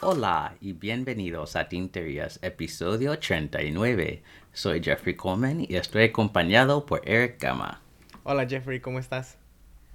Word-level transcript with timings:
Hola 0.00 0.54
y 0.60 0.72
bienvenidos 0.72 1.56
a 1.56 1.68
Tinterías, 1.68 2.38
episodio 2.42 3.18
39. 3.18 4.22
Soy 4.52 4.82
Jeffrey 4.82 5.14
Coleman 5.14 5.66
y 5.68 5.76
estoy 5.76 6.04
acompañado 6.04 6.86
por 6.86 7.02
Eric 7.08 7.40
Gama. 7.40 7.80
Hola 8.22 8.46
Jeffrey, 8.46 8.80
¿cómo 8.80 8.98
estás? 8.98 9.38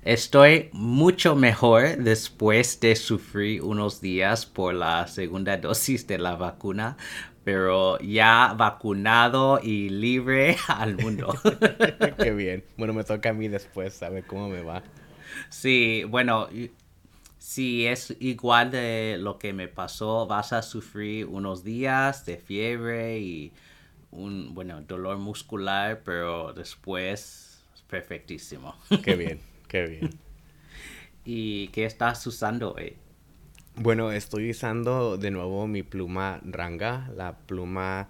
Estoy 0.03 0.69
mucho 0.73 1.35
mejor 1.35 1.97
después 1.97 2.79
de 2.79 2.95
sufrir 2.95 3.61
unos 3.61 4.01
días 4.01 4.47
por 4.47 4.73
la 4.73 5.05
segunda 5.05 5.57
dosis 5.57 6.07
de 6.07 6.17
la 6.17 6.35
vacuna, 6.35 6.97
pero 7.43 7.97
ya 7.99 8.53
vacunado 8.57 9.59
y 9.61 9.89
libre 9.89 10.57
al 10.67 10.97
mundo. 10.97 11.35
Qué 12.17 12.31
bien. 12.31 12.63
Bueno, 12.77 12.93
me 12.93 13.03
toca 13.03 13.29
a 13.29 13.33
mí 13.33 13.47
después, 13.47 14.01
a 14.03 14.09
ver 14.09 14.25
cómo 14.25 14.49
me 14.49 14.61
va. 14.61 14.83
Sí, 15.49 16.03
bueno, 16.07 16.47
si 17.37 17.87
es 17.87 18.15
igual 18.19 18.71
de 18.71 19.17
lo 19.19 19.39
que 19.39 19.53
me 19.53 19.67
pasó, 19.67 20.27
vas 20.27 20.53
a 20.53 20.61
sufrir 20.61 21.25
unos 21.25 21.63
días 21.63 22.25
de 22.25 22.37
fiebre 22.37 23.19
y 23.19 23.51
un, 24.11 24.53
bueno, 24.53 24.81
dolor 24.81 25.17
muscular, 25.17 26.01
pero 26.03 26.53
después 26.53 27.63
perfectísimo. 27.87 28.75
Qué 29.03 29.15
bien. 29.15 29.39
Qué 29.67 29.85
bien. 29.85 30.09
¿Y 31.23 31.67
qué 31.69 31.85
estás 31.85 32.25
usando 32.27 32.73
hoy? 32.73 32.95
Bueno, 33.75 34.11
estoy 34.11 34.51
usando 34.51 35.17
de 35.17 35.31
nuevo 35.31 35.65
mi 35.65 35.81
pluma 35.81 36.41
Ranga, 36.43 37.09
la 37.15 37.37
pluma 37.37 38.09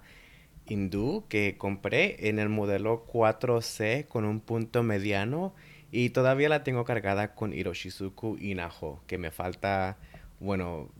hindú 0.66 1.24
que 1.28 1.56
compré 1.56 2.28
en 2.28 2.38
el 2.38 2.48
modelo 2.48 3.06
4C 3.06 4.06
con 4.08 4.24
un 4.24 4.40
punto 4.40 4.82
mediano 4.82 5.54
y 5.92 6.10
todavía 6.10 6.48
la 6.48 6.64
tengo 6.64 6.84
cargada 6.84 7.34
con 7.34 7.52
Hiroshizuku 7.52 8.38
Inaho, 8.38 9.02
que 9.06 9.18
me 9.18 9.30
falta, 9.30 9.98
bueno, 10.40 10.90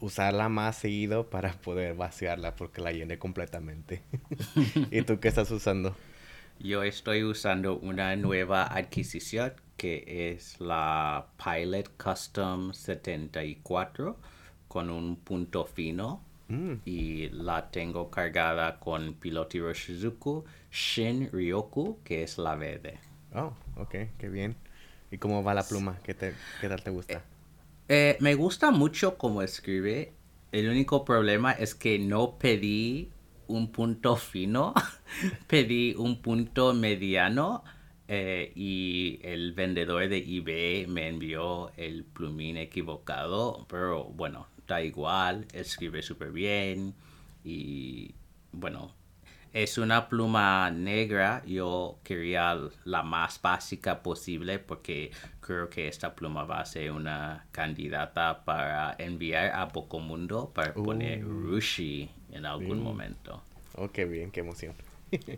usarla 0.00 0.48
más 0.50 0.76
seguido 0.76 1.30
para 1.30 1.52
poder 1.54 1.94
vaciarla 1.94 2.54
porque 2.54 2.82
la 2.82 2.92
llené 2.92 3.18
completamente. 3.18 4.02
¿Y 4.90 5.02
tú 5.02 5.20
qué 5.20 5.28
estás 5.28 5.50
usando? 5.50 5.96
Yo 6.60 6.82
estoy 6.82 7.24
usando 7.24 7.78
una 7.78 8.14
nueva 8.16 8.64
adquisición 8.64 9.54
que 9.76 10.30
es 10.32 10.60
la 10.60 11.26
Pilot 11.42 11.96
Custom 11.96 12.72
74 12.72 14.16
con 14.68 14.90
un 14.90 15.16
punto 15.16 15.64
fino 15.64 16.22
mm. 16.48 16.72
y 16.84 17.28
la 17.30 17.70
tengo 17.70 18.10
cargada 18.10 18.78
con 18.80 19.14
Piloti 19.14 19.60
Roshizuku 19.60 20.44
Shin 20.70 21.30
Ryoku 21.32 21.98
que 22.04 22.22
es 22.22 22.38
la 22.38 22.54
verde. 22.54 22.98
Oh, 23.34 23.52
ok, 23.76 23.94
qué 24.18 24.28
bien. 24.28 24.56
¿Y 25.10 25.18
cómo 25.18 25.42
va 25.42 25.54
la 25.54 25.62
pluma? 25.62 25.98
¿Qué, 26.02 26.14
te, 26.14 26.34
qué 26.60 26.68
tal 26.68 26.82
te 26.82 26.90
gusta? 26.90 27.18
Eh, 27.18 27.20
eh, 27.88 28.16
me 28.20 28.34
gusta 28.34 28.70
mucho 28.70 29.16
cómo 29.16 29.42
escribe. 29.42 30.12
El 30.52 30.68
único 30.68 31.04
problema 31.04 31.52
es 31.52 31.74
que 31.74 31.98
no 31.98 32.38
pedí 32.38 33.10
un 33.46 33.70
punto 33.70 34.16
fino, 34.16 34.74
pedí 35.46 35.94
un 35.96 36.20
punto 36.20 36.74
mediano 36.74 37.62
eh, 38.08 38.52
y 38.54 39.18
el 39.22 39.52
vendedor 39.52 40.08
de 40.08 40.18
eBay 40.18 40.86
me 40.86 41.08
envió 41.08 41.72
el 41.76 42.04
plumín 42.04 42.56
equivocado, 42.56 43.66
pero 43.68 44.04
bueno, 44.04 44.46
da 44.66 44.82
igual, 44.82 45.46
escribe 45.52 46.02
súper 46.02 46.30
bien 46.30 46.94
y 47.44 48.14
bueno, 48.52 48.94
es 49.52 49.78
una 49.78 50.08
pluma 50.08 50.70
negra, 50.70 51.42
yo 51.46 51.98
quería 52.04 52.58
la 52.84 53.02
más 53.02 53.40
básica 53.40 54.02
posible 54.02 54.58
porque 54.58 55.10
creo 55.40 55.70
que 55.70 55.88
esta 55.88 56.14
pluma 56.14 56.44
va 56.44 56.60
a 56.60 56.64
ser 56.66 56.92
una 56.92 57.46
candidata 57.52 58.44
para 58.44 58.94
enviar 58.98 59.52
a 59.54 59.64
Bocomundo 59.64 60.52
para 60.52 60.74
poner 60.74 61.24
uh. 61.24 61.28
Rushi 61.28 62.10
en 62.32 62.44
algún 62.44 62.82
momento. 62.82 63.42
Oh, 63.74 63.88
qué 63.88 64.04
bien, 64.04 64.30
qué 64.30 64.40
emoción. 64.40 64.74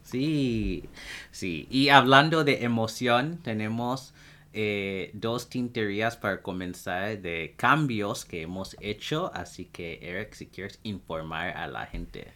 Sí, 0.03 0.85
sí. 1.31 1.67
Y 1.71 1.91
hablando 1.91 2.45
de 2.45 2.65
emoción, 2.65 3.39
tenemos 3.43 4.15
eh, 4.53 5.11
dos 5.13 5.51
tinterías 5.51 6.17
para 6.17 6.43
comenzar 6.43 7.21
de 7.21 7.55
cambios 7.57 8.25
que 8.25 8.43
hemos 8.43 8.77
hecho. 8.81 9.31
Así 9.35 9.67
que, 9.67 9.99
Eric, 10.03 10.35
si 10.35 10.47
quieres 10.47 10.81
informar 10.83 11.57
a 11.57 11.67
la 11.67 11.87
gente. 11.87 12.29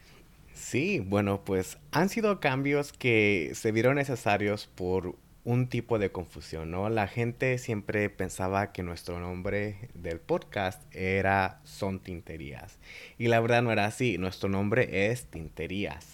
Sí, 0.53 0.99
bueno, 0.99 1.43
pues 1.43 1.77
han 1.91 2.09
sido 2.09 2.39
cambios 2.39 2.93
que 2.93 3.51
se 3.55 3.71
vieron 3.71 3.95
necesarios 3.95 4.67
por 4.67 5.15
un 5.43 5.67
tipo 5.67 5.99
de 5.99 6.11
confusión, 6.11 6.71
¿no? 6.71 6.89
La 6.89 7.07
gente 7.07 7.57
siempre 7.57 8.09
pensaba 8.09 8.71
que 8.71 8.83
nuestro 8.83 9.19
nombre 9.19 9.89
del 9.93 10.19
podcast 10.19 10.81
era 10.95 11.59
Son 11.65 11.99
Tinterías. 11.99 12.79
Y 13.17 13.27
la 13.27 13.41
verdad 13.41 13.61
no 13.61 13.71
era 13.71 13.85
así, 13.85 14.17
nuestro 14.17 14.47
nombre 14.47 15.09
es 15.11 15.25
Tinterías. 15.25 16.12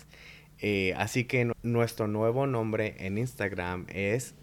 Eh, 0.62 0.94
así 0.98 1.24
que 1.24 1.54
nuestro 1.64 2.08
nuevo 2.08 2.46
nombre 2.48 2.96
en 3.00 3.18
Instagram 3.18 3.86
es 3.90 4.36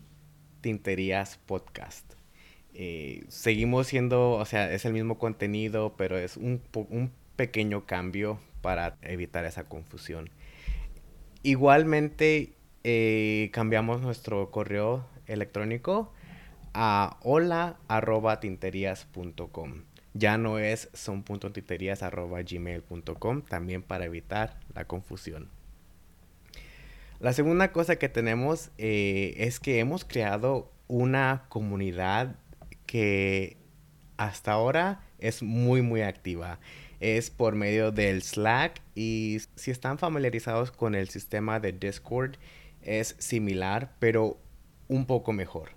Tinterías 0.61 1.37
Podcast. 1.37 2.15
Eh, 2.73 3.25
seguimos 3.29 3.87
siendo, 3.87 4.33
o 4.33 4.45
sea, 4.45 4.73
es 4.73 4.85
el 4.85 4.93
mismo 4.93 5.19
contenido, 5.19 5.95
pero 5.97 6.19
es 6.19 6.37
un, 6.37 6.61
pequeño 7.37 7.87
cambio 7.87 8.41
para 8.63 8.97
evitar 9.03 9.45
esa 9.45 9.65
confusión. 9.65 10.31
Igualmente, 11.43 12.55
eh, 12.85 13.51
cambiamos 13.53 14.01
nuestro 14.01 14.51
correo 14.51 15.07
electrónico 15.27 16.13
a 16.73 17.19
hola.tinterías.com. 17.23 19.83
Ya 20.15 20.39
no 20.39 20.59
es 20.59 20.89
son.tinterías.gmail.com, 20.95 23.43
también 23.43 23.83
para 23.83 24.07
evitar 24.07 24.59
la 24.75 24.87
confusión. 24.87 25.51
La 27.19 27.33
segunda 27.33 27.73
cosa 27.73 27.97
que 27.97 28.11
tenemos 28.11 28.71
eh, 28.77 29.35
es 29.39 29.59
que 29.59 29.79
hemos 29.79 30.05
creado 30.05 30.71
una 30.87 31.47
comunidad 31.49 32.37
que 32.85 33.57
hasta 34.19 34.53
ahora 34.53 35.01
es 35.19 35.43
muy 35.43 35.81
muy 35.81 36.03
activa. 36.03 36.59
Es 37.01 37.31
por 37.31 37.55
medio 37.55 37.91
del 37.91 38.23
Slack 38.23 38.83
y 38.95 39.39
si 39.55 39.71
están 39.71 39.99
familiarizados 39.99 40.73
con 40.73 40.95
el 40.95 41.09
sistema 41.09 41.59
de 41.59 41.73
Discord 41.73 42.37
es 42.83 43.17
similar 43.19 43.95
pero 43.99 44.39
un 44.89 45.07
poco 45.07 45.33
mejor. 45.33 45.71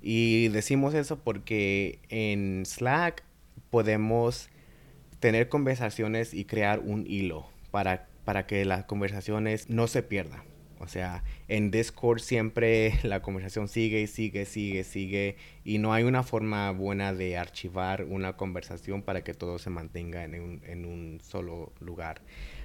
Y 0.00 0.48
decimos 0.48 0.94
eso 0.94 1.18
porque 1.18 1.98
en 2.08 2.64
Slack 2.64 3.24
podemos 3.70 4.48
tener 5.20 5.50
conversaciones 5.50 6.32
y 6.32 6.46
crear 6.46 6.78
un 6.78 7.06
hilo 7.06 7.46
para, 7.70 8.08
para 8.24 8.46
que 8.46 8.64
las 8.64 8.84
conversaciones 8.84 9.68
no 9.68 9.86
se 9.86 10.02
pierdan. 10.02 10.57
O 10.80 10.86
sea, 10.86 11.24
en 11.48 11.70
Discord 11.70 12.20
siempre 12.20 12.94
la 13.02 13.22
conversación 13.22 13.68
sigue 13.68 14.00
y 14.00 14.06
sigue, 14.06 14.44
sigue, 14.44 14.84
sigue 14.84 15.36
y 15.64 15.78
no 15.78 15.92
hay 15.92 16.04
una 16.04 16.22
forma 16.22 16.70
buena 16.70 17.12
de 17.12 17.36
archivar 17.36 18.04
una 18.04 18.36
conversación 18.36 19.02
para 19.02 19.24
que 19.24 19.34
todo 19.34 19.58
se 19.58 19.70
mantenga 19.70 20.24
en 20.24 20.40
un, 20.40 20.62
en 20.64 20.84
un 20.84 21.20
solo 21.22 21.72
lugar. 21.80 22.22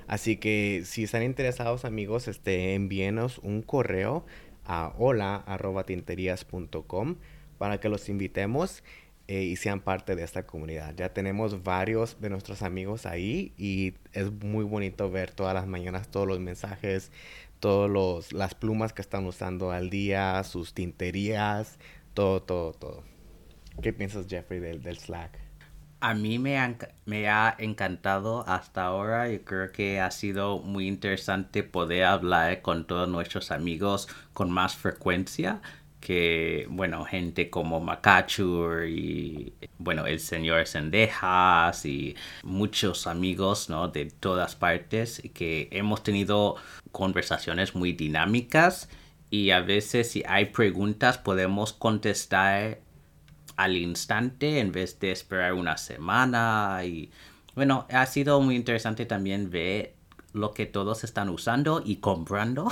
Así 0.08 0.38
que 0.38 0.84
si 0.86 1.04
están 1.04 1.24
interesados 1.24 1.86
amigos, 1.86 2.28
este, 2.28 2.76
envíenos 2.76 3.40
un 3.40 3.62
correo 3.62 4.26
a 4.66 4.94
hola.tinterías.com 4.98 7.16
para 7.58 7.80
que 7.80 7.90
los 7.90 8.10
invitemos 8.10 8.84
eh, 9.30 9.44
y 9.44 9.56
sean 9.56 9.80
parte 9.80 10.18
de 10.18 10.24
esta 10.24 10.46
comunidad. 10.46 10.94
Ya 10.96 11.14
tenemos 11.14 11.64
varios 11.64 12.20
de 12.20 12.30
nuestros 12.30 12.62
amigos 12.62 13.06
ahí 13.06 13.54
y 13.58 13.94
es 14.12 14.30
muy 14.32 14.66
bonito 14.66 15.10
ver 15.10 15.32
todas 15.32 15.54
las 15.54 15.66
mañanas 15.66 16.10
todos 16.10 16.28
los 16.28 16.42
mensajes 16.42 17.10
todas 17.64 18.34
las 18.34 18.56
plumas 18.56 18.92
que 18.92 19.02
están 19.02 19.26
usando 19.26 19.72
al 19.72 19.90
día, 19.90 20.44
sus 20.44 20.74
tinterías, 20.74 21.80
todo, 22.14 22.42
todo, 22.42 22.74
todo. 22.74 23.04
¿Qué 23.82 23.94
piensas, 23.94 24.26
Jeffrey, 24.28 24.60
del, 24.60 24.84
del 24.84 25.00
Slack? 25.00 25.40
A 26.02 26.14
mí 26.14 26.40
me, 26.40 26.58
me 27.06 27.30
ha 27.30 27.56
encantado 27.58 28.46
hasta 28.50 28.84
ahora. 28.84 29.32
y 29.32 29.40
creo 29.40 29.72
que 29.72 30.02
ha 30.02 30.12
sido 30.12 30.60
muy 30.60 30.90
interesante 30.90 31.64
poder 31.64 32.04
hablar 32.04 32.62
con 32.62 32.86
todos 32.86 33.08
nuestros 33.08 33.50
amigos 33.50 34.10
con 34.34 34.52
más 34.52 34.76
frecuencia 34.76 35.62
que, 36.04 36.68
bueno, 36.70 37.06
gente 37.06 37.50
como 37.50 37.80
Makachur 37.80 38.88
y, 38.90 39.54
bueno, 39.78 40.06
el 40.06 40.20
señor 40.20 40.68
Sendejas 40.68 41.86
y 41.86 42.18
muchos 42.44 43.08
amigos, 43.08 43.70
¿no? 43.70 43.88
De 43.88 44.08
todas 44.08 44.58
partes 44.58 45.24
que 45.34 45.70
hemos 45.72 46.04
tenido 46.04 46.58
conversaciones 46.92 47.74
muy 47.74 47.94
dinámicas 47.94 48.90
y 49.30 49.52
a 49.52 49.62
veces 49.62 50.12
si 50.12 50.24
hay 50.28 50.48
preguntas 50.48 51.18
podemos 51.18 51.72
contestar 51.72 52.82
al 53.56 53.78
instante 53.78 54.60
en 54.60 54.74
vez 54.74 55.00
de 55.00 55.14
esperar 55.14 55.54
una 55.54 55.78
semana 55.78 56.82
y 56.84 57.12
bueno, 57.56 57.88
ha 57.90 58.06
sido 58.08 58.42
muy 58.42 58.58
interesante 58.58 59.06
también 59.06 59.50
ver 59.50 59.96
lo 60.34 60.52
que 60.52 60.66
todos 60.66 61.06
están 61.06 61.30
usando 61.30 61.82
y 61.86 61.98
comprando. 61.98 62.70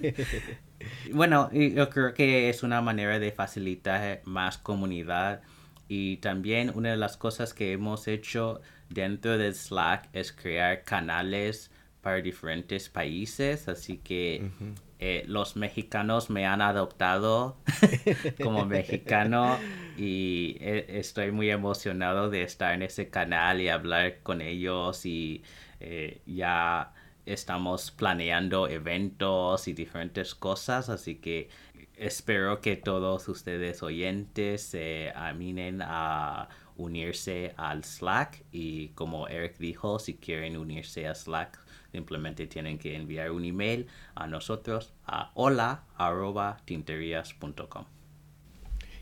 Bueno, 1.12 1.50
yo 1.52 1.90
creo 1.90 2.14
que 2.14 2.48
es 2.48 2.62
una 2.62 2.80
manera 2.80 3.18
de 3.18 3.32
facilitar 3.32 4.20
más 4.24 4.58
comunidad. 4.58 5.42
Y 5.88 6.16
también 6.18 6.72
una 6.74 6.90
de 6.90 6.96
las 6.96 7.16
cosas 7.16 7.52
que 7.52 7.72
hemos 7.72 8.08
hecho 8.08 8.60
dentro 8.88 9.36
de 9.36 9.52
Slack 9.52 10.08
es 10.12 10.32
crear 10.32 10.82
canales 10.82 11.70
para 12.00 12.20
diferentes 12.20 12.88
países, 12.88 13.66
así 13.66 13.96
que 13.98 14.50
eh, 14.98 15.24
los 15.26 15.56
mexicanos 15.56 16.28
me 16.28 16.46
han 16.46 16.60
adoptado 16.60 17.56
como 18.42 18.66
mexicano 18.66 19.58
y 19.96 20.56
eh, 20.60 20.84
estoy 20.88 21.32
muy 21.32 21.50
emocionado 21.50 22.28
de 22.28 22.42
estar 22.42 22.74
en 22.74 22.82
ese 22.82 23.08
canal 23.08 23.60
y 23.60 23.68
hablar 23.68 24.18
con 24.22 24.42
ellos 24.42 25.06
y 25.06 25.42
eh, 25.80 26.20
ya 26.26 26.92
estamos 27.26 27.90
planeando 27.90 28.68
eventos 28.68 29.68
y 29.68 29.72
diferentes 29.72 30.34
cosas, 30.34 30.88
así 30.88 31.16
que 31.16 31.48
espero 31.96 32.60
que 32.60 32.76
todos 32.76 33.28
ustedes 33.28 33.82
oyentes 33.82 34.62
se 34.62 35.12
aminen 35.14 35.80
a 35.82 36.48
unirse 36.76 37.54
al 37.56 37.84
Slack 37.84 38.44
y 38.50 38.88
como 38.90 39.28
Eric 39.28 39.58
dijo, 39.58 39.98
si 39.98 40.14
quieren 40.14 40.56
unirse 40.56 41.06
a 41.06 41.14
Slack, 41.14 41.60
simplemente 41.92 42.46
tienen 42.46 42.78
que 42.78 42.96
enviar 42.96 43.30
un 43.30 43.44
email 43.44 43.86
a 44.14 44.26
nosotros 44.26 44.94
a 45.06 45.30
hola.tinterías.com. 45.34 47.84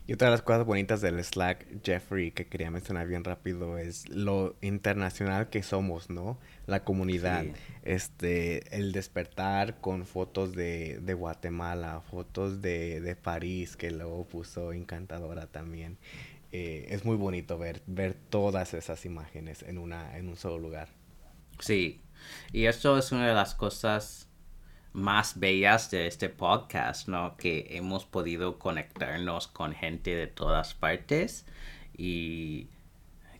Y 0.05 0.13
otra 0.13 0.27
de 0.27 0.31
las 0.31 0.41
cosas 0.41 0.65
bonitas 0.65 0.99
del 0.99 1.23
Slack, 1.23 1.81
Jeffrey, 1.81 2.31
que 2.31 2.45
quería 2.45 2.69
mencionar 2.69 3.07
bien 3.07 3.23
rápido, 3.23 3.77
es 3.77 4.09
lo 4.09 4.57
internacional 4.61 5.49
que 5.49 5.63
somos, 5.63 6.09
¿no? 6.09 6.37
La 6.65 6.83
comunidad. 6.83 7.45
Este, 7.83 8.75
el 8.75 8.91
despertar 8.91 9.79
con 9.79 10.05
fotos 10.05 10.53
de, 10.53 11.15
Guatemala, 11.17 12.01
fotos 12.01 12.61
de, 12.61 12.99
de, 12.99 13.15
París, 13.15 13.77
que 13.77 13.91
luego 13.91 14.27
puso 14.27 14.73
encantadora 14.73 15.47
también. 15.47 15.97
Eh, 16.51 16.87
es 16.89 17.05
muy 17.05 17.15
bonito 17.15 17.57
ver, 17.57 17.81
ver 17.87 18.13
todas 18.13 18.73
esas 18.73 19.05
imágenes 19.05 19.63
en, 19.63 19.77
una, 19.77 20.17
en 20.17 20.27
un 20.27 20.35
solo 20.35 20.59
lugar. 20.59 20.89
Sí, 21.59 22.01
y 22.51 22.65
esto 22.65 22.97
es 22.97 23.11
una 23.11 23.27
de 23.27 23.33
las 23.33 23.55
cosas 23.55 24.27
más 24.93 25.39
bellas 25.39 25.89
de 25.91 26.07
este 26.07 26.29
podcast, 26.29 27.07
¿no? 27.07 27.35
Que 27.35 27.67
hemos 27.71 28.05
podido 28.05 28.59
conectarnos 28.59 29.47
con 29.47 29.73
gente 29.73 30.15
de 30.15 30.27
todas 30.27 30.73
partes 30.73 31.45
y 31.97 32.67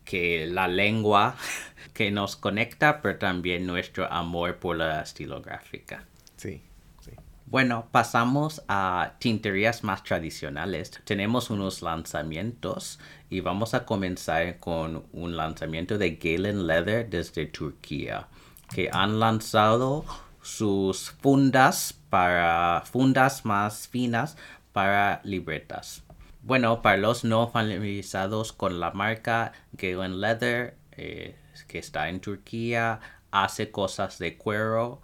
que 0.04 0.48
la 0.48 0.68
lengua 0.68 1.36
que 1.94 2.12
nos 2.12 2.36
conecta, 2.36 3.02
pero 3.02 3.18
también 3.18 3.66
nuestro 3.66 4.12
amor 4.12 4.58
por 4.58 4.78
la 4.78 5.02
estilográfica. 5.02 6.06
Sí, 6.38 6.62
sí. 7.02 7.12
Bueno, 7.46 7.88
pasamos 7.92 8.64
a 8.68 9.14
tinterías 9.20 9.84
más 9.84 10.04
tradicionales. 10.04 10.92
Tenemos 11.06 11.52
unos 11.52 11.84
lanzamientos 11.84 13.00
y 13.30 13.42
vamos 13.42 13.76
a 13.76 13.86
comenzar 13.86 14.60
con 14.60 15.06
un 15.14 15.38
lanzamiento 15.38 15.98
de 15.98 16.16
Galen 16.16 16.66
Leather 16.66 17.08
desde 17.10 17.46
Turquía, 17.46 18.28
que 18.74 18.90
han 18.92 19.20
lanzado 19.20 20.04
sus 20.44 21.10
fundas 21.10 22.00
para 22.10 22.84
fundas 22.86 23.46
más 23.46 23.88
finas 23.88 24.38
para 24.72 25.22
libretas. 25.24 26.04
Bueno, 26.42 26.82
para 26.82 26.98
los 26.98 27.24
no 27.24 27.48
familiarizados 27.48 28.54
con 28.54 28.80
la 28.80 28.92
marca 28.92 29.54
Galen 29.72 30.20
Leather, 30.20 30.78
eh, 30.92 31.36
que 31.68 31.80
está 31.80 32.10
en 32.10 32.20
Turquía, 32.20 33.00
hace 33.32 33.72
cosas 33.72 34.20
de 34.20 34.38
cuero 34.38 35.02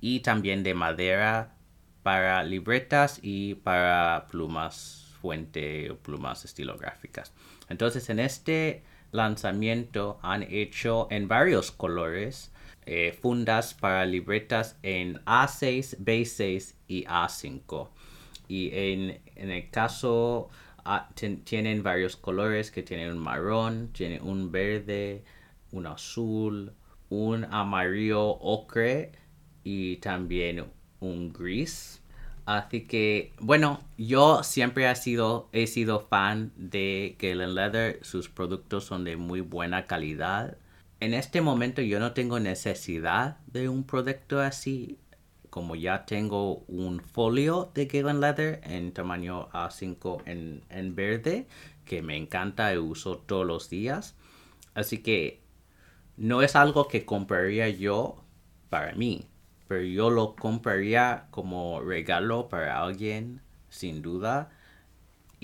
y 0.00 0.20
también 0.20 0.62
de 0.62 0.74
madera 0.74 1.54
para 2.02 2.42
libretas 2.42 3.20
y 3.22 3.54
para 3.54 4.26
plumas 4.28 5.14
fuente 5.20 5.90
o 5.90 5.96
plumas 5.96 6.44
estilográficas. 6.44 7.32
Entonces, 7.68 8.10
en 8.10 8.18
este 8.18 8.82
lanzamiento 9.12 10.18
han 10.22 10.42
hecho 10.42 11.06
en 11.10 11.28
varios 11.28 11.70
colores 11.70 12.52
eh, 12.86 13.16
fundas 13.20 13.74
para 13.74 14.04
libretas 14.04 14.76
en 14.82 15.18
A6, 15.24 15.98
B6 15.98 16.74
y 16.86 17.04
A5. 17.04 17.88
Y 18.48 18.70
en, 18.72 19.20
el 19.36 19.70
caso 19.70 20.48
ah, 20.84 21.08
tienen 21.44 21.82
varios 21.82 22.16
colores 22.16 22.70
que 22.70 22.82
tienen 22.82 23.10
un 23.10 23.18
marrón, 23.18 23.90
tienen 23.92 24.22
un 24.22 24.52
verde, 24.52 25.24
un 25.72 25.86
azul, 25.86 26.72
un 27.08 27.44
amarillo 27.44 28.22
ocre 28.22 29.12
y 29.62 29.96
también 29.96 30.64
un 31.00 31.32
gris. 31.32 32.02
Así 32.46 32.82
que, 32.82 33.32
bueno, 33.40 33.82
yo 33.96 34.42
siempre 34.42 34.90
he 34.90 34.94
sido, 34.96 35.48
he 35.52 35.66
sido 35.66 36.00
fan 36.00 36.52
de 36.56 37.16
Galen 37.18 37.54
Leather. 37.54 38.00
Sus 38.02 38.28
productos 38.28 38.84
son 38.84 39.04
de 39.04 39.16
muy 39.16 39.40
buena 39.40 39.86
calidad 39.86 40.58
en 41.04 41.12
este 41.12 41.42
momento 41.42 41.82
yo 41.82 42.00
no 42.00 42.12
tengo 42.12 42.40
necesidad 42.40 43.36
de 43.46 43.68
un 43.68 43.84
producto 43.84 44.40
así, 44.40 44.98
como 45.50 45.76
ya 45.76 46.06
tengo 46.06 46.64
un 46.66 47.00
folio 47.00 47.70
de 47.74 47.84
Galen 47.84 48.20
Leather 48.20 48.62
en 48.64 48.90
tamaño 48.92 49.50
A5 49.50 50.22
en, 50.24 50.94
verde, 50.94 51.46
que 51.84 52.00
me 52.00 52.16
encanta 52.16 52.72
y 52.72 52.78
uso 52.78 53.18
todos 53.18 53.46
los 53.46 53.68
días. 53.68 54.16
Así 54.72 55.02
que 55.02 55.42
no 56.16 56.40
es 56.40 56.56
algo 56.56 56.88
que 56.88 57.04
compraría 57.04 57.68
yo 57.68 58.24
para 58.70 58.94
mí, 58.94 59.26
pero 59.68 59.82
yo 59.82 60.08
lo 60.08 60.34
compraría 60.34 61.26
como 61.30 61.82
regalo 61.82 62.48
para 62.48 62.82
alguien, 62.82 63.42
sin 63.68 64.00
duda 64.00 64.50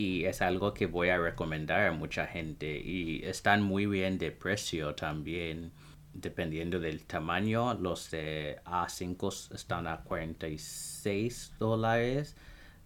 y 0.00 0.24
es 0.24 0.40
algo 0.40 0.72
que 0.72 0.86
voy 0.86 1.10
a 1.10 1.18
recomendar 1.18 1.86
a 1.86 1.92
mucha 1.92 2.26
gente. 2.26 2.80
Y 2.80 3.22
están 3.22 3.62
muy 3.62 3.84
bien 3.84 4.16
de 4.16 4.32
precio 4.32 4.94
también 4.94 5.72
dependiendo 6.14 6.80
del 6.80 7.04
tamaño. 7.04 7.74
Los 7.74 8.10
de 8.10 8.60
A5 8.64 9.54
están 9.54 9.86
a 9.86 9.98
46 9.98 11.52
dólares 11.58 12.34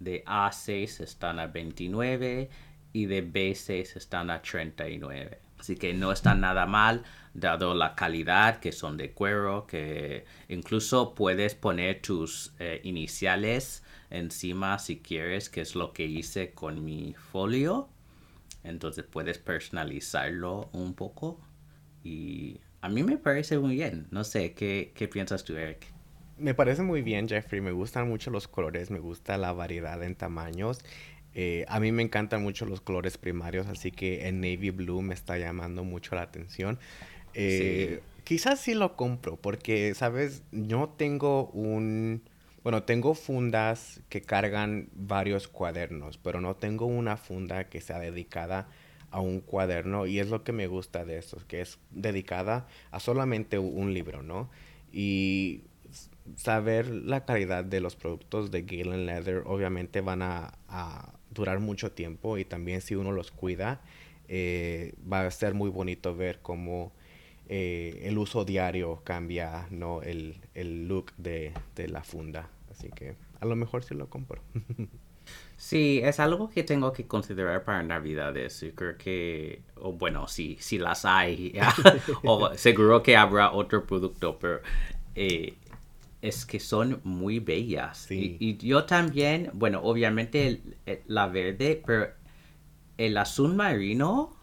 de 0.01 0.25
A6 0.25 1.01
están 1.05 1.39
a 1.39 1.47
29 1.47 2.51
y 2.93 3.07
de 3.07 3.33
B6 3.33 3.97
están 3.97 4.29
a 4.29 4.43
39 4.43 5.39
así 5.59 5.77
que 5.77 5.95
no 5.95 6.11
está 6.11 6.35
nada 6.35 6.67
mal 6.67 7.05
dado 7.33 7.75
la 7.75 7.95
calidad 7.95 8.59
que 8.59 8.73
son 8.73 8.97
de 8.97 9.13
cuero 9.13 9.69
que 9.69 10.25
incluso 10.49 11.15
puedes 11.15 11.55
poner 11.55 12.03
tus 12.03 12.53
eh, 12.59 12.81
iniciales 12.83 13.84
encima 14.19 14.79
si 14.79 14.99
quieres, 14.99 15.49
que 15.49 15.61
es 15.61 15.75
lo 15.75 15.93
que 15.93 16.06
hice 16.06 16.53
con 16.53 16.85
mi 16.85 17.15
folio. 17.15 17.89
Entonces 18.63 19.05
puedes 19.05 19.39
personalizarlo 19.39 20.71
un 20.73 20.94
poco 20.94 21.41
y 22.03 22.61
a 22.81 22.89
mí 22.89 23.03
me 23.03 23.19
parece 23.19 23.59
muy 23.59 23.75
bien. 23.75 24.06
No 24.11 24.25
sé, 24.25 24.53
¿qué, 24.53 24.93
qué 24.94 25.09
piensas 25.09 25.44
tú, 25.44 25.56
Eric? 25.56 25.87
Me 26.39 26.55
parece 26.55 26.83
muy 26.83 27.03
bien, 27.03 27.29
Jeffrey. 27.29 27.61
Me 27.61 27.73
gustan 27.73 28.09
mucho 28.09 28.31
los 28.31 28.49
colores, 28.49 28.91
me 28.91 28.99
gusta 28.99 29.39
la 29.39 29.53
variedad 29.53 30.03
en 30.03 30.15
tamaños. 30.15 30.81
Eh, 31.35 31.65
a 31.69 31.81
mí 31.81 31.93
me 31.93 32.03
encantan 32.03 32.43
mucho 32.43 32.65
los 32.65 32.81
colores 32.81 33.19
primarios, 33.19 33.67
así 33.67 33.91
que 33.91 34.29
el 34.29 34.41
navy 34.41 34.71
blue 34.71 35.03
me 35.03 35.15
está 35.15 35.37
llamando 35.37 35.85
mucho 35.85 36.15
la 36.15 36.23
atención. 36.23 36.79
Eh, 37.35 38.01
quizás 38.23 38.61
sí 38.61 38.75
lo 38.75 38.97
compro, 38.97 39.37
porque, 39.37 39.94
¿sabes? 39.94 40.43
Yo 40.53 40.94
tengo 40.97 41.49
un 41.49 42.23
bueno, 42.65 42.83
tengo 42.83 43.15
fundas 43.15 44.01
que 44.09 44.23
cargan 44.23 44.89
varios 44.94 45.47
cuadernos, 45.47 46.19
pero 46.19 46.41
no 46.41 46.56
tengo 46.56 46.87
una 46.87 47.17
funda 47.17 47.69
que 47.69 47.81
sea 47.81 48.01
dedicada 48.01 48.69
a 49.11 49.21
un 49.21 49.41
cuaderno 49.41 50.06
y 50.06 50.19
es 50.19 50.29
lo 50.29 50.43
que 50.43 50.53
me 50.53 50.67
gusta 50.67 51.05
de 51.05 51.19
estos, 51.19 51.44
que 51.44 51.61
es 51.61 51.79
dedicada 51.91 52.67
a 52.91 52.99
solamente 52.99 53.59
un 53.61 53.94
libro, 53.94 54.23
¿no? 54.23 54.51
Y 54.93 55.63
saber 56.37 56.89
la 56.89 57.25
calidad 57.25 57.65
de 57.65 57.81
los 57.81 57.97
productos 57.97 58.51
de 58.51 58.63
Galen 58.63 59.06
Leather 59.06 59.43
obviamente 59.47 60.01
van 60.01 60.23
a, 60.23 60.59
durar 61.31 61.59
mucho 61.59 61.91
tiempo 61.91 62.39
y 62.39 62.44
también 62.44 62.81
si 62.81 62.94
uno 62.94 63.11
los 63.11 63.33
cuida 63.33 63.81
eh, 64.29 64.94
va 65.13 65.27
a 65.27 65.31
ser 65.33 65.53
muy 65.53 65.69
bonito 65.69 66.15
ver 66.15 66.39
cómo 66.43 66.93
eh, 67.49 68.03
el 68.05 68.19
uso 68.19 68.44
diario 68.44 69.03
cambia 69.05 69.67
¿no? 69.71 70.01
el, 70.03 70.39
look 70.89 71.13
de, 71.17 71.53
la 71.89 72.05
funda. 72.05 72.49
Así 72.75 72.91
que 72.91 73.17
a 73.41 73.47
lo 73.47 73.57
mejor 73.57 73.85
sí 73.85 73.95
lo 73.95 74.09
compro. 74.09 74.43
Sí, 75.57 76.01
es 76.03 76.21
algo 76.21 76.51
que 76.51 76.65
tengo 76.65 76.93
que 76.93 77.07
considerar 77.07 77.65
para 77.65 77.83
Navidades. 77.83 78.61
Yo 78.61 78.75
creo 78.75 78.99
que, 78.99 79.63
o 79.77 79.93
bueno, 79.93 80.29
sí, 80.29 80.59
sí 80.61 80.77
las 80.77 81.07
hay, 81.07 81.55
o 82.25 82.53
seguro 82.55 83.03
que 83.03 83.17
habrá 83.17 83.53
otro 83.53 83.87
producto, 83.87 84.39
pero 84.39 84.61
eh, 85.15 85.55
es 86.21 86.45
que 86.45 86.61
son 86.61 87.01
muy 87.05 87.39
bellas. 87.39 88.11
Y, 88.11 88.59
yo 88.59 88.85
también, 88.85 89.51
bueno, 89.55 89.81
obviamente 89.83 90.61
la 91.07 91.29
verde, 91.29 91.83
pero 91.87 92.09
el 92.99 93.17
azul 93.17 93.55
marino. 93.55 94.37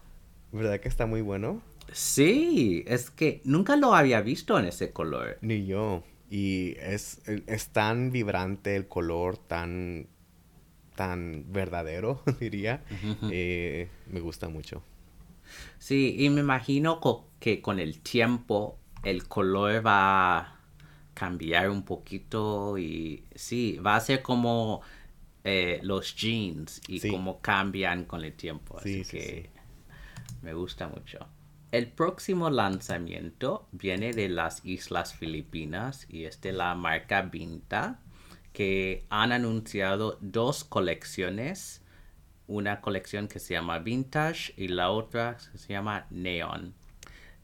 ¿Verdad 0.50 0.80
que 0.80 0.88
está 0.88 1.06
muy 1.06 1.20
bueno? 1.20 1.62
Sí, 1.92 2.84
es 2.86 3.10
que 3.10 3.42
nunca 3.44 3.76
lo 3.76 3.94
había 3.94 4.20
visto 4.22 4.58
en 4.58 4.64
ese 4.64 4.92
color. 4.92 5.38
Ni 5.42 5.66
yo. 5.66 6.02
Y 6.34 6.76
es, 6.80 7.20
es 7.26 7.68
tan 7.68 8.10
vibrante 8.10 8.74
el 8.74 8.88
color, 8.88 9.36
tan, 9.36 10.06
tan 10.96 11.44
verdadero, 11.52 12.22
diría, 12.40 12.82
eh, 13.30 13.90
me 14.06 14.20
gusta 14.20 14.48
mucho. 14.48 14.82
Sí, 15.78 16.16
y 16.18 16.30
me 16.30 16.40
imagino 16.40 17.00
que 17.38 17.60
con 17.60 17.78
el 17.78 18.00
tiempo 18.00 18.78
el 19.02 19.28
color 19.28 19.86
va 19.86 20.38
a 20.38 20.60
cambiar 21.12 21.68
un 21.68 21.82
poquito 21.82 22.78
y 22.78 23.24
sí, 23.34 23.76
va 23.84 23.96
a 23.96 24.00
ser 24.00 24.22
como 24.22 24.80
eh, 25.44 25.80
los 25.82 26.16
jeans 26.16 26.80
y 26.88 27.10
cómo 27.10 27.42
cambian 27.42 28.06
con 28.06 28.24
el 28.24 28.32
tiempo. 28.32 28.78
Así 28.78 29.04
que 29.04 29.50
me 30.40 30.54
gusta 30.54 30.88
mucho. 30.88 31.18
El 31.72 31.88
próximo 31.88 32.50
lanzamiento 32.50 33.66
viene 33.72 34.12
de 34.12 34.28
las 34.28 34.62
Islas 34.62 35.14
Filipinas 35.14 36.06
y 36.06 36.26
es 36.26 36.38
de 36.42 36.52
la 36.52 36.74
marca 36.74 37.22
Vinta 37.22 37.98
que 38.52 39.06
han 39.08 39.32
anunciado 39.32 40.18
dos 40.20 40.64
colecciones. 40.64 41.80
Una 42.46 42.82
colección 42.82 43.26
que 43.26 43.38
se 43.38 43.54
llama 43.54 43.78
Vintage 43.78 44.52
y 44.58 44.68
la 44.68 44.90
otra 44.90 45.38
se 45.38 45.72
llama 45.72 46.06
Neon. 46.10 46.74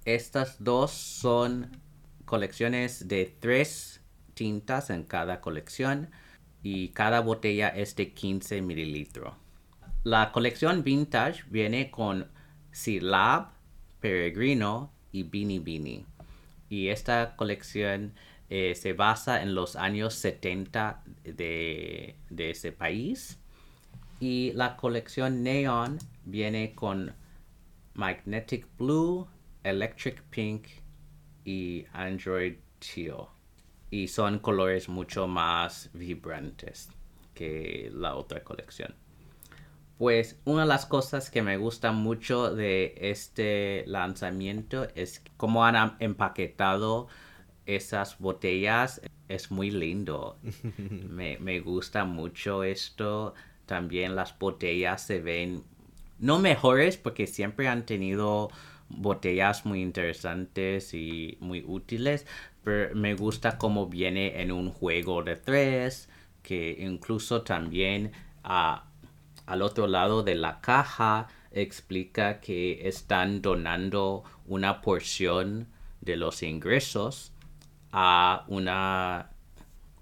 Estas 0.05 0.63
dos 0.63 0.91
son 0.91 1.81
colecciones 2.27 3.09
de 3.09 3.35
tres 3.41 4.03
tintas 4.35 4.91
en 4.91 5.05
cada 5.05 5.41
colección 5.41 6.11
y 6.63 6.89
cada 6.89 7.21
botella 7.21 7.69
es 7.69 7.97
de 7.97 8.13
15 8.13 8.61
mililitros. 8.61 9.33
La 10.05 10.33
colección 10.33 10.85
Vintage 10.85 11.45
viene 11.49 11.91
con 11.91 12.31
Silab, 12.73 13.58
Peregrino 14.01 14.93
y 15.13 15.23
Bini 15.25 15.59
Bini. 15.59 16.05
Y 16.69 16.89
esta 16.89 17.35
colección 17.37 18.13
eh, 18.51 18.75
se 18.75 18.93
basa 18.93 19.43
en 19.43 19.55
los 19.55 19.77
años 19.77 20.15
70 20.15 21.03
de, 21.25 22.17
ese 22.37 22.73
país. 22.73 23.39
Y 24.21 24.53
la 24.55 24.77
colección 24.77 25.43
Neon 25.43 25.99
viene 26.25 26.75
con 26.75 27.15
Magnetic 27.95 28.67
Blue, 28.77 29.27
Electric 29.63 30.23
Pink 30.25 30.67
y 31.45 31.85
Android 31.93 32.57
Teal. 32.79 33.27
Y 33.91 34.09
son 34.09 34.39
colores 34.39 34.89
mucho 34.89 35.27
más 35.27 35.91
vibrantes 35.93 36.91
que 37.35 37.91
la 37.95 38.17
otra 38.17 38.43
colección. 38.43 38.95
Pues 39.99 40.39
una 40.45 40.63
de 40.63 40.69
las 40.69 40.87
cosas 40.87 41.29
que 41.29 41.43
me 41.43 41.57
gusta 41.57 41.91
mucho 41.91 42.55
de 42.55 42.95
este 43.01 43.85
lanzamiento 43.87 44.87
es 44.95 45.23
cómo 45.37 45.65
han 45.65 45.97
empaquetado 45.99 47.09
esas 47.67 48.19
botellas 48.19 49.01
es 49.29 49.51
muy 49.51 49.71
lindo. 49.71 50.39
me, 51.11 51.61
gusta 51.61 52.05
mucho 52.05 52.65
esto. 52.65 53.35
También 53.67 54.17
las 54.17 54.39
botellas 54.39 55.03
se 55.03 55.21
ven 55.21 55.65
no 56.19 56.39
mejores 56.39 56.97
porque 56.97 57.27
siempre 57.27 57.69
han 57.69 57.85
tenido 57.85 58.51
botellas 58.89 59.67
muy 59.67 59.83
interesantes 59.83 60.95
y 60.95 61.37
muy 61.41 61.63
útiles, 61.67 62.27
pero 62.65 62.95
me 62.95 63.15
gusta 63.15 63.59
cómo 63.59 63.87
viene 63.87 64.41
en 64.41 64.51
un 64.51 64.71
juego 64.71 65.23
de 65.23 65.37
tres, 65.37 66.09
que 66.43 66.79
incluso 66.81 67.43
también 67.43 68.13
al 69.49 69.63
otro 69.63 69.87
lado 69.87 70.23
de 70.23 70.35
la 70.35 70.61
caja 70.61 71.29
explica 71.51 72.39
que 72.41 72.87
están 72.87 73.41
donando 73.41 74.23
una 74.47 74.83
porción 74.83 75.69
de 76.03 76.17
los 76.17 76.43
ingresos 76.43 77.33
a 77.91 78.45
una 78.49 79.31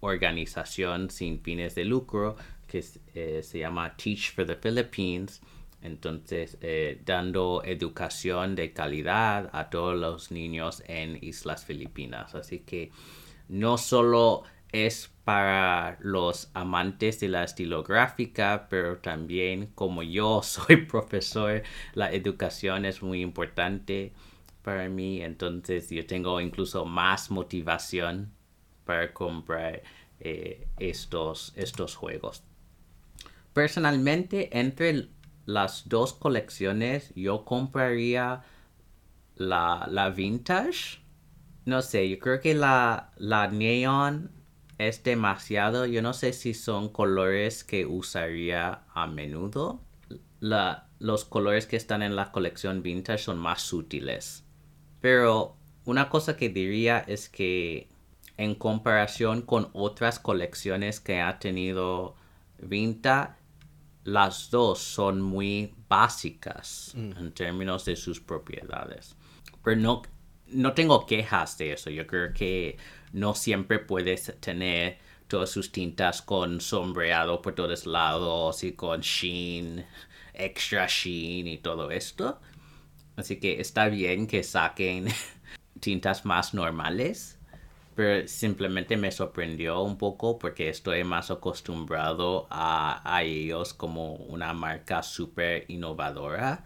organización 0.01 1.11
sin 1.11 1.41
fines 1.41 1.77
de 1.77 1.85
lucro 1.85 2.37
que 2.67 2.85
eh, 3.15 3.41
se 3.45 3.61
llama 3.61 3.97
Teach 3.97 4.35
for 4.35 4.45
the 4.45 4.57
Philippines. 4.57 5.41
Entonces, 5.81 6.59
eh, 6.61 7.01
dando 7.05 7.63
educación 7.65 8.57
de 8.57 8.73
calidad 8.73 9.49
a 9.53 9.71
todos 9.71 9.97
los 9.97 10.33
niños 10.33 10.83
en 10.89 11.23
Islas 11.23 11.65
Filipinas. 11.65 12.35
Así 12.35 12.61
que 12.61 12.91
no 13.49 13.79
solo 13.79 14.43
es 14.73 15.11
para 15.25 15.99
los 16.01 16.51
amantes 16.55 17.19
de 17.21 17.29
la 17.29 17.45
estilográfica, 17.45 18.69
pero 18.71 18.99
también 18.99 19.67
como 19.75 20.03
yo 20.03 20.43
soy 20.45 20.77
profesor, 20.87 21.63
la 21.95 22.13
educación 22.13 22.85
es 22.85 23.03
muy 23.03 23.23
importante 23.23 24.13
para 24.63 24.89
mí, 24.89 25.23
entonces 25.23 25.91
yo 25.91 26.07
tengo 26.07 26.41
incluso 26.41 26.85
más 26.85 27.31
motivación 27.31 28.33
para 28.85 29.13
comprar 29.13 29.83
eh, 30.21 30.69
estos, 30.79 31.53
estos 31.57 31.95
juegos. 31.95 32.43
Personalmente, 33.53 34.59
entre 34.59 35.09
las 35.45 35.89
dos 35.89 36.13
colecciones, 36.13 37.13
yo 37.15 37.45
compraría 37.45 38.43
la, 39.37 39.87
la 39.91 40.11
vintage. 40.11 41.01
No 41.65 41.83
sé, 41.83 42.09
yo 42.09 42.19
creo 42.19 42.41
que 42.41 42.55
la, 42.55 43.13
la 43.17 43.49
neon 43.49 44.36
es 44.79 45.03
demasiado. 45.03 45.87
Yo 45.87 46.03
no 46.03 46.13
sé 46.13 46.33
si 46.33 46.55
son 46.55 46.89
colores 46.89 47.65
que 47.65 47.87
usaría 47.87 48.83
a 48.95 49.07
menudo. 49.07 49.81
La, 50.41 50.89
los 50.99 51.25
colores 51.25 51.67
que 51.67 51.77
están 51.77 52.03
en 52.03 52.17
la 52.17 52.33
colección 52.33 52.83
vintage 52.83 53.25
son 53.25 53.39
más 53.39 53.63
sutiles. 53.63 54.45
Pero 55.01 55.57
una 55.85 56.09
cosa 56.09 56.37
que 56.37 56.49
diría 56.49 56.99
es 56.99 57.29
que 57.29 57.89
en 58.37 58.55
comparación 58.55 59.43
con 59.43 59.71
otras 59.73 60.19
colecciones 60.19 61.01
que 61.01 61.21
ha 61.21 61.39
tenido 61.39 62.17
Vinta, 62.59 63.37
las 64.05 64.51
dos 64.51 64.79
son 64.79 65.21
muy 65.21 65.75
básicas 65.89 66.93
mm. 66.95 67.13
en 67.19 67.33
términos 67.33 67.85
de 67.85 67.97
sus 67.97 68.21
propiedades. 68.21 69.17
Pero 69.63 69.81
no, 69.81 70.03
no 70.49 70.73
tengo 70.75 71.07
quejas 71.07 71.59
de 71.59 71.73
eso. 71.73 71.91
Yo 71.91 72.07
creo 72.07 72.33
que 72.33 72.79
no 73.13 73.35
siempre 73.35 73.79
puedes 73.79 74.35
tener 74.41 74.99
todas 75.29 75.51
sus 75.51 75.73
tintas 75.73 76.23
con 76.23 76.61
sombreado 76.61 77.43
por 77.43 77.55
todos 77.55 77.87
lados 77.87 78.63
y 78.65 78.73
con 78.73 79.01
sheen, 79.01 79.85
extra 80.35 80.87
sheen 80.89 81.47
y 81.47 81.59
todo 81.59 81.91
esto. 81.91 82.41
Así 83.17 83.41
que 83.41 83.61
está 83.61 83.89
bien 83.89 84.27
que 84.27 84.43
saquen 84.43 85.09
tintas 85.81 86.25
más 86.25 86.55
normales, 86.55 87.39
pero 87.95 88.29
simplemente 88.29 88.97
me 88.97 89.11
sorprendió 89.11 89.81
un 89.83 89.97
poco 89.97 90.39
porque 90.39 90.69
estoy 90.69 91.03
más 91.05 91.31
acostumbrado 91.31 92.47
a, 92.51 93.23
ellos 93.23 93.73
como 93.75 94.15
una 94.15 94.53
marca 94.53 95.03
súper 95.03 95.65
innovadora. 95.69 96.65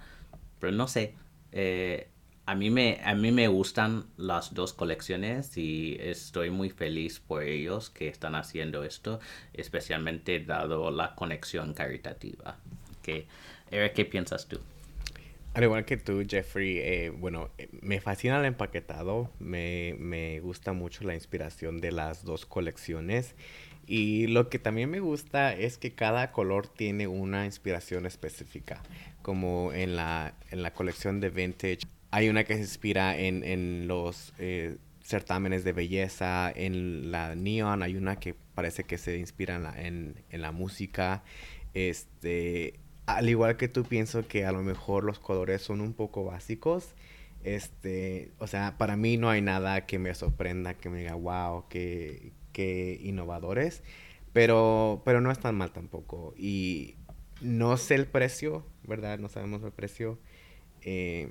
Pero 0.58 0.72
no 0.72 0.88
sé, 0.88 1.14
eh, 1.52 2.09
a, 2.50 2.56
mí 2.56 2.68
me, 2.68 2.98
a 3.04 3.14
mí 3.14 3.30
me 3.30 3.46
gustan 3.46 4.06
las 4.16 4.54
dos 4.54 4.72
colecciones 4.72 5.56
y 5.56 5.96
estoy 6.00 6.50
muy 6.50 6.68
feliz 6.68 7.20
por 7.20 7.44
ellos 7.44 7.90
que 7.90 8.08
están 8.08 8.34
haciendo 8.34 8.82
esto, 8.82 9.20
especialmente 9.54 10.40
dado 10.40 10.90
la 10.90 11.14
conexión 11.14 11.74
caritativa. 11.74 12.58
¿Qué, 13.02 13.28
¿qué 13.70 14.04
piensas 14.04 14.48
tú? 14.48 14.58
Al 15.54 15.62
igual 15.62 15.84
que 15.84 15.96
tú, 15.96 16.24
Jeffrey, 16.28 16.78
eh, 16.78 17.10
bueno, 17.10 17.50
eh, 17.56 17.68
me 17.82 18.00
fascina 18.00 18.40
el 18.40 18.46
empaquetado, 18.46 19.30
me, 19.38 19.94
me, 20.00 20.40
gusta 20.40 20.72
mucho 20.72 21.04
la 21.04 21.14
inspiración 21.14 21.80
de 21.80 21.92
las 21.92 22.24
dos 22.24 22.46
colecciones 22.46 23.36
y 23.86 24.26
lo 24.26 24.48
que 24.48 24.58
también 24.58 24.90
me 24.90 24.98
gusta 24.98 25.52
es 25.52 25.78
que 25.78 25.92
cada 25.92 26.32
color 26.32 26.66
tiene 26.66 27.06
una 27.06 27.44
inspiración 27.46 28.06
específica, 28.06 28.82
como 29.22 29.72
en 29.72 29.94
la, 29.94 30.34
en 30.50 30.64
la 30.64 30.72
colección 30.72 31.20
de 31.20 31.30
Vintage 31.30 31.86
hay 32.10 32.28
una 32.28 32.44
que 32.44 32.54
se 32.54 32.60
inspira 32.60 33.16
en, 33.16 33.44
en 33.44 33.86
los 33.88 34.32
eh, 34.38 34.76
certámenes 35.02 35.64
de 35.64 35.72
belleza, 35.72 36.52
en 36.54 37.10
la 37.10 37.34
Neon 37.34 37.82
hay 37.82 37.96
una 37.96 38.16
que 38.16 38.34
parece 38.54 38.84
que 38.84 38.98
se 38.98 39.18
inspira 39.18 39.56
en 39.56 39.62
la, 39.62 39.80
en, 40.30 40.42
la 40.42 40.52
música, 40.52 41.22
este 41.74 42.80
al 43.06 43.28
igual 43.28 43.56
que 43.56 43.68
tú 43.68 43.84
pienso 43.84 44.26
que 44.28 44.44
a 44.46 44.52
lo 44.52 44.62
mejor 44.62 45.04
los 45.04 45.18
colores 45.18 45.62
son 45.62 45.80
un 45.80 45.94
poco 45.94 46.24
básicos. 46.24 46.94
Este, 47.42 48.30
o 48.38 48.46
sea, 48.46 48.76
para 48.78 48.96
mí 48.96 49.16
no 49.16 49.30
hay 49.30 49.40
nada 49.40 49.86
que 49.86 49.98
me 49.98 50.14
sorprenda, 50.14 50.74
que 50.74 50.90
me 50.90 51.00
diga, 51.00 51.14
wow, 51.14 51.64
qué, 51.68 52.32
qué 52.52 53.00
innovadores. 53.02 53.82
Pero, 54.32 55.02
pero 55.04 55.20
no 55.20 55.32
es 55.32 55.40
tan 55.40 55.56
mal 55.56 55.72
tampoco. 55.72 56.34
Y 56.36 56.94
no 57.40 57.76
sé 57.76 57.96
el 57.96 58.06
precio, 58.06 58.64
¿verdad? 58.84 59.18
No 59.18 59.28
sabemos 59.28 59.62
el 59.64 59.72
precio. 59.72 60.18
Eh, 60.82 61.28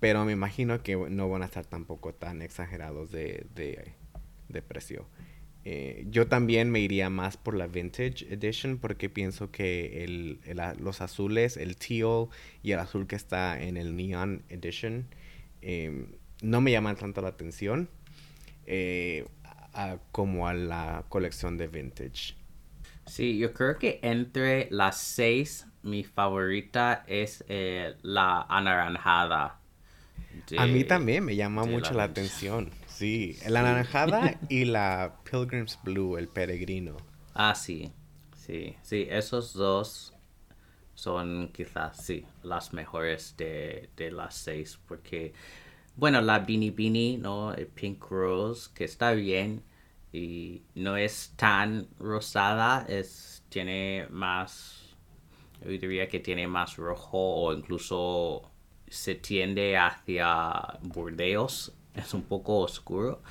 pero 0.00 0.24
me 0.24 0.32
imagino 0.32 0.82
que 0.82 0.96
no 0.96 1.28
van 1.28 1.42
a 1.42 1.46
estar 1.46 1.66
tampoco 1.66 2.14
tan 2.14 2.42
exagerados 2.42 3.10
de, 3.10 3.46
de, 3.54 3.92
de 4.48 4.62
precio. 4.62 5.06
Eh, 5.64 6.06
yo 6.08 6.26
también 6.26 6.70
me 6.70 6.80
iría 6.80 7.10
más 7.10 7.36
por 7.36 7.54
la 7.54 7.66
Vintage 7.66 8.26
Edition 8.32 8.78
porque 8.78 9.10
pienso 9.10 9.50
que 9.50 10.04
el, 10.04 10.40
los 10.78 11.02
azules, 11.02 11.58
el 11.58 11.76
teal 11.76 12.28
y 12.62 12.72
el 12.72 12.78
azul 12.78 13.06
que 13.06 13.16
está 13.16 13.60
en 13.60 13.76
el 13.76 13.94
Neon 13.94 14.42
Edition 14.48 15.06
em, 15.60 16.06
no 16.42 16.62
me 16.62 16.72
llaman 16.72 16.96
tanto 16.96 17.20
la 17.20 17.28
atención 17.28 17.90
eh, 18.66 19.26
como 20.12 20.48
a 20.48 20.54
la 20.54 21.04
colección 21.10 21.58
de 21.58 21.68
Vintage. 21.68 22.34
Sí, 22.34 22.36
Sí, 23.06 23.38
yo 23.38 23.52
creo 23.52 23.78
que 23.78 23.98
entre 24.02 24.68
las 24.70 24.98
seis, 24.98 25.66
mi 25.82 26.04
favorita 26.04 27.04
es 27.08 27.44
eh, 27.48 27.96
la 28.02 28.42
anaranjada. 28.42 29.59
A 30.54 30.66
mí 30.68 30.84
también 30.84 31.24
me 31.24 31.34
llama 31.34 31.64
mucho 31.64 31.94
la 31.94 32.04
atención. 32.04 32.70
Sí, 32.86 33.38
la 33.46 33.60
anaranjada 33.60 34.40
y 34.48 34.64
la 34.64 35.20
Pilgrim's 35.24 35.80
Blue, 35.82 36.16
el 36.18 36.28
peregrino. 36.28 36.96
Ah, 37.34 37.54
sí, 37.54 37.92
sí, 38.34 38.76
sí, 38.82 39.06
esos 39.08 39.52
dos 39.54 40.14
son 40.94 41.50
quizás, 41.52 41.98
sí, 41.98 42.26
las 42.42 42.72
mejores 42.74 43.36
de, 43.36 43.90
de 43.96 44.10
las 44.12 44.36
seis, 44.36 44.78
porque, 44.88 45.34
bueno, 45.96 46.20
la 46.22 46.40
Beanie 46.40 46.72
Beanie, 46.72 47.18
¿no? 47.18 47.54
El 47.54 47.68
Pink 47.68 48.04
Rose, 48.10 48.70
que 48.74 48.84
está 48.84 49.12
bien 49.12 49.64
y 50.12 50.64
no 50.74 50.96
es 50.96 51.34
tan 51.36 51.88
rosada, 51.98 52.86
es, 52.88 53.44
tiene 53.50 54.06
más, 54.10 54.96
yo 55.62 55.70
diría 55.70 56.08
que 56.08 56.20
tiene 56.20 56.46
más 56.48 56.76
rojo 56.76 57.18
o 57.18 57.52
incluso 57.54 58.49
se 58.90 59.14
tiende 59.16 59.78
hacia 59.78 60.78
burdeos, 60.82 61.72
es 61.94 62.14
un 62.14 62.22
poco 62.24 62.58
oscuro. 62.60 63.22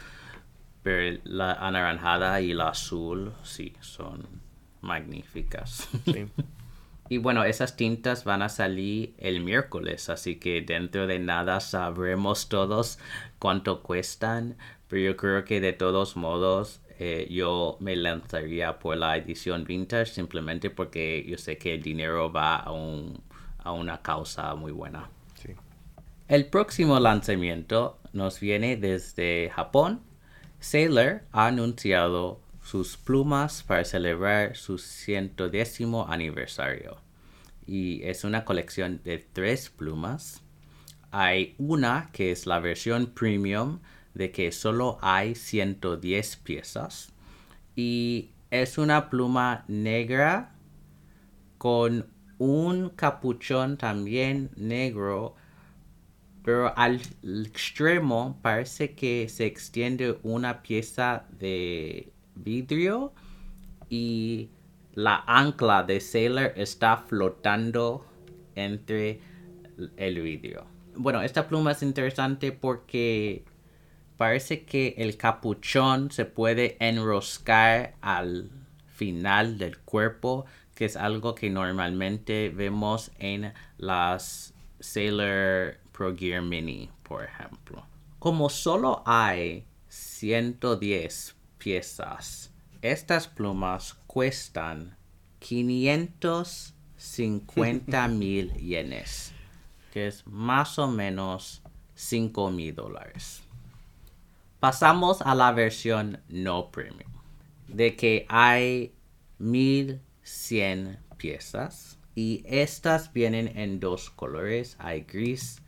Pero 0.84 1.20
la 1.26 1.54
anaranjada 1.54 2.42
y 2.42 2.54
la 2.54 2.70
azul, 2.70 3.34
sí, 3.44 3.74
son 3.82 4.28
magníficas. 4.82 5.90
Sí. 6.06 6.28
y 7.10 7.18
bueno, 7.18 7.44
esas 7.44 7.76
tintas 7.76 8.24
van 8.24 8.42
a 8.42 8.50
salir 8.50 9.14
el 9.18 9.42
miércoles, 9.42 10.10
así 10.10 10.38
que 10.38 10.62
dentro 10.62 11.08
de 11.08 11.20
nada 11.20 11.60
sabremos 11.60 12.50
todos 12.50 13.00
cuánto 13.40 13.82
cuestan. 13.84 14.58
Pero 14.88 15.04
yo 15.12 15.18
creo 15.18 15.46
que 15.46 15.62
de 15.62 15.74
todos 15.74 16.16
modos 16.16 16.82
eh, 17.00 17.28
yo 17.30 17.78
me 17.80 17.96
lanzaría 17.96 18.80
por 18.80 18.98
la 18.98 19.18
edición 19.18 19.64
vintage 19.66 20.08
simplemente 20.08 20.70
porque 20.70 21.26
yo 21.28 21.38
sé 21.38 21.58
que 21.58 21.76
el 21.76 21.84
dinero 21.84 22.32
va 22.32 22.56
a, 22.58 22.72
un- 22.72 23.22
a 23.60 23.72
una 23.72 24.02
causa 24.02 24.56
muy 24.56 24.72
buena. 24.72 25.10
El 26.30 26.46
próximo 26.46 27.00
lanzamiento 27.00 27.98
nos 28.14 28.40
viene 28.40 28.78
desde 28.78 29.50
Japón. 29.50 30.02
Sailor 30.60 31.24
ha 31.32 31.48
anunciado 31.48 32.40
sus 32.62 32.98
plumas 32.98 33.64
para 33.64 33.84
celebrar 33.84 34.56
su 34.56 34.78
110 34.78 35.80
aniversario. 36.08 36.98
Y 37.66 38.04
es 38.04 38.24
una 38.24 38.46
colección 38.46 39.02
de 39.04 39.18
tres 39.18 39.72
plumas. 39.72 40.44
Hay 41.10 41.56
una 41.58 42.12
que 42.14 42.32
es 42.32 42.46
la 42.46 42.60
versión 42.60 43.08
premium 43.08 43.80
de 44.14 44.30
que 44.32 44.52
solo 44.52 45.00
hay 45.02 45.34
110 45.34 46.36
piezas. 46.36 47.12
Y 47.76 48.30
es 48.52 48.78
una 48.78 49.10
pluma 49.10 49.66
negra 49.68 50.54
con 51.58 52.06
un 52.38 52.90
capuchón 52.90 53.78
también 53.78 54.52
negro 54.56 55.34
pero 56.44 56.78
al 56.78 57.02
extremo 57.24 58.40
parece 58.42 58.96
que 58.96 59.28
se 59.30 59.46
extiende 59.46 60.18
una 60.24 60.62
pieza 60.62 61.26
de 61.38 62.12
vidrio 62.36 63.14
y 63.90 64.50
la 64.94 65.24
ancla 65.28 65.84
de 65.84 66.00
Sailor 66.00 66.54
está 66.56 66.98
flotando 66.98 68.06
entre 68.56 69.20
el 69.98 70.22
vidrio. 70.22 70.66
Bueno, 70.96 71.22
esta 71.22 71.48
pluma 71.48 71.72
es 71.72 71.84
interesante 71.84 72.52
porque 72.52 73.44
parece 74.18 74.66
que 74.66 74.96
el 74.98 75.18
capuchón 75.18 76.12
se 76.12 76.26
puede 76.26 76.78
enroscar 76.80 77.96
al 78.02 78.50
final 78.88 79.58
del 79.58 79.78
cuerpo, 79.80 80.46
que 80.76 80.86
es 80.86 80.98
algo 80.98 81.36
que 81.36 81.50
normalmente 81.50 82.50
vemos 82.50 83.12
en 83.18 83.54
las 83.78 84.54
Sailor 84.82 85.78
Pro 86.00 86.16
Gear 86.16 86.42
Mini, 86.42 86.90
por 87.04 87.26
ejemplo. 87.26 87.84
Como 88.20 88.50
solo 88.50 89.04
hay 89.06 89.66
110 89.90 91.36
piezas, 91.58 92.54
estas 92.82 93.28
plumas 93.28 93.96
cuestan 94.08 94.96
550 95.40 98.08
mil 98.08 98.54
yenes, 98.54 99.34
que 99.92 100.08
es 100.08 100.26
más 100.26 100.80
o 100.80 100.88
menos 100.88 101.62
5 101.96 102.50
mil 102.50 102.74
dólares. 102.74 103.44
Pasamos 104.62 105.22
a 105.22 105.36
la 105.36 105.52
versión 105.52 106.22
no 106.30 106.72
premium, 106.72 107.12
de 107.68 107.98
que 107.98 108.26
hay 108.30 108.94
1100 109.40 110.98
piezas 111.18 112.00
y 112.16 112.42
estas 112.46 113.12
vienen 113.12 113.58
en 113.58 113.82
dos 113.82 114.10
colores, 114.10 114.78
hay 114.80 115.02
gris 115.02 115.62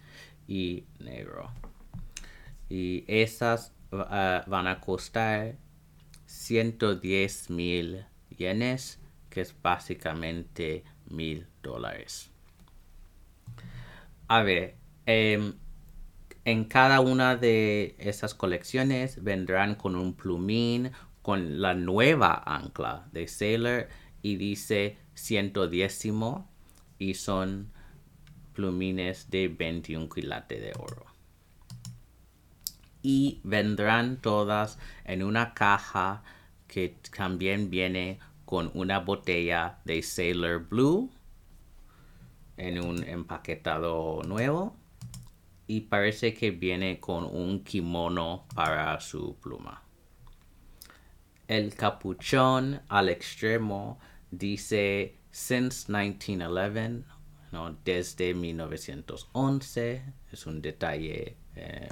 y 0.51 0.83
negro. 0.99 1.49
Y 2.67 3.05
estas 3.07 3.73
ah, 3.93 4.43
van 4.47 4.67
a 4.67 4.81
costar 4.81 5.55
110 6.25 7.49
mil 7.49 8.05
yenes, 8.35 8.99
que 9.29 9.39
es 9.39 9.55
básicamente 9.61 10.83
mil 11.09 11.47
dólares. 11.63 12.31
A 14.27 14.43
ver, 14.43 14.75
em, 15.05 15.53
en 16.43 16.65
cada 16.65 16.99
una 16.99 17.37
de 17.37 17.95
esas 17.97 18.33
colecciones 18.33 19.23
vendrán 19.23 19.75
con 19.75 19.95
un 19.95 20.13
plumín 20.15 20.91
con 21.21 21.61
la 21.61 21.75
nueva 21.75 22.43
ancla 22.45 23.07
de 23.13 23.29
Sailor 23.29 23.87
y 24.21 24.35
dice 24.35 24.97
110 25.13 26.05
y 26.99 27.13
son 27.13 27.71
de 28.61 29.47
21 29.57 30.09
quilates 30.09 30.61
de 30.61 30.73
oro. 30.77 31.05
Y 33.01 33.41
vendrán 33.43 34.21
todas 34.21 34.77
en 35.05 35.23
una 35.23 35.53
caja 35.53 36.23
que 36.67 36.95
también 37.15 37.69
viene 37.69 38.19
con 38.45 38.71
una 38.73 38.99
botella 38.99 39.79
de 39.85 40.03
Sailor 40.03 40.67
Blue 40.67 41.09
en 42.57 42.83
un 42.83 43.03
empaquetado 43.03 44.21
nuevo 44.23 44.75
y 45.67 45.81
parece 45.81 46.33
que 46.33 46.51
viene 46.51 46.99
con 46.99 47.23
un 47.23 47.63
kimono 47.63 48.45
para 48.53 48.99
su 48.99 49.37
pluma. 49.37 49.81
El 51.47 51.73
capuchón 51.75 52.81
al 52.89 53.09
extremo 53.09 53.99
dice 54.29 55.17
since 55.31 55.91
1911, 55.91 57.05
¿no? 57.51 57.77
desde 57.83 58.33
1911. 58.33 60.03
Es 60.31 60.45
un 60.45 60.61
detalle 60.61 61.37
eh, 61.55 61.89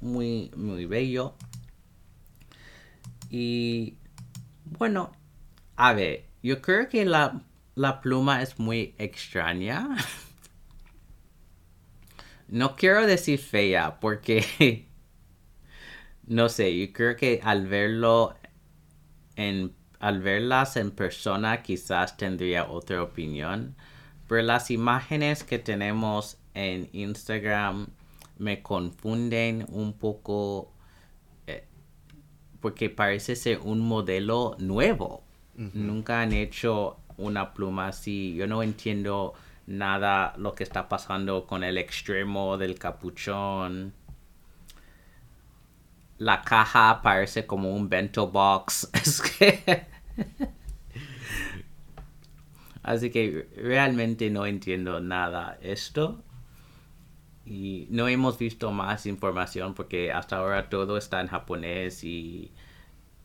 muy, 0.00 0.50
muy 0.56 0.86
bello. 0.86 1.34
Y 3.30 3.96
bueno, 4.64 5.12
a 5.76 5.92
ver, 5.92 6.26
yo 6.42 6.60
creo 6.60 6.88
que 6.88 7.04
la, 7.04 7.42
la 7.74 8.00
pluma 8.00 8.42
es 8.42 8.58
muy 8.58 8.94
extraña. 8.98 9.96
No 12.48 12.76
quiero 12.76 13.06
decir 13.06 13.38
fea 13.38 13.98
porque 13.98 14.44
no 16.26 16.50
sé, 16.50 16.78
yo 16.78 16.92
creo 16.92 17.16
que 17.16 17.40
al 17.42 17.66
verlo 17.66 18.36
en 19.36 19.74
al 20.02 20.20
verlas 20.20 20.76
en 20.76 20.90
persona 20.90 21.62
quizás 21.62 22.16
tendría 22.16 22.68
otra 22.68 23.02
opinión, 23.02 23.76
pero 24.32 24.44
las 24.44 24.70
imágenes 24.70 25.44
que 25.44 25.58
tenemos 25.58 26.38
en 26.54 26.88
Instagram 26.94 27.88
me 28.38 28.62
confunden 28.62 29.66
un 29.68 29.92
poco 29.92 30.72
eh, 31.46 31.66
porque 32.62 32.88
parece 32.88 33.36
ser 33.36 33.58
un 33.58 33.80
modelo 33.80 34.56
nuevo. 34.58 35.22
Nunca 35.54 36.22
han 36.22 36.32
hecho 36.32 36.96
una 37.18 37.52
pluma 37.52 37.88
así. 37.88 38.34
Yo 38.34 38.46
no 38.46 38.62
entiendo 38.62 39.34
nada 39.66 40.32
lo 40.38 40.54
que 40.54 40.64
está 40.64 40.88
pasando 40.88 41.46
con 41.46 41.62
el 41.62 41.76
extremo 41.76 42.56
del 42.56 42.78
capuchón. 42.78 43.92
La 46.16 46.40
caja 46.40 47.02
parece 47.02 47.46
como 47.46 47.76
un 47.76 47.90
bento 47.90 48.28
box. 48.28 48.88
Es 48.94 49.20
que... 49.20 49.84
Así 52.82 53.10
que 53.10 53.48
realmente 53.56 54.30
no 54.30 54.46
entiendo 54.46 55.00
nada 55.00 55.58
esto. 55.62 56.22
Y 57.44 57.86
no 57.90 58.08
hemos 58.08 58.38
visto 58.38 58.70
más 58.72 59.06
información 59.06 59.74
porque 59.74 60.12
hasta 60.12 60.36
ahora 60.36 60.68
todo 60.68 60.96
está 60.96 61.20
en 61.20 61.26
japonés 61.28 62.04
y 62.04 62.52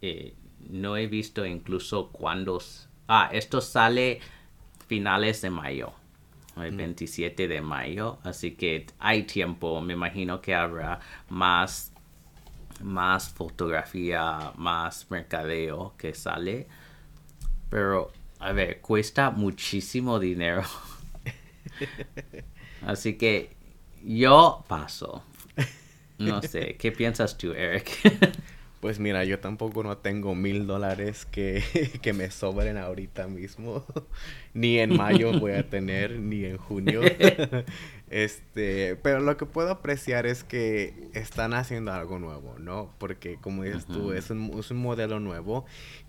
eh, 0.01 0.33
no 0.69 0.97
he 0.97 1.07
visto 1.07 1.45
incluso 1.45 2.09
cuándo... 2.11 2.59
Ah, 3.07 3.29
esto 3.31 3.61
sale 3.61 4.19
finales 4.87 5.41
de 5.41 5.49
mayo, 5.49 5.93
el 6.57 6.75
27 6.75 7.47
de 7.47 7.61
mayo, 7.61 8.19
así 8.23 8.51
que 8.55 8.87
hay 8.99 9.23
tiempo, 9.23 9.81
me 9.81 9.93
imagino 9.93 10.41
que 10.41 10.55
habrá 10.55 10.99
más, 11.29 11.93
más 12.81 13.29
fotografía, 13.29 14.51
más 14.55 15.09
mercadeo 15.11 15.93
que 15.97 16.13
sale. 16.13 16.67
Pero 17.69 18.11
A 18.39 18.51
ver, 18.51 18.81
cuesta 18.81 19.31
muchísimo 19.31 20.19
dinero. 20.19 20.63
Así 22.85 23.17
que 23.17 23.55
yo 24.03 24.63
paso. 24.67 25.23
No 26.17 26.41
sé, 26.41 26.75
¿qué 26.77 26.91
piensas 26.91 27.37
tú, 27.37 27.51
Eric? 27.53 27.89
Pues 28.79 28.99
mira, 28.99 29.23
yo 29.23 29.39
tampoco 29.39 29.81
no 29.83 29.97
tengo 29.97 30.35
mil 30.35 30.67
dólares 30.67 31.25
que, 31.25 31.63
que, 32.01 32.13
me 32.13 32.29
sobren 32.29 32.77
ahorita 32.77 33.27
mismo. 33.27 33.83
ni 34.53 34.77
en 34.77 34.95
mayo 34.95 35.39
voy 35.39 35.53
a 35.53 35.67
tener, 35.67 36.19
ni 36.19 36.45
en 36.45 36.57
junio. 36.57 37.01
este, 38.09 38.95
pero 38.97 39.19
lo 39.19 39.35
que 39.35 39.47
puedo 39.47 39.71
apreciar 39.71 40.27
es 40.27 40.43
que 40.43 41.09
están 41.13 41.55
haciendo 41.55 41.91
algo 41.91 42.19
nuevo, 42.19 42.55
¿no? 42.59 42.93
Porque 42.99 43.37
como 43.41 43.63
dices 43.63 43.85
tú, 43.85 44.13
es 44.13 44.29
un, 44.29 44.51
es 44.59 44.69
un 44.69 44.77
modelo 44.77 45.19
nuevo. 45.19 45.65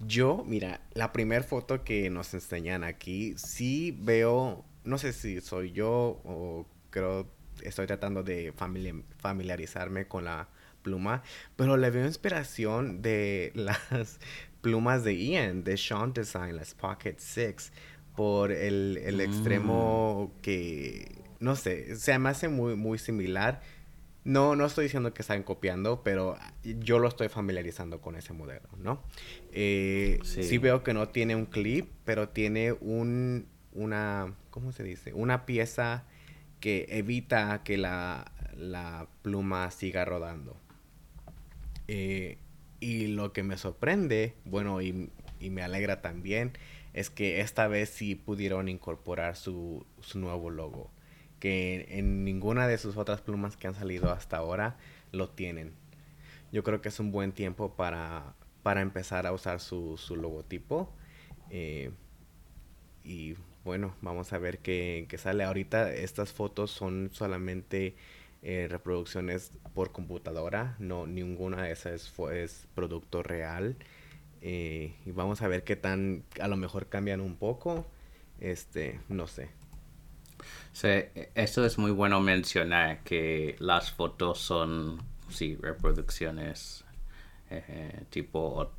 Yo, 0.07 0.45
mira, 0.47 0.83
la 0.93 1.13
primera 1.13 1.43
foto 1.43 1.85
que 1.85 2.11
nos 2.11 2.35
enseñan 2.35 2.85
aquí, 2.85 3.35
sí 3.39 3.97
veo, 3.99 4.63
no 4.85 4.99
sé 4.99 5.15
si 5.15 5.41
soy 5.41 5.73
yo 5.73 6.21
o 6.25 6.67
creo, 6.91 7.27
estoy 7.63 7.87
tratando 7.87 8.23
de 8.23 8.53
familiarizarme 9.19 10.07
con 10.07 10.27
la 10.27 10.49
pluma, 10.89 11.23
pero 11.57 11.77
le 11.77 11.91
veo 11.91 12.07
inspiración 12.07 13.03
de 13.03 13.53
las 13.55 14.19
plumas 14.63 15.05
de 15.05 15.15
Ian, 15.17 15.65
de 15.65 15.77
Sean 15.77 16.13
Design, 16.13 16.57
las 16.57 16.75
Pocket 16.75 17.17
Six, 17.19 17.73
por 18.17 18.51
el, 18.51 18.99
el 19.05 19.21
extremo 19.21 20.33
mm. 20.35 20.41
que, 20.41 21.23
no 21.41 21.57
sé, 21.57 21.95
se 21.97 22.19
me 22.19 22.31
hace 22.31 22.49
muy, 22.49 22.75
muy 22.75 22.99
similar. 22.99 23.61
No, 24.25 24.57
no 24.57 24.67
estoy 24.67 24.85
diciendo 24.85 25.15
que 25.15 25.23
están 25.23 25.43
copiando, 25.43 26.03
pero 26.03 26.37
yo 26.63 26.99
lo 26.99 27.09
estoy 27.09 27.29
familiarizando 27.29 28.01
con 28.01 28.17
ese 28.17 28.33
modelo, 28.33 28.69
¿no? 28.79 29.03
Eh, 29.53 30.19
sí. 30.25 30.59
veo 30.59 30.83
que 30.83 30.93
no 30.93 31.09
tiene 31.09 31.37
un 31.37 31.47
clip, 31.47 31.91
pero 32.05 32.29
tiene 32.29 32.73
un, 32.73 33.47
una, 33.73 34.35
¿cómo 34.51 34.73
se 34.73 34.83
dice? 34.83 35.13
Una 35.15 35.47
pieza 35.47 36.05
que 36.61 36.87
evita 36.91 37.63
que 37.63 37.79
la, 37.79 38.33
la 38.57 39.07
pluma 39.23 39.71
siga 39.71 40.05
rodando. 40.05 40.57
Eh, 41.89 42.39
y 42.81 43.09
lo 43.09 43.33
que 43.33 43.43
me 43.43 43.57
sorprende, 43.57 44.35
bueno, 44.45 44.81
y, 44.83 45.11
me 45.41 45.63
alegra 45.63 46.01
también, 46.01 46.53
es 46.93 47.11
que 47.11 47.41
esta 47.41 47.67
vez 47.69 47.89
sí 47.91 48.15
pudieron 48.15 48.69
incorporar 48.69 49.37
su, 49.37 49.87
nuevo 50.15 50.51
logo. 50.51 50.91
Que 51.41 51.87
en 51.91 52.25
ninguna 52.25 52.69
de 52.69 52.79
sus 52.79 52.97
otras 52.97 53.21
plumas 53.21 53.57
que 53.57 53.69
han 53.69 53.75
salido 53.75 54.13
hasta 54.13 54.37
ahora 54.37 54.77
lo 55.13 55.29
tienen. 55.31 55.73
Yo 56.53 56.63
creo 56.65 56.81
que 56.81 56.89
es 56.89 57.01
un 57.01 57.13
buen 57.13 57.33
tiempo 57.33 57.75
para, 57.77 58.35
para 58.63 58.81
empezar 58.81 59.27
a 59.27 59.33
usar 59.33 59.61
su, 59.61 59.99
logotipo. 60.17 60.93
Eh, 61.51 61.91
y 63.05 63.37
bueno, 63.65 63.95
vamos 64.03 64.33
a 64.33 64.39
ver 64.39 64.59
qué, 64.59 65.07
qué, 65.09 65.19
sale. 65.19 65.45
Ahorita 65.45 65.93
estas 65.93 66.33
fotos 66.33 66.71
son 66.71 67.11
solamente 67.13 67.97
eh, 68.43 68.69
reproducciones 68.71 69.53
por 69.75 69.93
computadora, 69.93 70.77
no 70.79 71.07
ninguna 71.07 71.65
de 71.65 71.73
esas 71.73 72.09
fue, 72.09 72.45
es 72.45 72.67
producto 72.75 73.23
real. 73.23 73.77
Eh, 74.41 74.95
y 75.05 75.11
vamos 75.11 75.43
a 75.43 75.49
ver 75.49 75.65
qué 75.65 75.75
tan, 75.75 76.25
a 76.41 76.47
lo 76.47 76.57
mejor 76.57 76.89
cambian 76.89 77.21
un 77.21 77.37
poco, 77.37 77.87
este, 78.41 79.01
no 79.09 79.27
sé. 79.27 79.51
Sí, 80.73 80.89
eso 81.35 81.65
es 81.65 81.79
muy 81.79 81.91
bueno 81.91 82.21
mencionar, 82.21 83.03
que 83.03 83.57
las 83.59 83.91
fotos 83.91 84.39
son, 84.39 85.03
sí, 85.29 85.57
reproducciones 85.61 86.85
eh, 87.51 88.05
tipo 88.11 88.71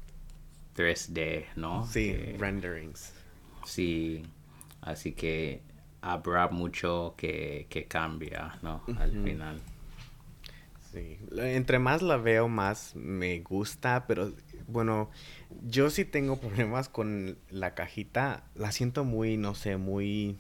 3D, 0.76 1.48
¿no? 1.58 1.86
Sí, 1.86 2.14
renderings. 2.38 3.14
Sí, 3.66 4.24
así 4.82 5.12
que 5.12 5.62
habrá 6.02 6.48
mucho 6.50 7.16
que, 7.18 7.86
cambia, 7.88 8.58
¿no? 8.62 8.84
Al 8.98 9.12
final. 9.24 9.62
Sí, 10.92 11.20
entre 11.38 11.78
más 11.78 12.02
la 12.02 12.18
veo, 12.18 12.48
más 12.48 12.96
me 12.96 13.40
gusta, 13.42 14.08
pero 14.08 14.34
bueno, 14.68 15.12
yo 15.62 15.92
sí 15.92 16.04
tengo 16.04 16.40
problemas 16.40 16.90
con 16.90 17.38
la 17.52 17.76
cajita, 17.76 18.44
la 18.56 18.72
siento 18.72 19.04
muy, 19.04 19.38
no 19.38 19.54
sé, 19.54 19.78
muy, 19.78 20.40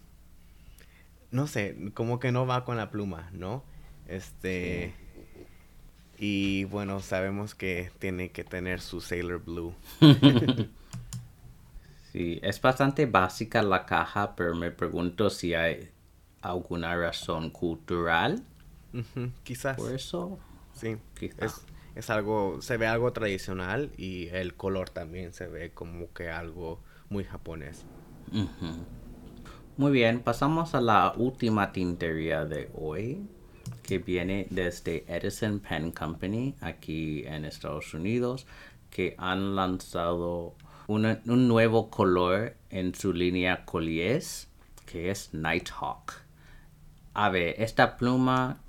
no 1.30 1.46
sé, 1.46 1.78
como 1.94 2.20
que 2.20 2.32
no 2.32 2.48
va 2.48 2.66
con 2.66 2.78
la 2.78 2.90
pluma, 2.90 3.30
¿no? 3.32 3.64
Este, 4.08 4.96
y 6.18 6.64
bueno, 6.66 7.00
sabemos 7.00 7.54
que 7.54 7.92
tiene 8.00 8.32
que 8.32 8.44
tener 8.44 8.82
su 8.82 9.02
Sailor 9.02 9.44
Blue. 9.44 9.76
Sí, 12.12 12.40
es 12.42 12.60
bastante 12.62 13.06
básica 13.06 13.62
la 13.62 13.86
caja, 13.86 14.36
pero 14.36 14.56
me 14.56 14.72
pregunto 14.72 15.30
si 15.30 15.54
hay 15.54 15.92
alguna 16.42 16.96
razón 16.96 17.52
cultural. 17.52 18.44
Quizás. 19.44 19.78
Por 19.78 19.94
eso. 19.94 20.40
Sí, 20.74 20.98
es, 21.20 21.66
es, 21.94 22.10
algo, 22.10 22.62
se 22.62 22.78
ve 22.78 22.88
algo 22.88 23.12
tradicional 23.14 23.92
y 23.98 24.28
el 24.30 24.56
color 24.56 24.90
también 24.90 25.34
se 25.34 25.48
ve 25.48 25.72
como 25.72 26.12
que 26.14 26.30
algo 26.30 26.80
muy 27.10 27.26
japonés. 27.26 27.86
Muy 29.78 29.92
bien, 29.92 30.22
pasamos 30.22 30.76
a 30.76 30.82
la 30.82 31.14
última 31.16 31.72
tintería 31.72 32.46
de 32.46 32.70
hoy, 32.74 33.28
que 33.84 34.00
viene 34.00 34.48
desde 34.50 35.06
Edison 35.08 35.60
Pen 35.60 35.92
Company, 35.92 36.56
aquí 36.62 37.24
en 37.26 37.46
Estados 37.46 37.94
Unidos, 37.94 38.48
que 38.90 39.16
han 39.18 39.56
lanzado 39.56 40.56
un 40.90 41.48
nuevo 41.48 41.90
color 41.90 42.56
en 42.70 42.96
su 42.96 43.14
línea 43.14 43.64
Colliers, 43.66 44.50
que 44.86 45.12
es 45.12 45.34
Nighthawk. 45.34 46.14
A 47.14 47.30
ver, 47.30 47.56
esta 47.60 47.96
pluma 47.96 48.60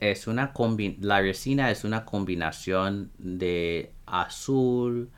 es 0.00 0.26
una 0.26 0.52
la 1.00 1.20
resina 1.20 1.70
es 1.70 1.84
una 1.84 2.04
combinación 2.04 3.10
de 3.18 3.92
azul, 4.06 5.10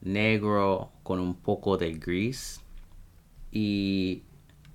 negro 0.00 0.90
con 1.04 1.20
un 1.20 1.34
poco 1.34 1.76
de 1.76 1.94
gris. 1.94 2.60
Y 3.52 4.22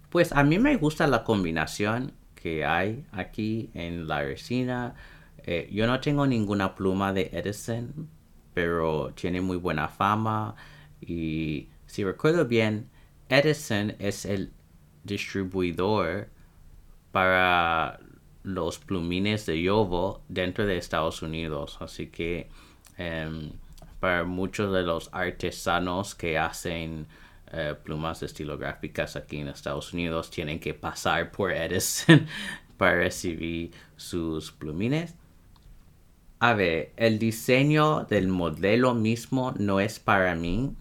pues 0.09 0.31
a 0.31 0.43
mí 0.43 0.59
me 0.59 0.77
gusta 0.77 1.07
la 1.07 1.23
combinación 1.23 2.13
que 2.35 2.63
hay 2.65 3.05
aquí 3.11 3.69
en 3.73 4.07
la 4.07 4.21
resina. 4.21 4.95
Eh, 5.43 5.69
yo 5.71 5.87
no 5.87 5.99
tengo 5.99 6.25
ninguna 6.25 6.75
pluma 6.75 7.11
de 7.11 7.29
Edison, 7.33 8.07
pero 8.53 9.11
tiene 9.13 9.41
muy 9.41 9.57
buena 9.57 9.89
fama. 9.89 10.55
Y 11.01 11.69
si 11.85 12.03
recuerdo 12.03 12.45
bien, 12.45 12.89
Edison 13.29 13.95
es 13.99 14.25
el 14.25 14.51
distribuidor 15.03 16.29
para 17.11 17.99
los 18.43 18.79
plumines 18.79 19.45
de 19.45 19.61
Yovo 19.61 20.21
dentro 20.29 20.65
de 20.65 20.77
Estados 20.77 21.21
Unidos. 21.21 21.77
Así 21.81 22.07
que 22.07 22.49
em, 22.97 23.51
para 23.99 24.23
muchos 24.23 24.73
de 24.73 24.83
los 24.83 25.09
artesanos 25.11 26.15
que 26.15 26.37
hacen 26.37 27.07
eh, 27.51 27.75
plumas 27.81 28.23
estilográficas 28.23 29.15
aquí 29.15 29.39
en 29.39 29.47
Estados 29.47 29.93
Unidos 29.93 30.29
tienen 30.29 30.59
que 30.59 30.73
pasar 30.73 31.31
por 31.31 31.51
Edison 31.51 32.27
para 32.77 32.95
recibir 32.95 33.71
sus 33.95 34.51
plumines. 34.51 35.15
A 36.39 36.53
ver, 36.53 36.91
el 36.97 37.17
diseño 37.17 38.05
del 38.05 38.27
modelo 38.27 38.93
mismo 38.93 39.53
no 39.57 39.79
es 39.79 39.99
para 39.99 40.35
mí 40.35 40.75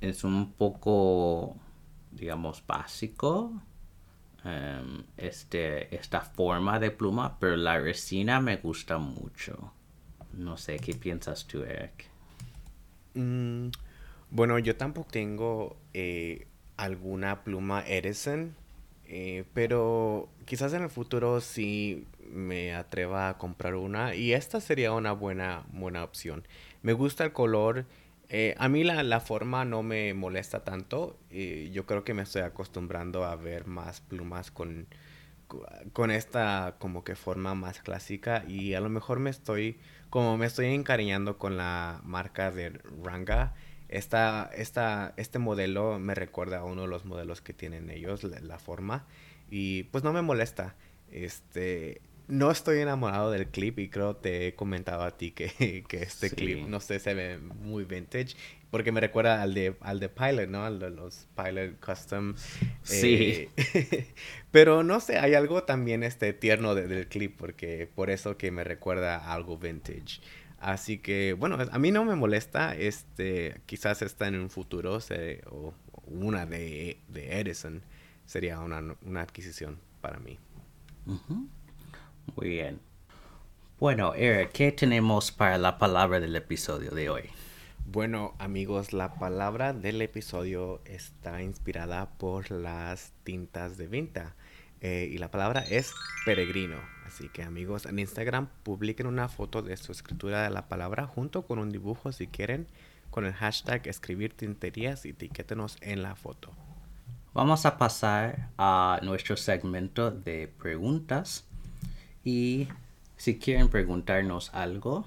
es 0.00 0.24
un 0.24 0.52
poco, 0.52 1.56
digamos, 2.10 2.64
básico. 2.66 3.52
Em, 4.44 5.04
este, 5.16 5.94
esta 5.94 6.20
forma 6.20 6.78
de 6.78 6.90
pluma, 6.90 7.38
pero 7.38 7.56
la 7.56 7.78
resina 7.78 8.40
me 8.40 8.56
gusta 8.56 8.98
mucho. 8.98 9.72
No 10.32 10.56
sé, 10.56 10.78
¿qué 10.78 10.94
piensas 10.94 11.46
tú, 11.46 11.64
Eric? 11.64 12.06
Mm, 13.14 13.68
bueno, 14.30 14.58
yo 14.58 14.76
tampoco 14.76 15.10
tengo 15.10 15.76
eh, 15.92 16.46
alguna 16.76 17.42
pluma 17.42 17.84
Edison, 17.86 18.54
eh, 19.06 19.44
pero 19.54 20.28
quizás 20.44 20.72
en 20.72 20.82
el 20.82 20.90
futuro 20.90 21.40
sí 21.40 22.06
me 22.30 22.74
atreva 22.74 23.28
a 23.28 23.38
comprar 23.38 23.74
una 23.74 24.14
y 24.14 24.32
esta 24.32 24.60
sería 24.60 24.92
una 24.92 25.12
buena, 25.12 25.64
buena 25.72 26.04
opción. 26.04 26.46
Me 26.82 26.92
gusta 26.92 27.24
el 27.24 27.32
color 27.32 27.86
eh, 28.28 28.54
a 28.58 28.68
mí 28.68 28.84
la, 28.84 29.20
forma 29.20 29.64
no 29.64 29.82
me 29.82 30.14
molesta 30.14 30.64
tanto. 30.64 31.18
y 31.30 31.70
yo 31.70 31.86
creo 31.86 32.04
que 32.04 32.14
me 32.14 32.22
estoy 32.22 32.42
acostumbrando 32.42 33.24
a 33.24 33.36
ver 33.36 33.66
más 33.66 34.00
plumas 34.00 34.50
con, 34.50 34.86
con 35.92 36.10
esta 36.10 36.76
como 36.78 37.04
que 37.04 37.16
forma 37.16 37.54
más 37.54 37.80
clásica 37.80 38.44
y 38.46 38.74
a 38.74 38.80
lo 38.80 38.90
mejor 38.90 39.18
me 39.18 39.30
estoy 39.30 39.78
como 40.10 40.36
me 40.36 40.46
estoy 40.46 40.66
encariñando 40.66 41.38
con 41.38 41.56
la 41.56 42.00
marca 42.04 42.50
de 42.50 42.70
Ranga. 43.02 43.54
Esta, 43.88 44.50
esta, 44.54 45.14
este 45.16 45.38
modelo 45.38 45.98
me 45.98 46.14
recuerda 46.14 46.58
a 46.58 46.64
uno 46.64 46.82
de 46.82 46.88
los 46.88 47.06
modelos 47.06 47.40
que 47.40 47.54
tienen 47.54 47.88
ellos, 47.90 48.22
la, 48.22 48.58
forma, 48.58 49.06
y 49.50 49.84
pues 49.84 50.04
no 50.04 50.12
me 50.12 50.20
molesta. 50.20 50.76
Este, 51.10 52.02
no 52.28 52.50
estoy 52.50 52.78
enamorado 52.80 53.30
del 53.30 53.48
clip 53.48 53.78
y 53.78 53.88
creo 53.88 54.14
te 54.16 54.46
he 54.48 54.54
comentado 54.54 55.02
a 55.02 55.16
ti 55.16 55.30
que, 55.32 55.84
que 55.88 56.02
este 56.02 56.28
Sí. 56.28 56.36
clip, 56.36 56.66
no 56.68 56.80
sé, 56.80 56.98
se 57.00 57.14
ve 57.14 57.38
muy 57.38 57.84
vintage. 57.84 58.36
Porque 58.70 58.92
me 58.92 59.00
recuerda 59.00 59.40
al 59.42 59.54
de, 59.54 59.76
al 59.80 59.98
de 59.98 60.10
Pilot, 60.10 60.48
¿no? 60.50 60.62
Al 60.64 60.78
de 60.78 60.90
los 60.90 61.26
Pilot 61.34 61.80
Custom. 61.80 62.34
Sí. 62.82 63.48
eh, 63.56 64.06
pero 64.50 64.82
no 64.82 65.00
sé, 65.00 65.18
hay 65.18 65.32
algo 65.34 65.62
también 65.64 66.02
este 66.02 66.34
tierno 66.34 66.74
de- 66.74 66.86
del 66.86 67.08
clip 67.08 67.34
porque 67.38 67.88
por 67.94 68.10
eso 68.10 68.36
que 68.36 68.50
me 68.50 68.64
recuerda 68.64 69.16
a 69.16 69.32
algo 69.32 69.56
vintage. 69.56 70.20
Así 70.60 70.98
que, 70.98 71.32
bueno, 71.32 71.56
a 71.70 71.78
mí 71.78 71.90
no 71.92 72.04
me 72.04 72.14
molesta. 72.14 72.74
Este, 72.76 73.60
quizás 73.64 74.02
está 74.02 74.28
en 74.28 74.34
un 74.38 74.50
futuro 74.50 75.00
se- 75.00 75.40
o 75.50 75.72
una 76.06 76.44
de, 76.44 76.98
de 77.08 77.40
Edison 77.40 77.80
sería 78.26 78.58
una, 78.60 78.82
una 79.06 79.22
adquisición 79.22 79.78
para 80.02 80.18
mí. 80.18 80.38
Muy 82.36 82.48
bien. 82.48 82.80
Bueno, 83.80 84.14
Eric, 84.14 84.52
¿qué 84.52 84.72
tenemos 84.72 85.30
para 85.30 85.58
la 85.58 85.78
palabra 85.78 86.20
del 86.20 86.34
episodio 86.36 86.90
de 86.90 87.10
hoy? 87.10 87.30
Bueno, 87.86 88.34
amigos, 88.38 88.92
la 88.92 89.14
palabra 89.14 89.72
del 89.72 90.02
episodio 90.02 90.82
está 90.84 91.42
inspirada 91.42 92.10
por 92.18 92.50
las 92.50 93.12
tintas 93.24 93.78
de 93.78 93.88
Vinta. 93.88 94.36
eh, 94.80 95.08
y 95.10 95.18
la 95.18 95.30
palabra 95.30 95.62
es 95.62 95.92
peregrino. 96.24 96.76
Así 97.04 97.28
que 97.30 97.42
amigos, 97.42 97.86
en 97.86 97.98
Instagram 97.98 98.48
publiquen 98.62 99.06
una 99.08 99.28
foto 99.28 99.62
de 99.62 99.76
su 99.76 99.90
escritura 99.90 100.44
de 100.44 100.50
la 100.50 100.68
palabra 100.68 101.06
junto 101.06 101.46
con 101.46 101.58
un 101.58 101.70
dibujo 101.70 102.12
si 102.12 102.28
quieren 102.28 102.68
con 103.10 103.24
el 103.24 103.32
hashtag 103.32 103.88
escribir 103.88 104.34
tinterías 104.34 105.04
y 105.04 105.10
etiquétenos 105.10 105.78
en 105.80 106.02
la 106.02 106.14
foto. 106.14 106.52
Vamos 107.32 107.66
a 107.66 107.78
pasar 107.78 108.50
a 108.58 109.00
nuestro 109.02 109.36
segmento 109.36 110.10
de 110.10 110.46
preguntas. 110.46 111.47
Y 112.28 112.68
si 113.16 113.38
quieren 113.38 113.70
preguntarnos 113.70 114.52
algo, 114.52 115.06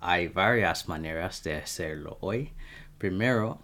hay 0.00 0.28
varias 0.28 0.88
maneras 0.88 1.42
de 1.42 1.56
hacerlo 1.56 2.16
hoy. 2.22 2.52
Primero, 2.96 3.58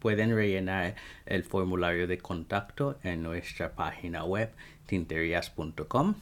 pueden 0.00 0.34
rellenar 0.34 0.96
el 1.26 1.44
formulario 1.44 2.08
de 2.08 2.18
contacto 2.18 2.98
en 3.04 3.22
nuestra 3.22 3.76
página 3.76 4.24
web 4.24 4.50
tinterías.com. 4.86 6.16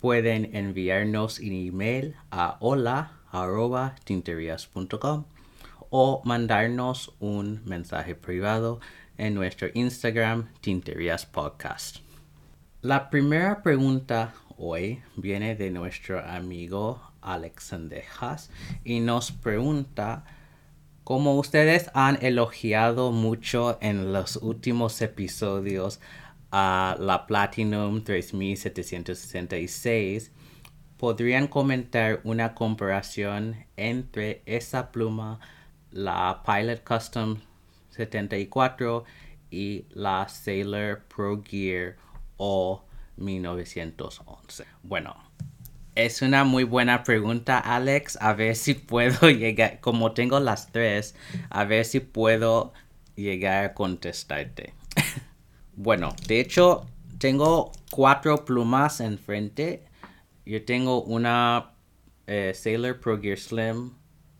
Pueden 0.00 0.56
enviarnos 0.56 1.38
un 1.38 1.52
email 1.52 2.16
a 2.32 2.56
hola@tinterías.com 2.58 5.24
o 5.90 6.22
mandarnos 6.24 7.14
un 7.20 7.62
mensaje 7.64 8.16
privado 8.16 8.80
en 9.16 9.34
nuestro 9.34 9.68
Instagram 9.74 10.48
Tinterías 10.60 11.24
Podcast. 11.24 11.98
La 12.82 13.10
primera 13.10 13.62
pregunta 13.62 14.34
hoy 14.58 15.02
viene 15.16 15.54
de 15.54 15.70
nuestro 15.70 16.24
amigo 16.24 17.00
Alex 17.20 17.64
Sendejas 17.64 18.50
y 18.84 19.00
nos 19.00 19.32
pregunta 19.32 20.24
como 21.04 21.36
ustedes 21.36 21.90
han 21.94 22.18
elogiado 22.20 23.12
mucho 23.12 23.78
en 23.80 24.12
los 24.12 24.36
últimos 24.36 25.00
episodios 25.02 26.00
a 26.50 26.96
la 26.98 27.26
Platinum 27.26 28.02
3766, 28.02 30.32
podrían 30.96 31.48
comentar 31.48 32.20
una 32.24 32.54
comparación 32.54 33.66
entre 33.76 34.42
esa 34.46 34.90
pluma, 34.90 35.38
la 35.92 36.42
Pilot 36.44 36.82
Custom 36.82 37.36
74 37.90 39.04
y 39.50 39.84
la 39.90 40.26
Sailor 40.28 41.02
Pro 41.04 41.42
Gear 41.44 41.96
o 42.36 42.85
1911. 43.16 44.64
Bueno, 44.82 45.16
es 45.96 46.20
una 46.20 46.44
muy 46.44 46.64
buena 46.64 47.02
pregunta, 47.04 47.58
Alex. 47.58 48.18
A 48.20 48.34
ver 48.34 48.54
si 48.54 48.74
puedo 48.74 49.30
llegar, 49.30 49.80
como 49.80 50.12
tengo 50.12 50.38
las 50.40 50.70
tres, 50.70 51.14
a 51.50 51.64
ver 51.64 51.84
si 51.84 52.00
puedo 52.00 52.72
llegar 53.16 53.64
a 53.64 53.74
contestarte. 53.74 54.74
bueno, 55.74 56.14
de 56.28 56.40
hecho, 56.40 56.86
tengo 57.18 57.72
cuatro 57.90 58.44
plumas 58.44 59.00
enfrente. 59.00 59.84
Yo 60.44 60.64
tengo 60.64 61.02
una 61.02 61.72
eh, 62.26 62.52
Sailor 62.54 63.00
Pro 63.00 63.20
Gear 63.20 63.38
Slim, 63.38 63.92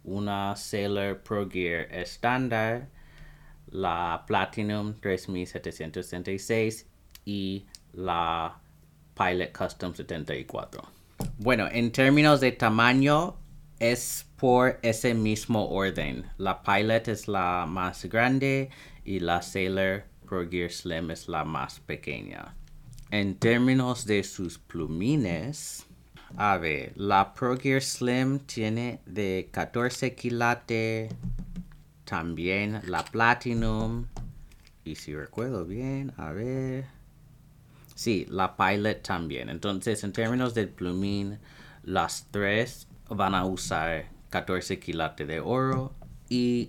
una 0.05 0.55
Sailor 0.57 1.23
Pro 1.23 1.49
Gear 1.49 1.89
estándar, 1.91 2.89
la 3.71 4.25
Platinum 4.27 4.95
3766 5.01 6.87
y 7.25 7.67
la 7.93 8.61
Pilot 9.17 9.53
Custom 9.53 9.95
74. 9.95 10.83
Bueno, 11.39 11.69
en 11.71 11.91
términos 11.91 12.41
de 12.41 12.53
tamaño 12.53 13.37
es 13.79 14.27
por 14.37 14.79
ese 14.83 15.15
mismo 15.15 15.69
orden. 15.69 16.27
La 16.39 16.63
Pilot 16.63 17.09
es 17.09 17.27
la 17.27 17.67
más 17.67 18.05
grande 18.05 18.71
y 19.05 19.21
la 19.21 19.43
Sailor 19.43 20.05
Pro 20.27 20.49
Gear 20.49 20.71
Slim 20.71 21.11
es 21.11 21.29
la 21.29 21.45
más 21.45 21.81
pequeña. 21.81 22.55
En 23.11 23.37
términos 23.37 24.05
de 24.05 24.25
sus 24.25 24.59
plumines, 24.59 25.87
a 26.37 26.59
ver, 26.59 26.93
la 26.97 27.33
Pro 27.35 27.57
Gear 27.57 27.81
Slim 27.81 28.41
tiene 28.41 29.01
de 29.07 29.49
14 29.53 30.15
quilates, 30.15 31.15
también 32.05 32.81
la 32.87 33.05
Platinum, 33.05 34.07
y 34.85 34.97
si 34.97 35.15
recuerdo 35.15 35.65
bien, 35.65 36.13
a 36.17 36.33
ver, 36.33 36.87
Sí, 37.97 38.27
la 38.29 38.57
Pilot 38.57 39.03
también. 39.03 39.49
Entonces, 39.49 40.05
en 40.05 40.13
términos 40.13 40.53
del 40.53 40.69
plumín, 40.69 41.39
las 41.83 42.29
tres 42.31 42.87
van 43.09 43.35
a 43.35 43.47
usar 43.47 44.11
14 44.29 44.79
quilates 44.79 45.27
de 45.27 45.41
oro. 45.41 45.95
Y 46.29 46.69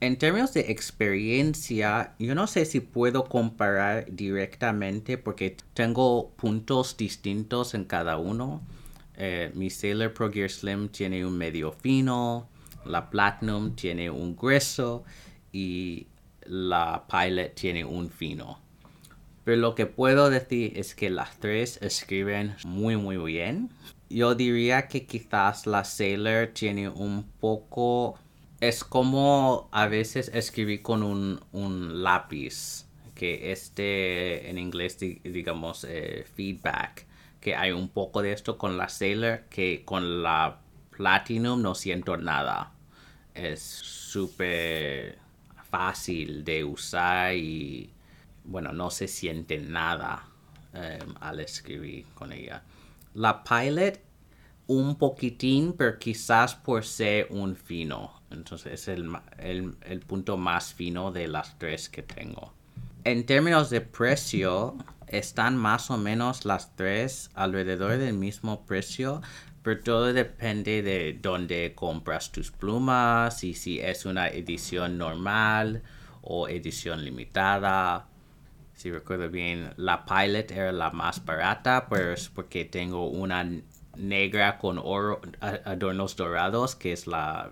en 0.00 0.18
términos 0.18 0.52
de 0.52 0.72
experiencia, 0.72 2.16
yo 2.18 2.34
no 2.34 2.48
sé 2.48 2.64
si 2.64 2.80
puedo 2.80 3.24
comparar 3.24 4.06
directamente 4.10 5.16
porque 5.16 5.56
tengo 5.74 6.30
puntos 6.30 6.96
distintos 6.96 7.74
en 7.74 7.84
cada 7.84 8.18
uno. 8.18 8.60
Eh, 9.16 9.52
mi 9.54 9.70
Sailor 9.70 10.12
Pro 10.12 10.32
Gear 10.32 10.50
Slim 10.50 10.88
tiene 10.88 11.24
un 11.24 11.38
medio 11.38 11.70
fino, 11.70 12.48
la 12.84 13.10
Platinum 13.10 13.76
tiene 13.76 14.10
un 14.10 14.34
grueso 14.34 15.04
y 15.52 16.08
la 16.46 17.04
Pilot 17.08 17.54
tiene 17.54 17.84
un 17.84 18.10
fino. 18.10 18.63
Pero 19.44 19.58
lo 19.58 19.74
que 19.74 19.86
puedo 19.86 20.30
decir 20.30 20.72
es 20.78 20.94
que 20.94 21.10
las 21.10 21.38
tres 21.38 21.78
escriben 21.82 22.56
muy 22.64 22.96
muy 22.96 23.18
bien. 23.18 23.70
Yo 24.08 24.34
diría 24.34 24.88
que 24.88 25.06
quizás 25.06 25.66
la 25.66 25.84
Sailor 25.84 26.48
tiene 26.48 26.88
un 26.88 27.24
poco... 27.40 28.18
Es 28.60 28.84
como 28.84 29.68
a 29.72 29.86
veces 29.88 30.30
escribir 30.32 30.80
con 30.82 31.02
un, 31.02 31.40
un 31.52 32.02
lápiz. 32.02 32.86
Que 33.14 33.52
este 33.52 34.48
en 34.48 34.58
inglés 34.58 34.98
di- 34.98 35.20
digamos 35.24 35.84
eh, 35.88 36.24
feedback. 36.34 37.04
Que 37.40 37.54
hay 37.54 37.72
un 37.72 37.88
poco 37.88 38.22
de 38.22 38.32
esto 38.32 38.56
con 38.56 38.78
la 38.78 38.88
Sailor 38.88 39.40
que 39.50 39.82
con 39.84 40.22
la 40.22 40.58
Platinum 40.96 41.60
no 41.60 41.74
siento 41.74 42.16
nada. 42.16 42.72
Es 43.34 43.60
súper 43.60 45.18
fácil 45.70 46.44
de 46.44 46.64
usar 46.64 47.34
y 47.34 47.90
bueno, 48.44 48.72
no 48.72 48.90
se 48.90 49.08
siente 49.08 49.58
nada 49.58 50.28
em, 50.72 51.14
al 51.20 51.40
escribir 51.40 52.06
con 52.14 52.32
ella. 52.32 52.62
La 53.14 53.42
Pilot, 53.44 54.00
un 54.66 54.96
poquitín, 54.96 55.74
pero 55.74 55.98
quizás 55.98 56.54
por 56.54 56.84
ser 56.84 57.28
un 57.30 57.56
fino. 57.56 58.22
Entonces 58.30 58.72
es 58.74 58.88
el, 58.88 59.10
el- 59.38 59.76
el 59.82 60.00
punto 60.00 60.36
más 60.36 60.72
fino 60.74 61.12
de 61.12 61.28
las 61.28 61.58
tres 61.58 61.88
que 61.88 62.02
tengo. 62.02 62.52
En 63.04 63.26
términos 63.26 63.70
de 63.70 63.80
precio, 63.82 64.76
están 65.06 65.56
más 65.56 65.90
o 65.90 65.98
menos 65.98 66.44
las 66.44 66.74
tres 66.76 67.30
alrededor 67.34 67.98
del 67.98 68.14
mismo 68.14 68.64
precio, 68.66 69.20
pero 69.62 69.80
todo 69.82 70.12
depende 70.12 70.82
de 70.82 71.18
dónde 71.20 71.72
compras 71.74 72.32
tus 72.32 72.50
plumas 72.50 73.44
y 73.44 73.54
si 73.54 73.80
es 73.80 74.04
una 74.06 74.28
edición 74.28 74.98
normal 74.98 75.82
o 76.22 76.48
edición 76.48 77.04
limitada. 77.04 78.06
Si 78.84 78.90
recuerdo 78.90 79.30
bien, 79.30 79.72
la 79.78 80.04
Pilot 80.04 80.50
era 80.50 80.70
la 80.70 80.90
más 80.90 81.24
barata, 81.24 81.86
pero 81.88 82.12
es 82.12 82.28
porque 82.28 82.66
tengo 82.66 83.08
una 83.08 83.50
negra 83.96 84.58
con 84.58 84.76
oro, 84.76 85.22
adornos 85.40 86.16
dorados, 86.16 86.76
que 86.76 86.92
es 86.92 87.06
la, 87.06 87.50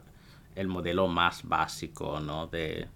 el 0.54 0.68
modelo 0.68 1.08
más 1.08 1.48
básico, 1.48 2.20
¿no? 2.20 2.48
De, 2.48 2.86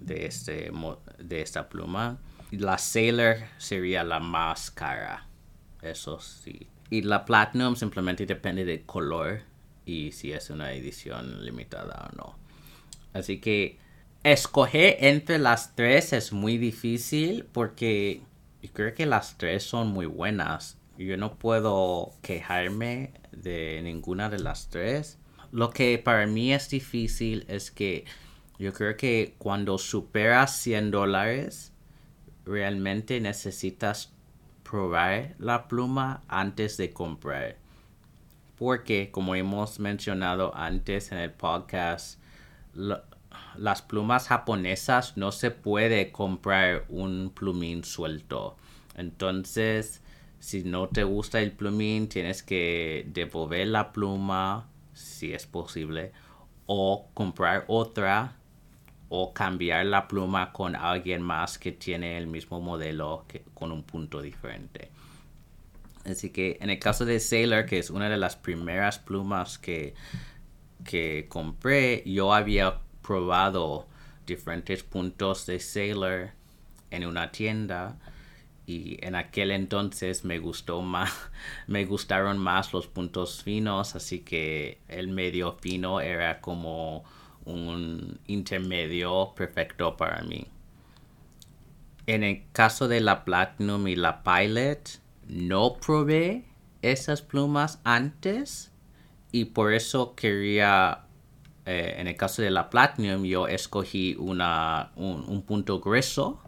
de, 0.00 0.24
este, 0.24 0.72
de 1.18 1.42
esta 1.42 1.68
pluma. 1.68 2.16
La 2.52 2.78
Sailor 2.78 3.36
sería 3.58 4.02
la 4.02 4.18
más 4.18 4.70
cara, 4.70 5.26
eso 5.82 6.18
sí. 6.20 6.66
Y 6.88 7.02
la 7.02 7.26
Platinum 7.26 7.76
simplemente 7.76 8.24
depende 8.24 8.64
del 8.64 8.86
color 8.86 9.42
y 9.84 10.10
si 10.12 10.32
es 10.32 10.48
una 10.48 10.72
edición 10.72 11.44
limitada 11.44 12.08
o 12.10 12.16
no. 12.16 12.38
Así 13.12 13.42
que 13.42 13.78
escoger 14.24 14.96
entre 15.00 15.38
las 15.38 15.76
tres 15.76 16.12
es 16.14 16.32
muy 16.32 16.56
difícil 16.56 17.44
porque 17.52 18.22
yo 18.62 18.72
creo 18.72 18.94
que 18.94 19.06
las 19.06 19.36
tres 19.36 19.62
son 19.62 19.88
muy 19.88 20.06
buenas. 20.06 20.78
yo 20.96 21.16
no 21.16 21.34
puedo 21.34 22.12
quejarme 22.22 23.12
de 23.32 23.80
ninguna 23.82 24.30
de 24.30 24.38
las 24.38 24.68
tres. 24.70 25.18
Lo 25.52 25.70
que 25.70 25.98
para 25.98 26.26
mí 26.26 26.52
es 26.52 26.70
difícil 26.70 27.44
es 27.48 27.70
que 27.70 28.04
yo 28.58 28.72
creo 28.72 28.96
que 28.96 29.34
cuando 29.38 29.76
superas 29.76 30.56
100 30.58 30.90
dólares, 30.90 31.72
realmente 32.46 33.20
necesitas 33.20 34.12
probar 34.62 35.34
la 35.38 35.68
pluma 35.68 36.22
antes 36.28 36.76
de 36.76 36.90
comprar. 36.90 37.56
Porque, 38.56 39.10
como 39.10 39.34
hemos 39.34 39.80
mencionado 39.80 40.56
antes 40.56 41.12
en 41.12 41.18
el 41.18 41.32
podcast, 41.32 42.20
las 43.56 43.82
plumas 43.82 44.28
japonesas 44.28 45.16
no 45.16 45.32
se 45.32 45.50
puede 45.50 46.12
comprar 46.12 46.84
un 46.88 47.32
plumín 47.34 47.84
suelto. 47.84 48.56
Entonces, 48.96 50.02
si 50.38 50.64
no 50.64 50.88
te 50.88 51.04
gusta 51.04 51.40
el 51.40 51.52
plumín, 51.52 52.08
tienes 52.08 52.42
que 52.42 53.06
devolver 53.08 53.68
la 53.68 53.92
pluma, 53.92 54.68
si 54.92 55.32
es 55.32 55.46
posible, 55.46 56.12
o 56.66 57.08
comprar 57.14 57.64
otra 57.68 58.36
o 59.08 59.32
cambiar 59.32 59.86
la 59.86 60.08
pluma 60.08 60.52
con 60.52 60.76
alguien 60.76 61.22
más 61.22 61.58
que 61.58 61.72
tiene 61.72 62.18
el 62.18 62.26
mismo 62.26 62.60
modelo 62.60 63.24
que, 63.28 63.42
con 63.54 63.70
un 63.70 63.82
punto 63.84 64.20
diferente. 64.20 64.90
Así 66.04 66.30
que 66.30 66.58
en 66.60 66.70
el 66.70 66.78
caso 66.78 67.04
de 67.04 67.20
Sailor, 67.20 67.64
que 67.64 67.78
es 67.78 67.90
una 67.90 68.08
de 68.08 68.16
las 68.16 68.36
primeras 68.36 68.98
plumas 68.98 69.58
que, 69.58 69.94
que 70.84 71.26
compré, 71.28 72.02
yo 72.06 72.34
había 72.34 72.80
probado 73.06 73.86
diferentes 74.26 74.82
puntos 74.82 75.46
de 75.46 75.60
Sailor 75.60 76.30
en 76.90 77.06
una 77.06 77.30
tienda 77.30 77.96
y 78.66 78.96
en 79.04 79.14
aquel 79.14 79.50
entonces 79.50 80.24
me 80.24 80.38
gustó 80.38 80.80
más 80.80 81.12
me 81.66 81.84
gustaron 81.84 82.38
más 82.38 82.72
los 82.72 82.86
puntos 82.86 83.42
finos 83.42 83.94
así 83.94 84.20
que 84.20 84.78
el 84.88 85.08
medio 85.08 85.52
fino 85.60 86.00
era 86.00 86.40
como 86.40 87.04
un 87.44 88.18
intermedio 88.26 89.34
perfecto 89.36 89.96
para 89.96 90.22
mí. 90.22 90.46
En 92.06 92.22
el 92.22 92.42
caso 92.52 92.88
de 92.88 93.00
la 93.00 93.24
Platinum 93.24 93.86
y 93.88 93.96
la 93.96 94.22
Pilot 94.22 95.00
no 95.26 95.76
probé 95.76 96.44
esas 96.82 97.22
plumas 97.22 97.80
antes 97.84 98.70
y 99.32 99.46
por 99.46 99.72
eso 99.72 100.14
quería 100.14 101.04
eh, 101.66 101.96
en 101.98 102.06
el 102.08 102.16
caso 102.16 102.42
de 102.42 102.50
la 102.50 102.70
Platinum 102.70 103.24
yo 103.24 103.48
escogí 103.48 104.16
una, 104.18 104.92
un 104.96 105.42
punto 105.42 105.80
grueso 105.80 106.40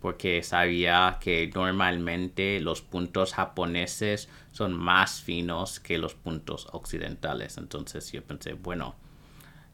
porque 0.00 0.42
sabía 0.42 1.18
que 1.20 1.50
normalmente 1.54 2.58
los 2.60 2.80
puntos 2.80 3.34
japoneses 3.34 4.28
son 4.50 4.72
más 4.72 5.20
finos 5.20 5.78
que 5.78 5.98
los 5.98 6.14
puntos 6.14 6.68
occidentales. 6.72 7.58
Entonces 7.58 8.10
yo 8.10 8.22
pensé, 8.24 8.54
bueno, 8.54 8.94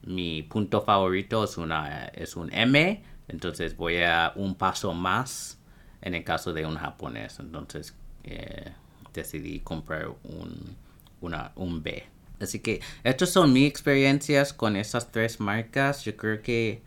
mi 0.03 0.43
punto 0.43 0.83
favorito 0.83 1.45
es, 1.45 1.57
una, 1.57 2.07
es 2.07 2.37
un 2.37 2.53
M, 2.53 3.03
entonces 3.29 3.77
voy 3.77 3.99
a 3.99 4.33
un 4.35 4.57
paso 4.57 4.93
más 4.95 5.61
en 6.03 6.15
el 6.15 6.25
caso 6.25 6.53
de 6.53 6.67
un 6.67 6.77
japonés. 6.77 7.39
Entonces 7.39 7.95
eh, 8.25 8.73
decidí 9.15 9.61
comprar 9.61 10.09
un, 10.25 10.77
una, 11.21 11.53
un 11.55 11.85
B. 11.85 12.05
Así 12.41 12.61
que 12.61 12.81
estas 13.05 13.31
son 13.31 13.53
mis 13.53 13.69
experiencias 13.69 14.53
con 14.53 14.77
esas 14.77 15.11
tres 15.11 15.41
marcas. 15.41 16.05
Yo 16.05 16.17
creo 16.17 16.43
que 16.43 16.83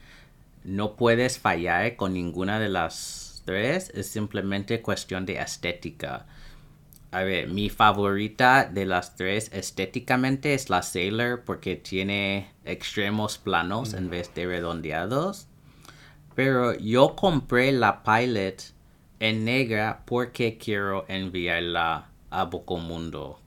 no 0.64 0.96
puedes 0.96 1.40
fallar 1.40 1.96
con 1.96 2.14
ninguna 2.14 2.60
de 2.60 2.70
las 2.70 3.30
es 3.50 4.08
simplemente 4.08 4.82
cuestión 4.82 5.26
de 5.26 5.40
estética. 5.40 6.26
A 7.12 7.24
ver, 7.24 7.48
mi 7.48 7.70
favorita 7.70 8.66
de 8.66 8.86
las 8.86 9.16
tres 9.16 9.50
estéticamente 9.52 10.54
es 10.54 10.70
la 10.70 10.84
Sailor 10.84 11.44
porque 11.44 11.76
tiene 11.76 12.52
extremos 12.66 13.40
planos 13.40 13.94
en 13.94 14.10
vez 14.10 14.34
de 14.36 14.46
redondeados. 14.46 15.48
Pero 16.36 16.76
yo 16.76 17.16
compré 17.16 17.72
la 17.72 18.04
Pilot 18.04 18.64
en 19.20 19.46
negra 19.46 20.04
porque 20.06 20.58
quiero 20.58 21.06
enviarla 21.08 22.10
a 22.30 22.44
Bocomundo 22.44 23.40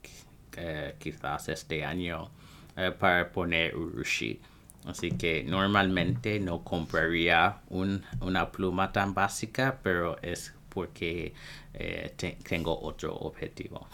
quizás 0.99 1.49
este 1.49 1.83
año 1.83 2.29
eh, 2.75 2.91
para 2.91 3.31
poner 3.31 3.75
Urushi. 3.75 4.39
Así 4.85 5.11
que 5.11 5.43
normalmente 5.43 6.39
no 6.39 6.63
compraría 6.63 7.61
una 7.69 8.51
pluma 8.51 8.91
tan 8.91 9.13
básica, 9.13 9.79
pero 9.81 10.21
es 10.21 10.53
porque 10.69 11.33
eh, 11.73 12.13
tengo 12.43 12.77
otro 12.81 13.15
objetivo. 13.15 13.87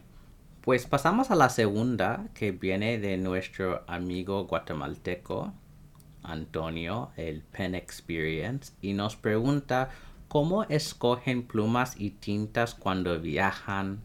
pues 0.62 0.86
pasamos 0.86 1.30
a 1.30 1.34
la 1.34 1.50
segunda, 1.50 2.28
que 2.32 2.52
viene 2.52 2.98
de 2.98 3.18
nuestro 3.18 3.84
amigo 3.86 4.44
guatemalteco, 4.44 5.52
Antonio, 6.22 7.10
el 7.16 7.42
Pen 7.42 7.74
Experience, 7.74 8.72
y 8.80 8.94
nos 8.94 9.16
pregunta 9.16 9.90
cómo 10.28 10.62
escogen 10.64 11.42
plumas 11.42 12.00
y 12.00 12.10
tintas 12.10 12.74
cuando 12.74 13.20
viajan 13.20 14.00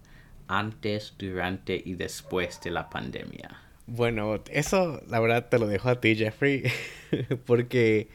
antes, 0.48 1.14
durante 1.18 1.82
y 1.84 1.96
después 1.96 2.62
de 2.62 2.72
la 2.72 2.90
pandemia. 2.90 3.62
Bueno, 3.86 4.44
eso 4.52 5.02
la 5.08 5.20
verdad 5.20 5.48
te 5.50 5.60
lo 5.60 5.68
dejo 5.68 5.90
a 5.90 6.02
ti, 6.02 6.16
Jeffrey, 6.16 6.64
porque 7.46 8.10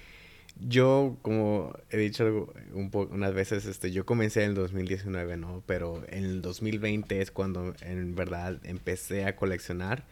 yo, 0.60 1.16
como 1.22 1.74
he 1.90 1.96
dicho 1.96 2.52
un 2.72 2.90
unas 3.10 3.34
veces, 3.34 3.64
este, 3.64 3.90
yo 3.90 4.04
comencé 4.04 4.44
en 4.44 4.50
el 4.50 4.54
2019, 4.54 5.36
¿no? 5.36 5.62
Pero 5.66 6.02
en 6.08 6.24
el 6.24 6.42
2020 6.42 7.20
es 7.20 7.30
cuando 7.30 7.74
en 7.80 8.14
verdad 8.14 8.60
empecé 8.64 9.24
a 9.24 9.34
coleccionar 9.34 10.04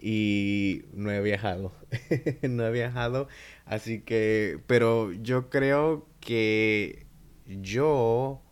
y 0.00 0.84
no 0.92 1.10
he 1.10 1.20
viajado, 1.20 1.72
no 2.42 2.66
he 2.66 2.72
viajado, 2.72 3.28
así 3.64 4.00
que, 4.00 4.58
pero 4.66 5.12
yo 5.12 5.50
creo 5.50 6.06
que 6.20 7.06
yo 7.46 8.42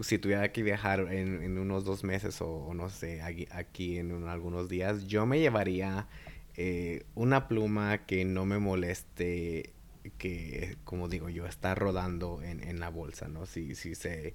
si 0.00 0.18
tuviera 0.18 0.50
que 0.52 0.62
viajar 0.62 1.12
en, 1.12 1.58
unos 1.58 1.84
dos 1.84 2.04
meses 2.04 2.40
o, 2.40 2.72
no 2.74 2.88
sé, 2.88 3.22
aquí, 3.22 3.98
en 3.98 4.28
algunos 4.28 4.68
días, 4.68 5.06
yo 5.06 5.26
me 5.26 5.38
llevaría 5.40 6.08
eh, 6.56 7.04
una 7.14 7.48
pluma 7.48 7.98
que 8.06 8.24
no 8.24 8.44
me 8.44 8.58
moleste, 8.58 9.72
que, 10.18 10.76
como 10.84 11.08
digo 11.08 11.28
yo, 11.28 11.46
está 11.46 11.74
rodando 11.74 12.42
en, 12.42 12.80
la 12.80 12.90
bolsa, 12.90 13.28
¿no? 13.28 13.46
Si, 13.46 13.74
si, 13.74 13.94
se, 13.94 14.34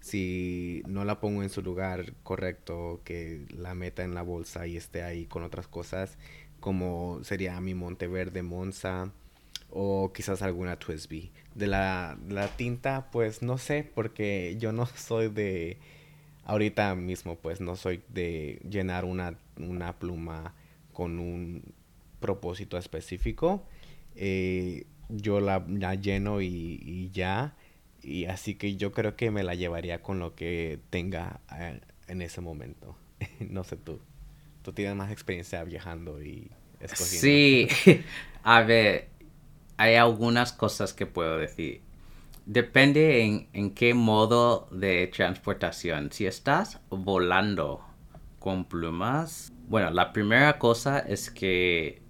si 0.00 0.82
no 0.86 1.04
la 1.04 1.20
pongo 1.20 1.42
en 1.42 1.50
su 1.50 1.62
lugar 1.62 2.12
correcto, 2.22 3.00
que 3.04 3.46
la 3.56 3.74
meta 3.74 4.04
en 4.04 4.14
la 4.14 4.22
bolsa 4.22 4.66
y 4.66 4.76
esté 4.76 5.02
ahí 5.02 5.26
con 5.26 5.42
otras 5.42 5.68
cosas, 5.68 6.18
como 6.60 7.20
sería 7.22 7.60
mi 7.60 7.74
Monteverde 7.74 8.42
Monza 8.42 9.12
o 9.70 10.12
quizás 10.12 10.42
alguna 10.42 10.78
Twisby. 10.78 11.30
De 11.56 11.66
la, 11.66 12.18
la 12.28 12.48
tinta, 12.48 13.08
pues 13.10 13.42
no 13.42 13.58
sé, 13.58 13.90
porque 13.94 14.56
yo 14.58 14.72
no 14.72 14.86
soy 14.96 15.28
de, 15.28 15.78
ahorita 16.46 16.94
mismo, 16.94 17.36
pues 17.36 17.60
no 17.60 17.76
soy 17.76 18.02
de 18.08 18.60
llenar 18.68 19.04
una, 19.04 19.38
una 19.58 19.98
pluma 19.98 20.54
con 20.92 21.18
un 21.18 21.62
propósito 22.20 22.78
específico. 22.78 23.66
Eh, 24.14 24.86
yo 25.08 25.40
la, 25.40 25.64
lleno 25.94 26.40
y, 26.40 27.10
ya. 27.12 27.54
Y 28.02 28.26
así 28.26 28.54
que 28.54 28.76
yo 28.76 28.92
creo 28.92 29.16
que 29.16 29.30
me 29.30 29.42
la 29.42 29.54
llevaría 29.54 30.02
con 30.02 30.20
lo 30.20 30.34
que 30.34 30.78
tenga 30.90 31.40
eh, 31.58 31.80
en 32.08 32.22
ese 32.22 32.40
momento. 32.40 32.96
no 33.40 33.64
sé 33.64 33.76
tú. 33.76 34.00
Tú 34.62 34.72
tienes 34.72 34.96
más 34.96 35.12
experiencia 35.12 35.62
viajando 35.64 36.22
y 36.22 36.50
escogiendo. 36.80 37.20
Sí, 37.20 37.68
a 38.42 38.62
ver, 38.62 39.08
hay 39.76 39.96
algunas 39.96 40.52
cosas 40.52 40.92
que 40.92 41.06
puedo 41.06 41.38
decir. 41.38 41.82
Depende 42.46 43.46
en, 43.52 43.74
qué 43.74 43.92
modo 43.92 44.68
de 44.70 45.08
transportación. 45.08 46.12
Si 46.12 46.26
estás 46.26 46.80
volando 46.90 47.84
con 48.38 48.64
plumas, 48.66 49.52
bueno, 49.68 49.90
la 49.90 50.12
primera 50.12 50.58
cosa 50.58 51.00
es 51.00 51.30
que 51.30 52.00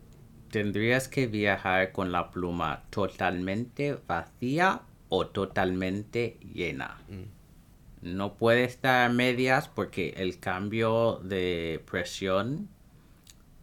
tendrías 0.51 1.09
que 1.09 1.27
viajar 1.27 1.93
con 1.93 2.13
la 2.13 2.31
pluma 2.31 2.85
totalmente 2.91 3.99
vacía 4.07 4.83
o 5.09 5.27
totalmente 5.27 6.37
llena. 6.53 6.99
Mm. 7.09 8.15
No 8.15 8.35
puede 8.35 8.65
estar 8.65 9.07
a 9.07 9.13
medias 9.13 9.69
porque 9.69 10.15
el 10.19 10.39
cambio 10.39 11.19
de 11.25 11.83
presión 11.91 12.69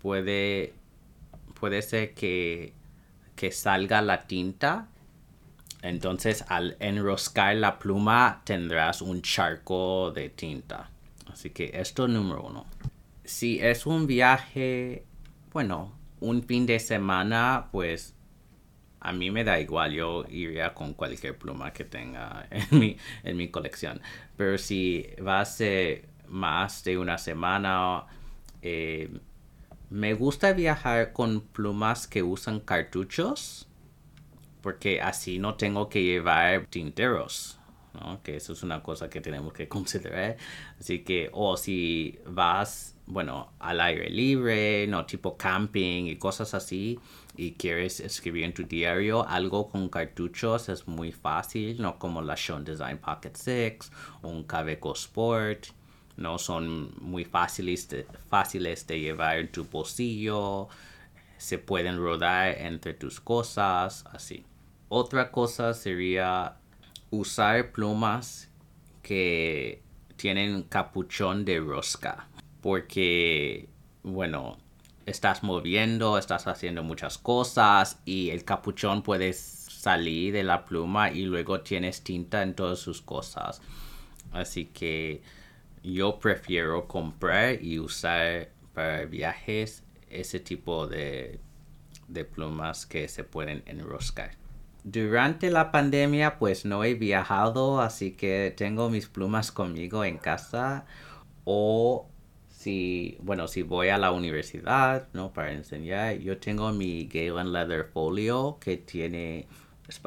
puede, 0.01 0.73
puede 1.59 1.81
ser 1.83 2.13
que 2.15 2.73
que 3.43 3.51
salga 3.51 4.01
la 4.01 4.25
tinta. 4.25 4.87
Entonces 5.81 6.45
al 6.47 6.77
enroscar 6.79 7.57
la 7.57 7.77
pluma 7.77 8.41
tendrás 8.45 9.01
un 9.01 9.21
charco 9.21 10.13
de 10.13 10.29
tinta. 10.29 10.89
Así 11.29 11.49
que 11.49 11.71
esto 11.73 12.07
número 12.07 12.43
uno. 12.43 12.65
Si 13.25 13.59
es 13.59 13.85
un 13.85 14.07
viaje, 14.07 15.03
bueno, 15.51 15.91
un 16.21 16.43
fin 16.43 16.65
de 16.65 16.79
semana, 16.79 17.67
pues 17.73 18.15
a 19.01 19.11
mí 19.11 19.29
me 19.29 19.43
da 19.43 19.59
igual, 19.59 19.91
yo 19.91 20.23
iría 20.29 20.73
con 20.73 20.93
cualquier 20.93 21.37
pluma 21.37 21.73
que 21.73 21.83
tenga 21.83 22.47
en 22.49 22.79
mi, 22.79 22.95
en 23.25 23.35
mi 23.35 23.49
colección. 23.49 23.99
Pero 24.37 24.57
si 24.57 25.05
va 25.19 25.41
a 25.41 25.45
ser 25.45 26.07
más 26.29 26.81
de 26.85 26.97
una 26.97 27.17
semana. 27.17 28.05
Eh, 28.61 29.09
me 29.93 30.15
gusta 30.15 30.53
viajar 30.53 31.13
con 31.13 31.41
plumas 31.41 32.07
que 32.07 32.23
usan 32.23 32.59
cartuchos 32.61 33.67
porque 34.61 34.99
así 35.01 35.37
no 35.37 35.53
tengo 35.53 35.87
que 35.87 36.01
llevar 36.01 36.65
tinteros. 36.65 37.59
Que 38.23 38.37
eso 38.37 38.53
es 38.53 38.63
una 38.63 38.81
cosa 38.81 39.07
que 39.07 39.21
tenemos 39.21 39.53
que 39.53 39.67
considerar. 39.69 40.37
Así 40.79 41.03
que, 41.03 41.29
o 41.31 41.57
si 41.57 42.17
vas, 42.25 42.95
bueno, 43.05 43.53
al 43.59 43.79
aire 43.81 44.09
libre, 44.09 44.87
no 44.87 45.05
tipo 45.05 45.37
camping 45.37 46.05
y 46.05 46.15
cosas 46.15 46.55
así, 46.55 46.99
y 47.37 47.51
quieres 47.51 47.99
escribir 47.99 48.45
en 48.45 48.53
tu 48.55 48.63
diario 48.63 49.27
algo 49.27 49.69
con 49.69 49.89
cartuchos, 49.89 50.69
es 50.69 50.87
muy 50.87 51.11
fácil, 51.11 51.79
no 51.79 51.99
como 51.99 52.23
la 52.23 52.35
Sean 52.35 52.63
Design 52.63 52.97
Pocket 52.97 53.33
6 53.35 53.91
o 54.23 54.29
un 54.29 54.43
Caveco 54.45 54.93
Sport. 54.93 55.67
No 56.17 56.37
son 56.37 56.93
muy 57.01 57.25
fáciles 57.25 57.89
de, 57.89 58.05
fáciles 58.29 58.85
de 58.87 58.99
llevar 58.99 59.39
en 59.39 59.51
tu 59.51 59.65
bolsillo, 59.65 60.69
se 61.37 61.57
pueden 61.57 61.97
rodar 61.97 62.55
entre 62.57 62.93
tus 62.93 63.19
cosas, 63.19 64.05
así. 64.11 64.45
Otra 64.89 65.31
cosa 65.31 65.73
sería 65.73 66.55
usar 67.09 67.71
plumas 67.71 68.49
que 69.01 69.81
tienen 70.15 70.63
capuchón 70.63 71.45
de 71.45 71.59
rosca. 71.59 72.27
Porque, 72.61 73.67
bueno, 74.03 74.57
estás 75.05 75.43
moviendo, 75.43 76.17
estás 76.17 76.47
haciendo 76.47 76.83
muchas 76.83 77.17
cosas 77.17 77.99
y 78.05 78.29
el 78.29 78.45
capuchón 78.45 79.01
puede 79.01 79.33
salir 79.33 80.33
de 80.33 80.43
la 80.43 80.65
pluma 80.65 81.11
y 81.11 81.23
luego 81.25 81.61
tienes 81.61 82.03
tinta 82.03 82.41
en 82.41 82.55
todas 82.55 82.79
sus 82.79 83.01
cosas. 83.01 83.61
Así 84.31 84.65
que 84.65 85.21
yo 85.83 86.19
prefiero 86.19 86.87
comprar 86.87 87.61
y 87.61 87.79
usar 87.79 88.49
para 88.73 89.05
viajes 89.05 89.83
ese 90.09 90.39
tipo 90.39 90.87
de, 90.87 91.39
de 92.07 92.25
plumas 92.25 92.85
que 92.85 93.07
se 93.07 93.23
pueden 93.23 93.63
enroscar. 93.65 94.31
Durante 94.83 95.49
la 95.49 95.71
pandemia 95.71 96.39
pues 96.39 96.65
no 96.65 96.83
he 96.83 96.93
viajado, 96.93 97.81
así 97.81 98.11
que 98.11 98.53
tengo 98.55 98.89
mis 98.89 99.07
plumas 99.07 99.51
conmigo 99.51 100.03
en 100.03 100.17
casa 100.17 100.85
o 101.45 102.07
si, 102.49 103.17
bueno, 103.21 103.47
si 103.47 103.61
voy 103.61 103.89
a 103.89 103.97
la 103.97 104.11
universidad, 104.11 105.09
¿no? 105.13 105.33
Para 105.33 105.51
enseñar, 105.51 106.17
yo 106.19 106.37
tengo 106.37 106.71
mi 106.71 107.07
Galen 107.07 107.51
Leather 107.51 107.85
Folio 107.93 108.57
que 108.61 108.77
tiene 108.77 109.47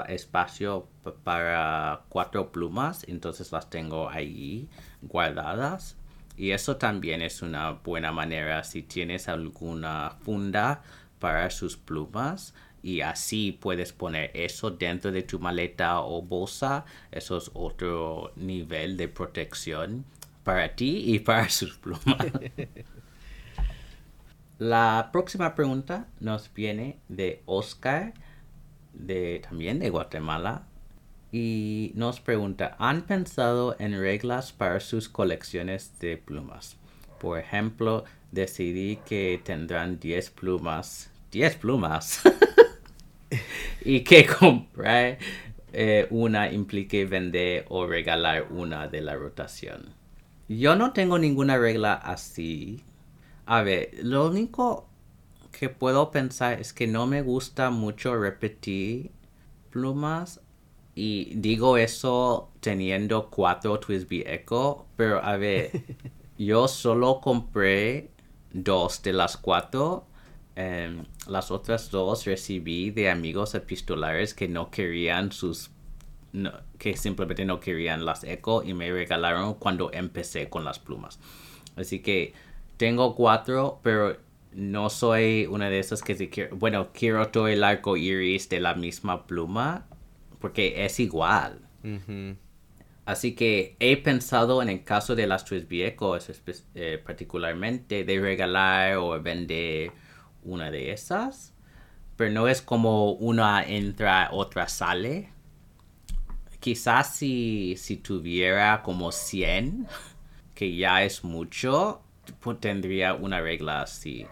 espacio 0.08 0.88
para 1.24 2.02
cuatro 2.08 2.52
plumas, 2.52 3.04
entonces 3.08 3.52
las 3.52 3.68
tengo 3.70 4.08
ahí 4.08 4.68
guardadas. 5.02 5.96
Y 6.36 6.50
eso 6.50 6.76
también 6.76 7.22
es 7.22 7.40
una 7.42 7.72
buena 7.72 8.12
manera 8.12 8.62
si 8.64 8.82
tienes 8.82 9.28
alguna 9.28 10.16
funda 10.22 10.82
para 11.18 11.48
sus 11.50 11.76
plumas 11.76 12.54
y 12.82 13.00
así 13.00 13.52
puedes 13.52 13.92
poner 13.92 14.30
eso 14.34 14.70
dentro 14.70 15.10
de 15.10 15.22
tu 15.22 15.40
maleta 15.40 16.00
o 16.00 16.22
bolsa. 16.22 16.84
Eso 17.10 17.36
es 17.38 17.50
otro 17.54 18.32
nivel 18.36 18.96
de 18.96 19.08
protección 19.08 20.04
para 20.44 20.76
ti 20.76 21.02
y 21.04 21.18
para 21.18 21.48
sus 21.48 21.76
plumas. 21.78 22.04
La 24.58 25.10
próxima 25.12 25.54
pregunta 25.54 26.06
nos 26.20 26.54
viene 26.54 26.98
de 27.08 27.42
Oscar, 27.46 28.14
también 29.42 29.78
de 29.78 29.90
Guatemala, 29.90 30.66
y 31.32 31.92
nos 31.94 32.20
pregunta, 32.20 32.76
¿han 32.78 33.02
pensado 33.02 33.76
en 33.78 33.98
reglas 33.98 34.52
para 34.52 34.80
sus 34.80 35.08
colecciones 35.08 35.98
de 35.98 36.16
plumas? 36.16 36.76
Por 37.18 37.38
ejemplo, 37.38 38.04
decidí 38.30 38.96
que 39.04 39.40
tendrán 39.44 39.98
10 39.98 40.30
plumas. 40.30 41.10
10 41.32 41.56
plumas. 41.56 42.22
y 43.84 44.00
que 44.00 44.26
comprar 44.26 45.18
eh, 45.72 46.06
una 46.10 46.50
implique 46.50 47.04
vender 47.04 47.66
o 47.68 47.86
regalar 47.86 48.46
una 48.50 48.88
de 48.88 49.00
la 49.00 49.14
rotación. 49.16 49.94
Yo 50.48 50.76
no 50.76 50.92
tengo 50.92 51.18
ninguna 51.18 51.58
regla 51.58 51.94
así. 51.94 52.82
A 53.46 53.62
ver, 53.62 53.90
lo 54.02 54.28
único 54.28 54.88
que 55.58 55.68
puedo 55.68 56.10
pensar 56.10 56.60
es 56.60 56.72
que 56.72 56.86
no 56.86 57.06
me 57.06 57.22
gusta 57.22 57.70
mucho 57.70 58.16
repetir 58.16 59.10
plumas. 59.70 60.40
Y 60.94 61.34
digo 61.34 61.76
eso 61.76 62.50
teniendo 62.60 63.28
cuatro 63.30 63.78
Twisby 63.80 64.24
Echo. 64.26 64.86
Pero 64.96 65.22
a 65.22 65.36
ver, 65.36 65.70
yo 66.38 66.68
solo 66.68 67.20
compré 67.20 68.10
dos 68.52 69.02
de 69.02 69.12
las 69.12 69.36
cuatro 69.36 70.06
Em, 70.58 71.04
las 71.28 71.50
otras 71.50 71.90
dos 71.90 72.24
recibí 72.24 72.90
de 72.90 73.10
amigos 73.10 73.54
epistolares 73.54 74.32
que 74.32 74.48
no 74.48 74.70
querían 74.70 75.30
sus 75.30 75.70
que 76.78 76.96
simplemente 76.96 77.46
no 77.46 77.60
querían 77.60 78.04
las 78.04 78.22
eco 78.24 78.62
y 78.62 78.74
me 78.74 78.90
regalaron 78.90 79.54
cuando 79.54 79.90
empecé 79.92 80.50
con 80.50 80.64
las 80.64 80.78
plumas. 80.78 81.18
Así 81.76 82.00
que 82.00 82.34
tengo 82.76 83.14
cuatro, 83.14 83.80
pero 83.82 84.16
no 84.56 84.88
soy 84.88 85.46
una 85.46 85.68
de 85.68 85.78
esas 85.78 86.02
que 86.02 86.14
si 86.14 86.28
quiero, 86.28 86.56
bueno, 86.56 86.88
quiero 86.92 87.28
todo 87.28 87.46
el 87.46 87.62
arco 87.62 87.96
iris 87.96 88.48
de 88.48 88.58
la 88.58 88.74
misma 88.74 89.26
pluma 89.26 89.86
porque 90.40 90.84
es 90.84 90.98
igual. 90.98 91.60
Así 93.04 93.34
que 93.34 93.76
he 93.78 93.96
pensado 93.96 94.62
en 94.62 94.68
el 94.68 94.82
caso 94.82 95.14
de 95.14 95.26
las 95.26 95.44
tres 95.44 95.68
viejos, 95.68 96.28
eh, 96.74 97.00
particularmente 97.04 98.04
de 98.04 98.18
regalar 98.18 98.96
o 98.96 99.20
vender 99.22 99.92
una 100.42 100.70
de 100.70 100.90
esas. 100.92 101.54
Pero 102.16 102.32
no 102.32 102.48
es 102.48 102.62
como 102.62 103.12
una 103.12 103.62
entra, 103.62 104.30
otra 104.32 104.68
sale. 104.68 105.28
Quizás 106.58 107.14
si, 107.14 107.76
si 107.76 107.98
tuviera 107.98 108.82
como 108.82 109.12
100, 109.12 109.86
que 110.54 110.74
ya 110.74 111.04
es 111.04 111.22
mucho, 111.22 112.02
tendría 112.60 113.14
una 113.14 113.40
regla 113.40 113.82
así. 113.82 114.26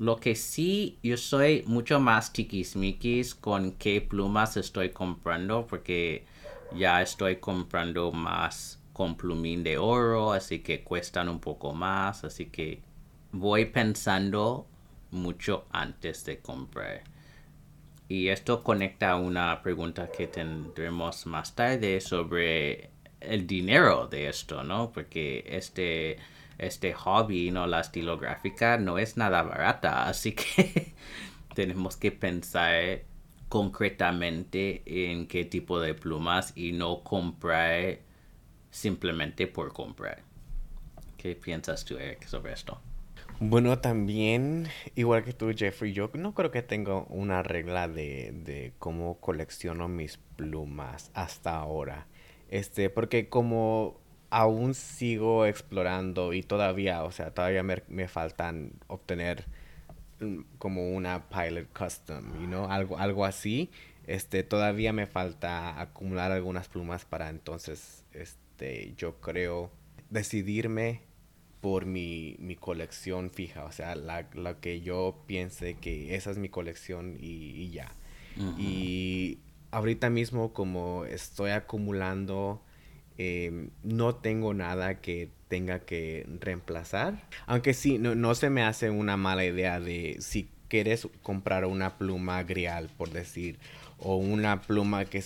Lo 0.00 0.16
que 0.16 0.34
sí, 0.34 0.98
yo 1.02 1.18
soy 1.18 1.62
mucho 1.66 2.00
más 2.00 2.32
tiquismiquis 2.32 3.34
con 3.34 3.72
qué 3.72 4.00
plumas 4.00 4.56
estoy 4.56 4.92
comprando, 4.92 5.66
porque 5.66 6.24
ya 6.74 7.02
estoy 7.02 7.36
comprando 7.36 8.10
más 8.10 8.80
con 8.94 9.14
plumín 9.14 9.62
de 9.62 9.76
oro, 9.76 10.32
así 10.32 10.60
que 10.60 10.82
cuestan 10.82 11.28
un 11.28 11.38
poco 11.38 11.74
más, 11.74 12.24
así 12.24 12.46
que 12.46 12.80
voy 13.32 13.66
pensando 13.66 14.66
mucho 15.10 15.66
antes 15.70 16.24
de 16.24 16.38
comprar. 16.38 17.02
Y 18.08 18.28
esto 18.28 18.62
conecta 18.64 19.10
a 19.10 19.16
una 19.16 19.60
pregunta 19.60 20.10
que 20.10 20.28
tendremos 20.28 21.26
más 21.26 21.54
tarde 21.54 22.00
sobre 22.00 22.88
el 23.20 23.46
dinero 23.46 24.06
de 24.06 24.30
esto, 24.30 24.64
¿no? 24.64 24.92
Porque 24.92 25.44
este, 25.46 26.16
este 26.60 26.92
hobby, 26.92 27.50
¿no? 27.50 27.66
La 27.66 27.80
estilográfica 27.80 28.78
no 28.78 28.98
es 28.98 29.16
nada 29.16 29.42
barata, 29.42 30.06
así 30.08 30.32
que 30.32 30.92
tenemos 31.54 31.96
que 31.96 32.12
pensar 32.12 33.02
concretamente 33.48 34.82
en 34.86 35.26
qué 35.26 35.44
tipo 35.44 35.80
de 35.80 35.94
plumas 35.94 36.52
y 36.56 36.72
no 36.72 37.02
comprar 37.02 37.98
simplemente 38.70 39.46
por 39.46 39.72
comprar. 39.72 40.22
¿Qué 41.16 41.34
piensas 41.34 41.84
tú, 41.84 41.98
Eric, 41.98 42.26
sobre 42.26 42.52
esto? 42.52 42.80
Bueno, 43.40 43.78
también, 43.78 44.68
igual 44.94 45.24
que 45.24 45.32
tú, 45.32 45.50
Jeffrey, 45.56 45.92
yo 45.92 46.10
no 46.14 46.34
creo 46.34 46.50
que 46.50 46.62
tengo 46.62 47.06
una 47.08 47.42
regla 47.42 47.88
de, 47.88 48.32
de 48.32 48.72
cómo 48.78 49.18
colecciono 49.18 49.88
mis 49.88 50.18
plumas 50.36 51.10
hasta 51.14 51.56
ahora. 51.56 52.06
Este, 52.50 52.90
porque 52.90 53.28
como 53.28 53.99
aún 54.30 54.74
sigo 54.74 55.44
explorando 55.44 56.32
y 56.32 56.42
todavía, 56.42 57.04
o 57.04 57.12
sea, 57.12 57.32
todavía 57.32 57.62
me, 57.62 57.82
me 57.88 58.08
faltan 58.08 58.72
obtener 58.86 59.44
mm, 60.20 60.40
como 60.58 60.90
una 60.90 61.28
pilot 61.28 61.68
custom, 61.76 62.40
you 62.40 62.46
know, 62.46 62.66
algo, 62.70 62.98
algo 62.98 63.24
así. 63.24 63.70
Este, 64.06 64.42
todavía 64.42 64.92
me 64.92 65.06
falta 65.06 65.80
acumular 65.80 66.32
algunas 66.32 66.68
plumas 66.68 67.04
para 67.04 67.28
entonces, 67.28 68.04
este, 68.12 68.94
yo 68.96 69.20
creo 69.20 69.70
decidirme 70.08 71.02
por 71.60 71.86
mi, 71.86 72.36
mi 72.38 72.56
colección 72.56 73.30
fija, 73.30 73.64
o 73.64 73.72
sea, 73.72 73.94
la, 73.94 74.26
la, 74.34 74.60
que 74.60 74.80
yo 74.80 75.22
piense 75.26 75.74
que 75.74 76.14
esa 76.14 76.30
es 76.30 76.38
mi 76.38 76.48
colección 76.48 77.16
y, 77.20 77.70
ya. 77.70 77.92
Y 78.56 79.38
ahorita 79.70 80.08
mismo 80.08 80.54
como 80.54 81.04
estoy 81.04 81.50
acumulando, 81.50 82.62
em, 83.20 83.70
no 83.82 84.14
tengo 84.14 84.54
nada 84.54 85.00
que 85.00 85.28
tenga 85.48 85.80
que 85.80 86.26
reemplazar. 86.40 87.28
Aunque 87.46 87.74
sí, 87.74 87.98
no, 87.98 88.14
no 88.14 88.34
se 88.34 88.48
me 88.48 88.62
hace 88.62 88.88
una 88.90 89.16
mala 89.16 89.44
idea 89.44 89.80
de 89.80 90.16
si 90.20 90.48
quieres 90.68 91.08
comprar 91.22 91.64
una 91.66 91.98
pluma 91.98 92.42
grial, 92.44 92.88
por 92.96 93.10
decir, 93.10 93.58
o 93.98 94.16
una 94.16 94.62
pluma 94.62 95.04
que, 95.04 95.22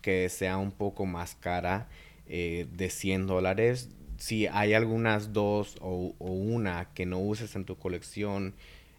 que 0.00 0.28
sea 0.28 0.56
un 0.56 0.70
poco 0.70 1.04
más 1.04 1.34
cara, 1.34 1.88
eh, 2.30 2.66
de 2.72 2.90
100 2.90 3.26
dólares, 3.26 3.90
si 4.18 4.46
hay 4.48 4.74
algunas 4.74 5.32
dos 5.32 5.76
o, 5.80 6.14
una 6.18 6.88
que 6.92 7.06
no 7.06 7.18
uses 7.18 7.56
en 7.56 7.64
tu 7.64 7.76
colección, 7.78 8.54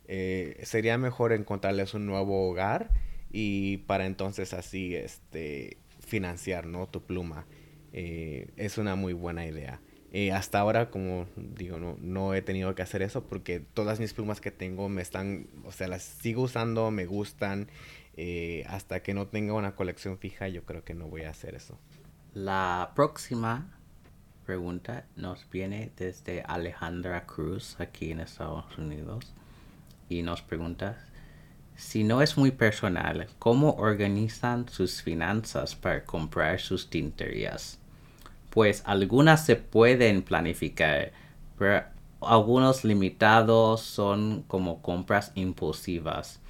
eh, 0.08 0.60
sería 0.64 0.98
mejor 0.98 1.34
encontrarles 1.34 1.94
un 1.94 2.06
nuevo 2.06 2.50
hogar 2.50 2.90
y 3.32 3.78
para 3.78 4.08
entonces 4.08 4.54
así 4.54 4.96
este, 4.96 5.78
financiar 6.00 6.66
¿no? 6.66 6.88
tu 6.88 7.04
pluma. 7.04 7.46
Eh, 7.94 8.50
es 8.58 8.78
una 8.78 8.96
muy 8.96 9.14
buena 9.14 9.46
idea. 9.46 9.80
Eh, 10.12 10.32
hasta 10.32 10.60
ahora, 10.60 10.90
como 10.90 11.28
digo, 11.36 11.78
no, 11.80 11.98
no 12.02 12.34
he 12.34 12.42
tenido 12.42 12.74
que 12.74 12.82
hacer 12.82 13.02
eso 13.02 13.26
porque 13.26 13.60
todas 13.60 14.00
mis 14.00 14.14
plumas 14.14 14.42
que 14.42 14.52
tengo 14.52 14.90
me 14.90 15.02
están, 15.02 15.48
o 15.66 15.72
sea, 15.72 15.88
las 15.88 16.04
sigo 16.04 16.44
usando, 16.44 16.92
me 16.92 17.06
gustan. 17.06 17.68
hasta 18.68 19.02
que 19.02 19.14
no 19.14 19.28
tenga 19.28 19.54
una 19.54 19.76
colección 19.76 20.18
fija, 20.18 20.50
yo 20.50 20.64
creo 20.64 20.84
que 20.84 20.94
no 20.94 21.08
voy 21.08 21.24
a 21.24 21.30
hacer 21.30 21.56
eso. 21.56 21.78
La 22.34 22.92
próxima 22.96 23.80
pregunta 24.46 25.06
nos 25.16 25.50
viene 25.50 25.92
desde 25.96 26.42
Alejandra 26.42 27.26
Cruz 27.26 27.80
aquí 27.80 28.12
en 28.12 28.20
Estados 28.20 28.78
Unidos 28.78 29.34
y 30.10 30.24
nos 30.24 30.42
pregunta 30.42 30.98
si 31.76 32.04
no 32.04 32.22
es 32.22 32.38
muy 32.38 32.52
personal, 32.52 33.28
¿cómo 33.40 33.76
organizan 33.76 34.68
sus 34.68 35.02
finanzas 35.02 35.76
para 35.76 36.04
comprar 36.04 36.60
sus 36.60 36.90
tinterías? 36.90 37.79
Pues 38.50 38.84
algunas 38.86 39.46
se 39.46 39.56
pueden 39.56 40.24
planificar, 40.24 41.12
pero 41.58 41.84
algunos 42.22 42.84
limitados 42.84 43.82
son 43.82 44.44
como 44.48 44.82
compras 44.82 45.32
impulsivas. 45.36 46.42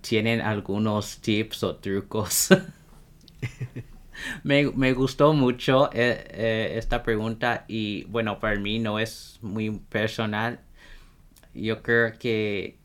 Tienen 0.00 0.40
algunos 0.40 1.20
tips 1.20 1.62
o 1.62 1.76
trucos. 1.76 2.48
me, 4.42 4.92
gustó 4.92 5.32
mucho 5.32 5.90
eh, 5.92 6.24
eh, 6.30 6.72
esta 6.76 7.02
pregunta 7.02 7.64
y 7.68 8.04
bueno, 8.04 8.38
para 8.40 8.58
mí 8.58 8.78
no 8.78 8.98
es 8.98 9.38
muy 9.42 9.70
personal. 9.70 10.60
Yo 11.54 11.82
creo 11.82 12.18
que 12.18 12.78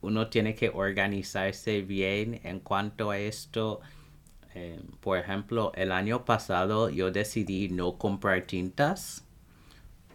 uno 0.00 0.28
tiene 0.28 0.54
que 0.54 0.70
organizarse 0.70 1.82
bien 1.82 2.40
en 2.44 2.60
cuanto 2.60 3.10
a 3.10 3.18
esto. 3.18 3.80
Eh, 4.58 4.80
por 5.00 5.18
ejemplo, 5.18 5.70
el 5.74 5.92
año 5.92 6.24
pasado 6.24 6.88
yo 6.88 7.10
decidí 7.10 7.68
no 7.68 7.98
comprar 7.98 8.46
tintas 8.46 9.22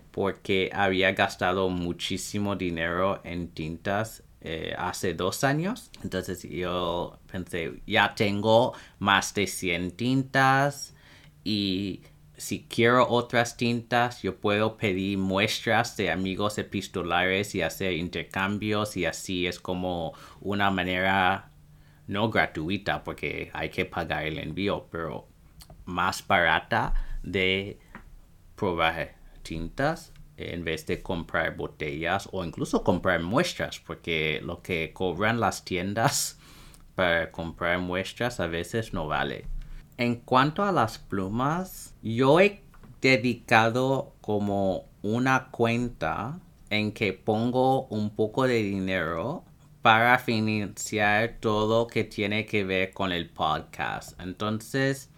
porque 0.09 0.71
había 0.73 1.11
gastado 1.11 1.69
muchísimo 1.69 2.55
dinero 2.55 3.21
en 3.23 3.49
tintas 3.49 4.23
eh, 4.41 4.73
hace 4.75 5.13
dos 5.13 5.43
años. 5.43 5.91
Entonces 6.03 6.41
yo 6.41 7.19
pensé, 7.31 7.83
ya 7.85 8.15
tengo 8.15 8.73
más 8.97 9.35
de 9.35 9.45
100 9.45 9.91
tintas 9.91 10.95
y 11.43 12.01
si 12.35 12.63
quiero 12.63 13.07
otras 13.07 13.57
tintas, 13.57 14.23
yo 14.23 14.37
puedo 14.37 14.75
pedir 14.75 15.19
muestras 15.19 15.95
de 15.97 16.09
amigos 16.09 16.57
epistolares 16.57 17.53
y 17.53 17.61
hacer 17.61 17.93
intercambios 17.93 18.97
y 18.97 19.05
así 19.05 19.45
es 19.45 19.59
como 19.59 20.13
una 20.41 20.71
manera 20.71 21.50
no 22.11 22.29
gratuita 22.29 23.03
porque 23.05 23.49
hay 23.53 23.69
que 23.69 23.85
pagar 23.85 24.25
el 24.25 24.37
envío, 24.37 24.87
pero 24.91 25.27
más 25.85 26.27
barata 26.27 26.93
de 27.23 27.79
probar 28.55 29.15
tintas 29.43 30.13
en 30.35 30.65
vez 30.65 30.85
de 30.87 31.01
comprar 31.01 31.55
botellas 31.55 32.27
o 32.33 32.43
incluso 32.43 32.83
comprar 32.83 33.21
muestras, 33.21 33.79
porque 33.79 34.41
lo 34.43 34.61
que 34.61 34.91
cobran 34.93 35.39
las 35.39 35.63
tiendas 35.63 36.37
para 36.95 37.31
comprar 37.31 37.79
muestras 37.79 38.41
a 38.41 38.47
veces 38.47 38.93
no 38.93 39.07
vale. 39.07 39.45
En 39.97 40.15
cuanto 40.15 40.63
a 40.63 40.73
las 40.73 40.97
plumas, 40.97 41.95
yo 42.03 42.41
he 42.41 42.61
dedicado 42.99 44.15
como 44.19 44.85
una 45.01 45.49
cuenta 45.49 46.39
en 46.69 46.91
que 46.91 47.13
pongo 47.13 47.85
un 47.87 48.09
poco 48.09 48.47
de 48.47 48.63
dinero 48.63 49.45
para 49.81 50.19
financiar 50.19 51.37
todo 51.39 51.87
que 51.87 52.03
tiene 52.03 52.45
que 52.45 52.63
ver 52.63 52.93
con 52.93 53.11
el 53.11 53.29
podcast. 53.29 54.19
Entonces, 54.19 55.09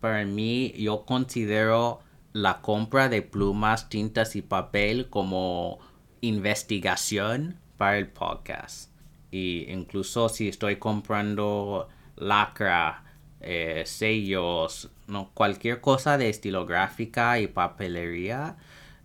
para 0.00 0.24
mí, 0.24 0.72
yo 0.76 1.04
considero 1.06 2.00
la 2.32 2.60
compra 2.60 3.08
de 3.08 3.22
plumas, 3.22 3.88
tintas 3.88 4.36
y 4.36 4.42
papel 4.42 5.08
como 5.08 5.78
investigación 6.20 7.58
para 7.76 7.98
el 7.98 8.08
podcast. 8.08 8.90
Y 9.30 9.70
incluso 9.70 10.28
si 10.28 10.48
estoy 10.48 10.76
comprando 10.76 11.88
lacra, 12.16 13.04
eh, 13.40 13.84
sellos, 13.86 14.90
no, 15.06 15.30
cualquier 15.32 15.80
cosa 15.80 16.18
de 16.18 16.28
estilográfica 16.28 17.40
y 17.40 17.46
papelería 17.46 18.56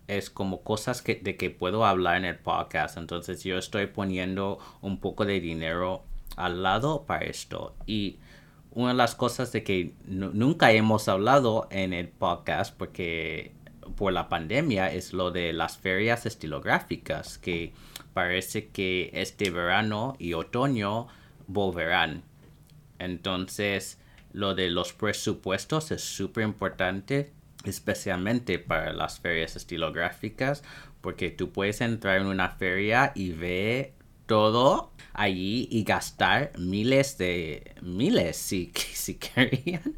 es 0.08 0.30
como 0.30 0.62
cosas 0.62 1.02
que, 1.02 1.16
de 1.16 1.36
que 1.36 1.50
puedo 1.50 1.84
hablar 1.84 2.16
en 2.16 2.24
el 2.24 2.38
podcast. 2.38 2.96
Entonces 2.96 3.42
yo 3.44 3.58
estoy 3.58 3.86
poniendo 3.86 4.58
un 4.80 4.98
poco 4.98 5.24
de 5.24 5.40
dinero 5.40 6.02
al 6.36 6.62
lado 6.62 7.04
para 7.06 7.24
esto. 7.24 7.74
Y 7.86 8.18
una 8.70 8.88
de 8.88 8.94
las 8.94 9.14
cosas 9.14 9.52
de 9.52 9.64
que 9.64 9.94
nunca 10.06 10.70
hemos 10.72 11.08
hablado 11.08 11.66
en 11.70 11.92
el 11.92 12.08
podcast 12.08 12.76
porque 12.76 13.52
por 13.96 14.12
la 14.12 14.28
pandemia 14.28 14.92
es 14.92 15.12
lo 15.12 15.30
de 15.30 15.52
las 15.52 15.78
ferias 15.78 16.26
estilográficas 16.26 17.38
que 17.38 17.72
parece 18.12 18.68
que 18.68 19.10
este 19.14 19.50
verano 19.50 20.14
y 20.18 20.34
otoño 20.34 21.08
volverán. 21.46 22.22
Entonces, 22.98 23.98
lo 24.32 24.54
de 24.54 24.68
los 24.70 24.92
presupuestos 24.92 25.90
es 25.90 26.02
súper 26.02 26.44
importante, 26.44 27.32
especialmente 27.68 28.58
para 28.58 28.92
las 28.92 29.20
ferias 29.20 29.56
estilográficas, 29.56 30.62
porque 31.00 31.30
tú 31.30 31.52
puedes 31.52 31.80
entrar 31.80 32.20
en 32.20 32.26
una 32.26 32.50
feria 32.50 33.12
y 33.14 33.30
ver 33.32 33.94
todo 34.26 34.92
allí 35.12 35.68
y 35.70 35.84
gastar 35.84 36.52
miles 36.58 37.16
de 37.16 37.74
miles 37.80 38.36
si, 38.36 38.72
si 38.92 39.14
querían. 39.14 39.96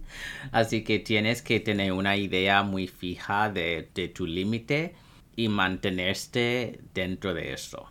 Así 0.52 0.84
que 0.84 0.98
tienes 0.98 1.42
que 1.42 1.60
tener 1.60 1.92
una 1.92 2.16
idea 2.16 2.62
muy 2.62 2.86
fija 2.86 3.50
de, 3.50 3.90
tu 4.14 4.26
límite 4.26 4.94
y 5.34 5.48
mantenerte 5.48 6.80
dentro 6.94 7.34
de 7.34 7.52
eso. 7.52 7.90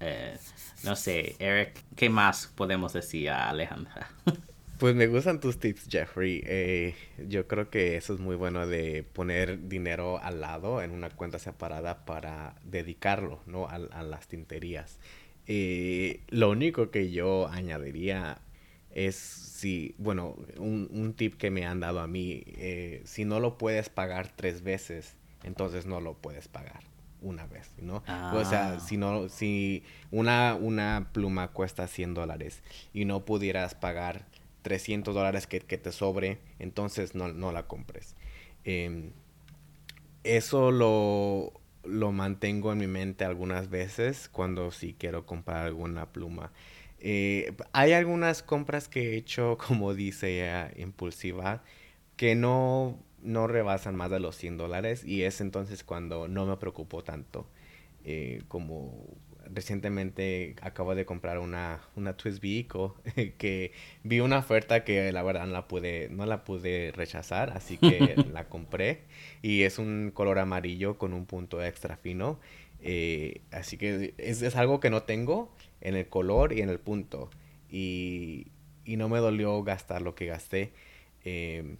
Eh, 0.00 0.36
no 0.84 0.96
sé, 0.96 1.36
Eric, 1.38 1.84
¿qué 1.96 2.08
más 2.08 2.46
podemos 2.54 2.92
decir 2.92 3.30
a 3.30 3.50
Alejandra? 3.50 4.10
Pues 4.80 4.94
me 4.94 5.08
gustan 5.08 5.40
tus 5.40 5.58
tips, 5.58 5.88
Jeffrey. 5.90 6.42
Eh, 6.46 6.94
yo 7.28 7.46
creo 7.46 7.68
que 7.68 7.96
eso 7.96 8.14
es 8.14 8.20
muy 8.20 8.34
bueno 8.34 8.66
de 8.66 9.02
poner 9.02 9.68
dinero 9.68 10.18
al 10.22 10.40
lado 10.40 10.80
en 10.80 10.92
una 10.92 11.10
cuenta 11.10 11.38
separada 11.38 12.06
para 12.06 12.54
dedicarlo, 12.64 13.42
¿no? 13.44 13.66
A, 13.66 13.74
a 13.74 14.02
las 14.02 14.26
tinterías. 14.26 14.98
Eh, 15.46 16.20
lo 16.28 16.48
único 16.48 16.90
que 16.90 17.10
yo 17.10 17.46
añadiría 17.48 18.38
es 18.90 19.16
si, 19.16 19.94
bueno, 19.98 20.36
un, 20.56 21.12
tip 21.14 21.34
que 21.36 21.50
me 21.50 21.66
han 21.66 21.80
dado 21.80 22.00
a 22.00 22.06
mí, 22.06 22.42
eh, 22.46 23.02
si 23.04 23.26
no 23.26 23.38
lo 23.38 23.58
puedes 23.58 23.90
pagar 23.90 24.32
tres 24.34 24.62
veces, 24.62 25.14
entonces 25.44 25.84
no 25.84 26.00
lo 26.00 26.14
puedes 26.14 26.48
pagar 26.48 26.84
una 27.20 27.46
vez, 27.46 27.70
¿no? 27.76 27.96
O 28.32 28.44
sea, 28.46 28.74
ah. 28.74 28.80
si 28.80 28.96
no, 28.96 29.28
si 29.28 29.82
una, 30.10 30.54
una 30.54 31.10
pluma 31.12 31.48
cuesta 31.48 31.86
100 31.86 32.14
dólares 32.14 32.62
y 32.94 33.04
no 33.04 33.26
pudieras 33.26 33.74
pagar 33.74 34.24
300 34.62 35.14
dólares 35.14 35.46
que, 35.46 35.60
te 35.60 35.92
sobre, 35.92 36.38
entonces 36.58 37.14
no, 37.14 37.28
no 37.28 37.52
la 37.52 37.66
compres. 37.66 38.16
Em, 38.64 39.12
eso 40.24 40.70
lo, 40.70 41.52
lo 41.84 42.12
mantengo 42.12 42.72
en 42.72 42.78
mi 42.78 42.86
mente 42.86 43.24
algunas 43.24 43.70
veces 43.70 44.28
cuando 44.28 44.70
sí 44.70 44.94
quiero 44.98 45.26
comprar 45.26 45.66
alguna 45.66 46.12
pluma. 46.12 46.52
Eh, 47.00 47.54
hay 47.72 47.92
algunas 47.92 48.42
compras 48.42 48.88
que 48.88 49.12
he 49.14 49.16
hecho, 49.16 49.56
como 49.66 49.94
dice 49.94 50.72
impulsiva, 50.76 51.62
que 52.16 52.34
no, 52.34 52.98
no 53.22 53.46
rebasan 53.46 53.96
más 53.96 54.10
de 54.10 54.20
los 54.20 54.36
100 54.36 54.58
dólares 54.58 55.04
y 55.04 55.22
es 55.22 55.40
entonces 55.40 55.84
cuando 55.84 56.28
no 56.28 56.46
me 56.46 56.56
preocupo 56.56 57.02
tanto. 57.02 57.46
Eh, 58.04 58.42
como 58.48 59.08
recientemente 59.54 60.54
acabo 60.62 60.94
de 60.94 61.04
comprar 61.04 61.38
una, 61.38 61.80
una 61.96 62.16
Twist 62.16 62.40
Vehicle 62.40 62.90
que 63.38 63.72
vi 64.02 64.20
una 64.20 64.38
oferta 64.38 64.84
que 64.84 65.12
la 65.12 65.22
verdad 65.22 65.46
no 65.46 65.52
la 65.52 65.68
pude, 65.68 66.08
no 66.10 66.26
la 66.26 66.44
pude 66.44 66.92
rechazar, 66.92 67.50
así 67.56 67.76
que 67.76 68.16
la 68.32 68.48
compré 68.48 69.02
y 69.42 69.62
es 69.62 69.78
un 69.78 70.10
color 70.14 70.38
amarillo 70.38 70.98
con 70.98 71.12
un 71.12 71.26
punto 71.26 71.62
extra 71.62 71.96
fino. 71.96 72.38
Eh, 72.82 73.42
así 73.50 73.76
que 73.76 74.14
es, 74.16 74.42
es, 74.42 74.56
algo 74.56 74.80
que 74.80 74.88
no 74.88 75.02
tengo 75.02 75.52
en 75.82 75.96
el 75.96 76.08
color 76.08 76.52
y 76.52 76.62
en 76.62 76.70
el 76.70 76.78
punto. 76.78 77.30
Y, 77.70 78.46
y 78.84 78.96
no 78.96 79.08
me 79.08 79.18
dolió 79.18 79.62
gastar 79.62 80.02
lo 80.02 80.14
que 80.14 80.26
gasté. 80.26 80.72
Eh, 81.24 81.76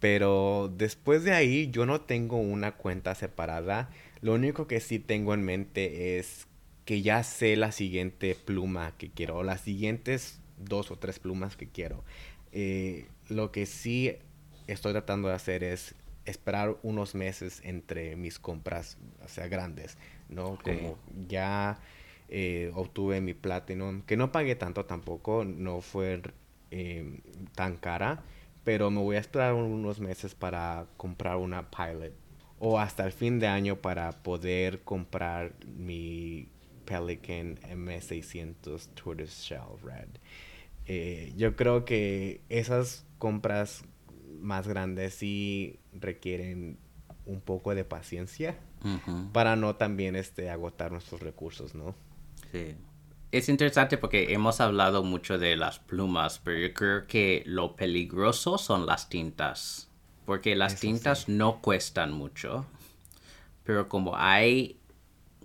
pero 0.00 0.72
después 0.76 1.24
de 1.24 1.32
ahí 1.32 1.70
yo 1.70 1.86
no 1.86 2.00
tengo 2.02 2.36
una 2.38 2.72
cuenta 2.72 3.14
separada. 3.14 3.90
Lo 4.20 4.34
único 4.34 4.66
que 4.66 4.80
sí 4.80 4.98
tengo 4.98 5.34
en 5.34 5.42
mente 5.42 6.18
es 6.18 6.47
que 6.88 7.02
ya 7.02 7.22
sé 7.22 7.54
la 7.56 7.70
siguiente 7.70 8.34
pluma 8.34 8.96
que 8.96 9.10
quiero, 9.10 9.36
o 9.36 9.42
las 9.42 9.60
siguientes 9.60 10.40
dos 10.56 10.90
o 10.90 10.96
tres 10.96 11.18
plumas 11.18 11.54
que 11.54 11.68
quiero. 11.68 12.02
Eh, 12.50 13.08
lo 13.28 13.52
que 13.52 13.66
sí 13.66 14.16
estoy 14.68 14.92
tratando 14.92 15.28
de 15.28 15.34
hacer 15.34 15.64
es 15.64 15.94
esperar 16.24 16.78
unos 16.82 17.14
meses 17.14 17.60
entre 17.62 18.16
mis 18.16 18.38
compras, 18.38 18.96
o 19.22 19.28
sea, 19.28 19.48
grandes, 19.48 19.98
¿no? 20.30 20.58
Como 20.64 20.96
ya 21.28 21.78
eh, 22.30 22.72
obtuve 22.74 23.20
mi 23.20 23.34
Platinum, 23.34 24.00
que 24.00 24.16
no 24.16 24.32
pagué 24.32 24.54
tanto 24.54 24.86
tampoco, 24.86 25.44
no 25.44 25.82
fue 25.82 26.22
eh, 26.70 27.20
tan 27.54 27.76
cara, 27.76 28.24
pero 28.64 28.90
me 28.90 29.02
voy 29.02 29.16
a 29.16 29.20
esperar 29.20 29.52
unos 29.52 30.00
meses 30.00 30.34
para 30.34 30.86
comprar 30.96 31.36
una 31.36 31.70
Pilot 31.70 32.14
o 32.60 32.80
hasta 32.80 33.04
el 33.04 33.12
fin 33.12 33.38
de 33.38 33.46
año 33.46 33.76
para 33.76 34.10
poder 34.22 34.80
comprar 34.80 35.52
mi 35.66 36.48
Pelican 36.88 37.58
M600 37.60 38.88
Tortoiseshell 38.94 39.78
Red. 39.82 40.08
Eh, 40.86 41.34
yo 41.36 41.54
creo 41.54 41.84
que 41.84 42.40
esas 42.48 43.04
compras 43.18 43.84
más 44.40 44.66
grandes 44.66 45.14
sí 45.14 45.78
requieren 45.92 46.78
un 47.26 47.42
poco 47.42 47.74
de 47.74 47.84
paciencia 47.84 48.56
para 49.32 49.56
no 49.56 49.76
también 49.76 50.16
este, 50.16 50.50
agotar 50.50 50.92
nuestros 50.92 51.20
recursos, 51.20 51.74
¿no? 51.74 51.94
Sí. 52.52 52.74
Es 53.32 53.50
interesante 53.50 53.98
porque 53.98 54.32
hemos 54.32 54.60
hablado 54.60 55.02
mucho 55.02 55.36
de 55.36 55.56
las 55.56 55.78
plumas, 55.80 56.40
pero 56.42 56.58
yo 56.58 56.72
creo 56.72 57.06
que 57.06 57.42
lo 57.44 57.76
peligroso 57.76 58.56
son 58.56 58.86
las 58.86 59.10
tintas. 59.10 59.90
Porque 60.24 60.56
las 60.56 60.80
tintas 60.80 61.28
no 61.28 61.60
cuestan 61.60 62.12
mucho, 62.12 62.66
pero 63.64 63.88
como 63.88 64.16
hay 64.16 64.78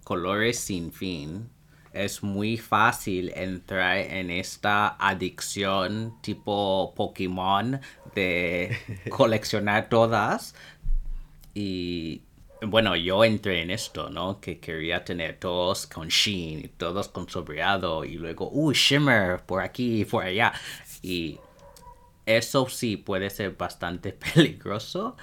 colores 0.03 0.59
sin 0.59 0.91
fin, 0.91 1.49
es 1.93 2.23
muy 2.23 2.57
fácil 2.57 3.31
entrar 3.35 3.97
en 3.97 4.31
esta 4.31 4.97
adicción 4.99 6.17
tipo 6.21 6.93
Pokémon 6.95 7.79
de 8.15 8.75
coleccionar 9.09 9.89
todas. 9.89 10.55
Y 11.53 12.23
bueno, 12.61 12.95
yo 12.95 13.23
entré 13.23 13.61
en 13.61 13.69
esto, 13.69 14.09
¿no? 14.09 14.39
Que 14.39 14.59
quería 14.59 15.05
tener 15.05 15.37
todos 15.39 15.85
con 15.85 16.07
sheen 16.07 16.65
y 16.65 16.67
todos 16.69 17.09
con 17.09 17.29
sobreado 17.29 18.03
y 18.05 18.15
luego, 18.15 18.49
uh, 18.51 18.71
shimmer 18.71 19.41
por 19.45 19.61
aquí 19.61 20.01
y 20.01 20.05
por 20.05 20.23
allá. 20.23 20.53
Y 21.03 21.39
eso 22.25 22.67
sí 22.69 22.97
puede 22.97 23.29
ser 23.29 23.51
bastante 23.51 24.13
peligroso. 24.33 25.15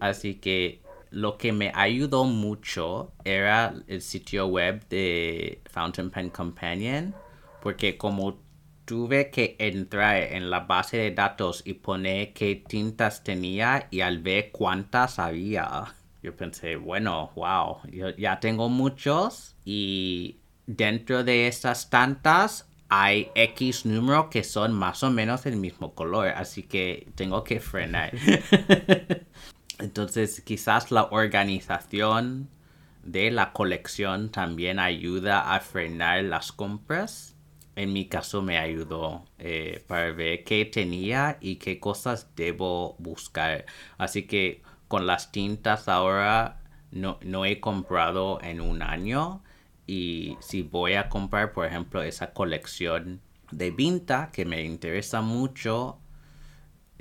Así 0.00 0.34
que 0.34 0.80
lo 1.10 1.38
que 1.38 1.52
me 1.52 1.72
ayudó 1.74 2.24
mucho 2.24 3.12
era 3.24 3.74
el 3.86 4.02
sitio 4.02 4.46
web 4.46 4.86
de 4.88 5.62
Fountain 5.70 6.10
Pen 6.10 6.30
Companion, 6.30 7.14
porque 7.62 7.96
como 7.96 8.40
tuve 8.84 9.30
que 9.30 9.56
entrar 9.58 10.16
en 10.16 10.50
la 10.50 10.60
base 10.60 10.96
de 10.96 11.10
datos 11.10 11.62
y 11.64 11.74
poner 11.74 12.32
qué 12.32 12.56
tintas 12.56 13.22
tenía 13.22 13.86
y 13.90 14.00
al 14.00 14.18
ver 14.20 14.50
cuántas 14.50 15.18
había, 15.18 15.94
yo 16.22 16.34
pensé, 16.34 16.76
bueno, 16.76 17.30
wow, 17.36 17.78
yo 17.90 18.10
ya 18.16 18.40
tengo 18.40 18.68
muchos 18.68 19.56
y 19.64 20.38
dentro 20.66 21.24
de 21.24 21.48
esas 21.48 21.90
tantas 21.90 22.68
hay 22.88 23.30
X 23.34 23.84
número 23.84 24.30
que 24.30 24.42
son 24.42 24.72
más 24.72 25.02
o 25.02 25.10
menos 25.10 25.44
el 25.46 25.56
mismo 25.56 25.94
color, 25.94 26.28
así 26.28 26.62
que 26.62 27.08
tengo 27.14 27.44
que 27.44 27.60
frenar. 27.60 28.12
Entonces 29.78 30.40
quizás 30.40 30.90
la 30.90 31.04
organización 31.04 32.48
de 33.04 33.30
la 33.30 33.52
colección 33.52 34.30
también 34.30 34.78
ayuda 34.78 35.54
a 35.54 35.60
frenar 35.60 36.24
las 36.24 36.52
compras. 36.52 37.36
En 37.76 37.92
mi 37.92 38.08
caso 38.08 38.42
me 38.42 38.58
ayudó 38.58 39.24
eh, 39.38 39.84
para 39.86 40.10
ver 40.10 40.42
qué 40.42 40.64
tenía 40.64 41.38
y 41.40 41.56
qué 41.56 41.78
cosas 41.78 42.34
debo 42.34 42.96
buscar. 42.98 43.66
Así 43.98 44.24
que 44.24 44.62
con 44.88 45.06
las 45.06 45.30
tintas 45.30 45.88
ahora 45.88 46.60
no, 46.90 47.18
no 47.22 47.44
he 47.44 47.60
comprado 47.60 48.40
en 48.42 48.60
un 48.60 48.82
año. 48.82 49.42
Y 49.86 50.36
si 50.40 50.62
voy 50.62 50.94
a 50.94 51.08
comprar, 51.08 51.52
por 51.52 51.66
ejemplo, 51.66 52.02
esa 52.02 52.32
colección 52.32 53.20
de 53.52 53.70
Vinta 53.70 54.30
que 54.32 54.44
me 54.44 54.62
interesa 54.62 55.22
mucho, 55.22 55.98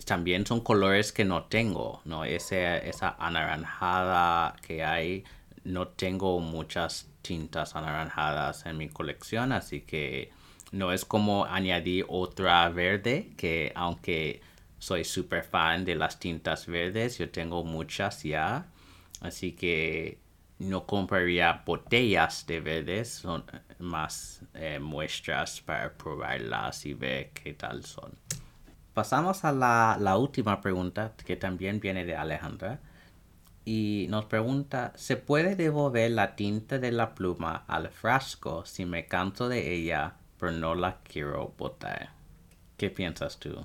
también 0.06 0.46
son 0.46 0.62
colores 0.62 1.12
que 1.12 1.26
no 1.26 1.46
tengo, 1.46 2.02
¿no? 2.06 2.24
Ese, 2.24 2.88
esa 2.88 3.16
anaranjada 3.20 4.56
que 4.62 4.84
hay, 4.84 5.24
no 5.64 5.88
tengo 5.88 6.40
muchas 6.40 7.10
tintas 7.22 7.76
anaranjadas 7.76 8.66
en 8.66 8.78
mi 8.78 8.90
colección, 8.90 9.52
así 9.52 9.82
que 9.82 10.32
no 10.72 10.92
es 10.92 11.06
como 11.06 11.46
añadir 11.46 12.06
otra 12.08 12.70
verde, 12.70 13.32
que 13.38 13.72
aunque 13.76 14.42
soy 14.80 15.04
súper 15.04 15.44
fan 15.44 15.86
de 15.86 15.96
las 15.96 16.20
tintas 16.20 16.68
verdes, 16.68 17.18
yo 17.18 17.30
tengo 17.30 17.64
muchas 17.64 18.24
ya, 18.24 18.68
así 19.22 19.54
que 19.54 20.20
no 20.60 20.86
compraría 20.86 21.64
botellas 21.66 22.46
de 22.48 22.60
verdes, 22.60 23.10
son 23.10 23.44
más 23.80 24.42
eh, 24.54 24.80
muestras 24.80 25.62
para 25.62 25.94
probarlas 25.94 26.86
y 26.86 26.94
ver 26.94 27.32
qué 27.32 27.54
tal 27.54 27.84
son. 27.84 28.12
Pasamos 28.98 29.46
a 29.46 29.52
la, 29.52 30.18
última 30.18 30.60
pregunta, 30.60 31.14
que 31.24 31.36
también 31.36 31.80
viene 31.80 32.04
de 32.04 32.16
Alejandra. 32.16 32.80
Y 33.64 34.08
nos 34.10 34.26
pregunta, 34.26 34.92
¿se 34.96 35.18
puede 35.18 35.56
devolver 35.56 36.10
la 36.10 36.36
tinta 36.36 36.80
de 36.80 36.92
la 36.92 37.14
pluma 37.14 37.64
al 37.68 37.90
frasco 37.90 38.66
si 38.66 38.86
me 38.86 39.06
canto 39.06 39.50
de 39.50 39.76
ella, 39.76 40.16
pero 40.40 40.52
no 40.52 40.74
la 40.74 40.98
quiero 41.04 41.54
botar? 41.60 42.10
¿Qué 42.76 42.90
piensas 42.90 43.38
tú? 43.38 43.64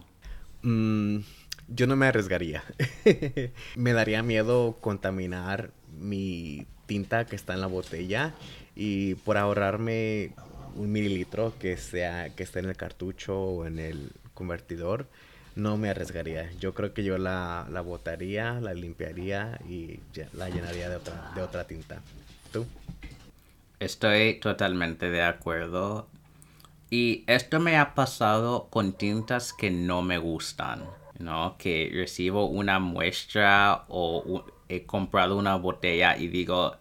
Mm, 0.60 1.20
yo 1.66 1.86
no 1.86 1.96
me 1.96 2.08
arriesgaría. 2.08 2.62
me 3.76 3.94
daría 3.94 4.22
miedo 4.22 4.76
contaminar 4.82 5.70
mi 5.98 6.66
tinta 6.84 7.24
que 7.24 7.36
está 7.36 7.54
en 7.54 7.62
la 7.62 7.68
botella 7.68 8.34
y 8.76 9.14
por 9.14 9.38
ahorrarme 9.38 10.34
un 10.74 10.92
mililitro 10.92 11.54
que 11.58 11.78
sea 11.78 12.28
que 12.34 12.42
esté 12.42 12.58
en 12.58 12.66
el 12.66 12.76
cartucho 12.76 13.40
o 13.40 13.66
en 13.66 13.78
el 13.78 14.12
convertidor, 14.34 15.06
no 15.54 15.76
me 15.76 15.90
arriesgaría. 15.90 16.50
Yo 16.58 16.74
creo 16.74 16.94
que 16.94 17.04
yo 17.04 17.18
la, 17.18 17.66
la 17.70 17.80
botaría, 17.80 18.60
la 18.60 18.74
limpiaría 18.74 19.60
y 19.68 20.00
la 20.32 20.48
llenaría 20.48 20.88
de 20.88 20.96
otra, 20.96 21.32
de 21.34 21.42
otra 21.42 21.66
tinta. 21.66 22.00
¿Tú? 22.52 22.66
Estoy 23.80 24.38
totalmente 24.40 25.10
de 25.10 25.22
acuerdo. 25.22 26.06
Y 26.90 27.24
esto 27.26 27.58
me 27.58 27.78
ha 27.78 27.94
pasado 27.94 28.68
con 28.70 28.92
tintas 28.92 29.52
que 29.52 29.70
no 29.70 30.02
me 30.02 30.18
gustan, 30.18 30.84
¿no? 31.18 31.56
Que 31.58 31.90
recibo 31.92 32.46
una 32.46 32.78
muestra 32.78 33.84
o 33.88 34.44
he 34.68 34.84
comprado 34.84 35.36
una 35.36 35.56
botella 35.56 36.16
y 36.16 36.28
digo, 36.28 36.76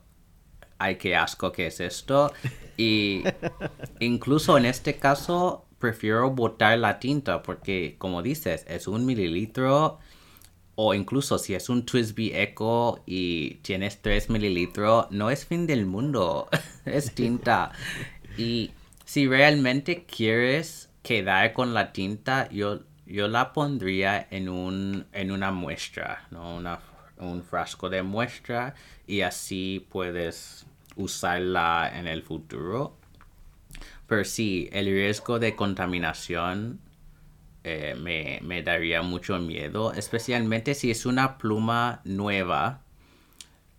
ay, 0.77 0.97
qué 0.97 1.15
asco 1.15 1.51
que 1.51 1.67
es 1.67 1.79
esto. 1.79 2.33
Y 2.75 3.23
incluso 3.99 4.57
en 4.57 4.65
este 4.65 4.97
caso 4.97 5.65
prefiero 5.81 6.31
botar 6.31 6.77
la 6.77 6.99
tinta 6.99 7.43
porque, 7.43 7.95
como 7.97 8.21
dices, 8.21 8.65
es 8.69 8.87
un 8.87 9.05
mililitro 9.05 9.99
o 10.75 10.93
incluso 10.93 11.37
si 11.37 11.53
es 11.53 11.67
un 11.67 11.85
Twisby 11.85 12.31
Echo 12.33 13.03
y 13.05 13.55
tienes 13.55 14.01
3 14.01 14.29
mililitros, 14.29 15.07
no 15.11 15.29
es 15.29 15.45
fin 15.45 15.67
del 15.67 15.85
mundo, 15.85 16.47
es 16.85 17.13
tinta. 17.13 17.73
Y 18.37 18.71
si 19.03 19.27
realmente 19.27 20.05
quieres 20.05 20.89
quedar 21.03 21.51
con 21.51 21.73
la 21.73 21.91
tinta, 21.91 22.47
yo, 22.49 22.79
yo 23.05 23.27
la 23.27 23.51
pondría 23.51 24.25
en, 24.31 24.47
un, 24.47 25.05
en 25.11 25.31
una 25.31 25.51
muestra, 25.51 26.25
¿no? 26.31 26.55
Una, 26.55 26.79
un 27.17 27.43
frasco 27.43 27.89
de 27.89 28.03
muestra 28.03 28.73
y 29.05 29.21
así 29.21 29.85
puedes 29.91 30.65
usarla 30.95 31.91
en 31.93 32.07
el 32.07 32.23
futuro 32.23 33.00
pero 34.11 34.25
sí, 34.25 34.67
el 34.73 34.87
riesgo 34.87 35.39
de 35.39 35.55
contaminación 35.55 36.81
eh, 37.63 37.95
me, 37.97 38.61
daría 38.61 39.01
mucho 39.03 39.39
miedo, 39.39 39.93
especialmente 39.93 40.73
si 40.73 40.91
es 40.91 41.05
una 41.05 41.37
pluma 41.37 42.01
nueva. 42.03 42.81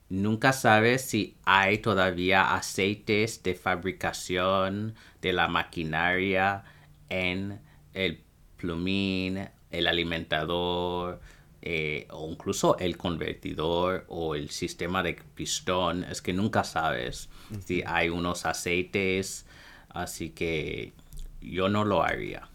Nunca 0.09 0.55
sabes 0.55 1.03
si 1.03 1.37
hay 1.45 1.77
todavía 1.77 2.55
aceites 2.55 3.43
de 3.43 3.55
fabricación 3.55 4.95
de 5.21 5.35
la 5.35 5.49
maquinaria 5.49 6.65
en 7.11 7.61
el 7.93 8.23
plumín, 8.57 9.51
el 9.71 9.87
alimentador, 9.87 11.21
eh, 11.61 12.07
o 12.09 12.31
incluso 12.31 12.79
el 12.79 12.97
convertidor 12.97 14.07
o 14.09 14.35
el 14.35 14.49
sistema 14.49 15.03
de 15.03 15.13
pistón. 15.35 16.05
Es 16.05 16.23
que 16.23 16.33
nunca 16.33 16.65
sabes 16.65 17.29
si 17.67 17.83
hay 17.85 18.09
unos 18.09 18.47
aceites 18.47 19.45
Así 19.93 20.31
que 20.31 20.93
yo 21.41 21.69
no 21.69 21.85
lo 21.85 22.03
haría. 22.03 22.49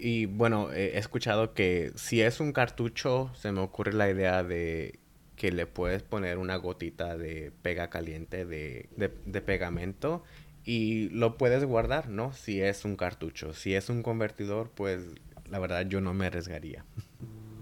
Y 0.00 0.26
bueno, 0.26 0.72
he 0.72 0.96
escuchado 0.96 1.54
que 1.54 1.92
si 1.96 2.22
es 2.22 2.38
un 2.38 2.52
cartucho, 2.52 3.32
se 3.34 3.50
me 3.50 3.60
ocurre 3.60 3.92
la 3.92 4.08
idea 4.08 4.44
de 4.44 5.00
que 5.34 5.50
le 5.50 5.66
puedes 5.66 6.02
poner 6.02 6.38
una 6.38 6.56
gotita 6.56 7.16
de 7.16 7.52
pega 7.62 7.90
caliente 7.90 8.44
de, 8.44 8.88
de, 8.96 9.40
pegamento 9.40 10.22
y 10.64 11.08
lo 11.10 11.36
puedes 11.36 11.64
guardar, 11.64 12.08
¿no? 12.08 12.32
Si 12.32 12.60
es 12.60 12.84
un 12.84 12.96
cartucho. 12.96 13.54
Si 13.54 13.74
es 13.74 13.88
un 13.88 14.02
convertidor, 14.02 14.70
pues 14.70 15.04
la 15.48 15.58
verdad 15.58 15.86
yo 15.86 16.00
no 16.00 16.14
me 16.14 16.26
arriesgaría. 16.26 16.84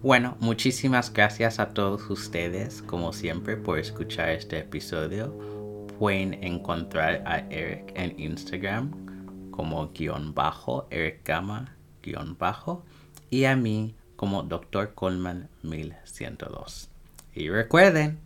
Bueno, 0.03 0.37
muchísimas 0.41 1.13
gracias 1.13 1.59
a 1.59 1.71
todos 1.71 2.09
ustedes, 2.11 2.83
como 2.83 3.13
siempre, 3.13 3.57
por 3.57 3.79
escuchar 3.79 4.31
este 4.31 4.59
episodio. 4.59 5.56
Pueden 5.99 6.35
encontrar 6.45 7.23
a 7.27 7.39
Eric 7.51 7.93
en 7.95 8.19
Instagram 8.21 9.51
como 9.51 9.89
guion 9.93 10.35
bajo, 10.35 10.87
Eric 10.91 11.27
Gama 11.27 11.75
guion 12.03 12.37
bajo, 12.39 12.85
y 13.31 13.45
a 13.45 13.57
mí 13.57 13.95
como 14.17 14.43
Dr. 14.43 14.95
Coleman 14.95 15.49
1102. 15.63 16.91
Y 17.35 17.49
recuerden, 17.49 18.19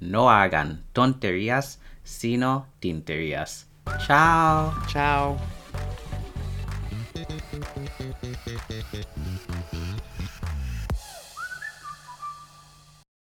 no 0.00 0.30
hagan 0.30 0.84
tonterías, 0.92 1.80
sino 2.04 2.66
tinterías. 2.80 3.68
Chao. 4.06 4.72
Chao. 4.88 5.36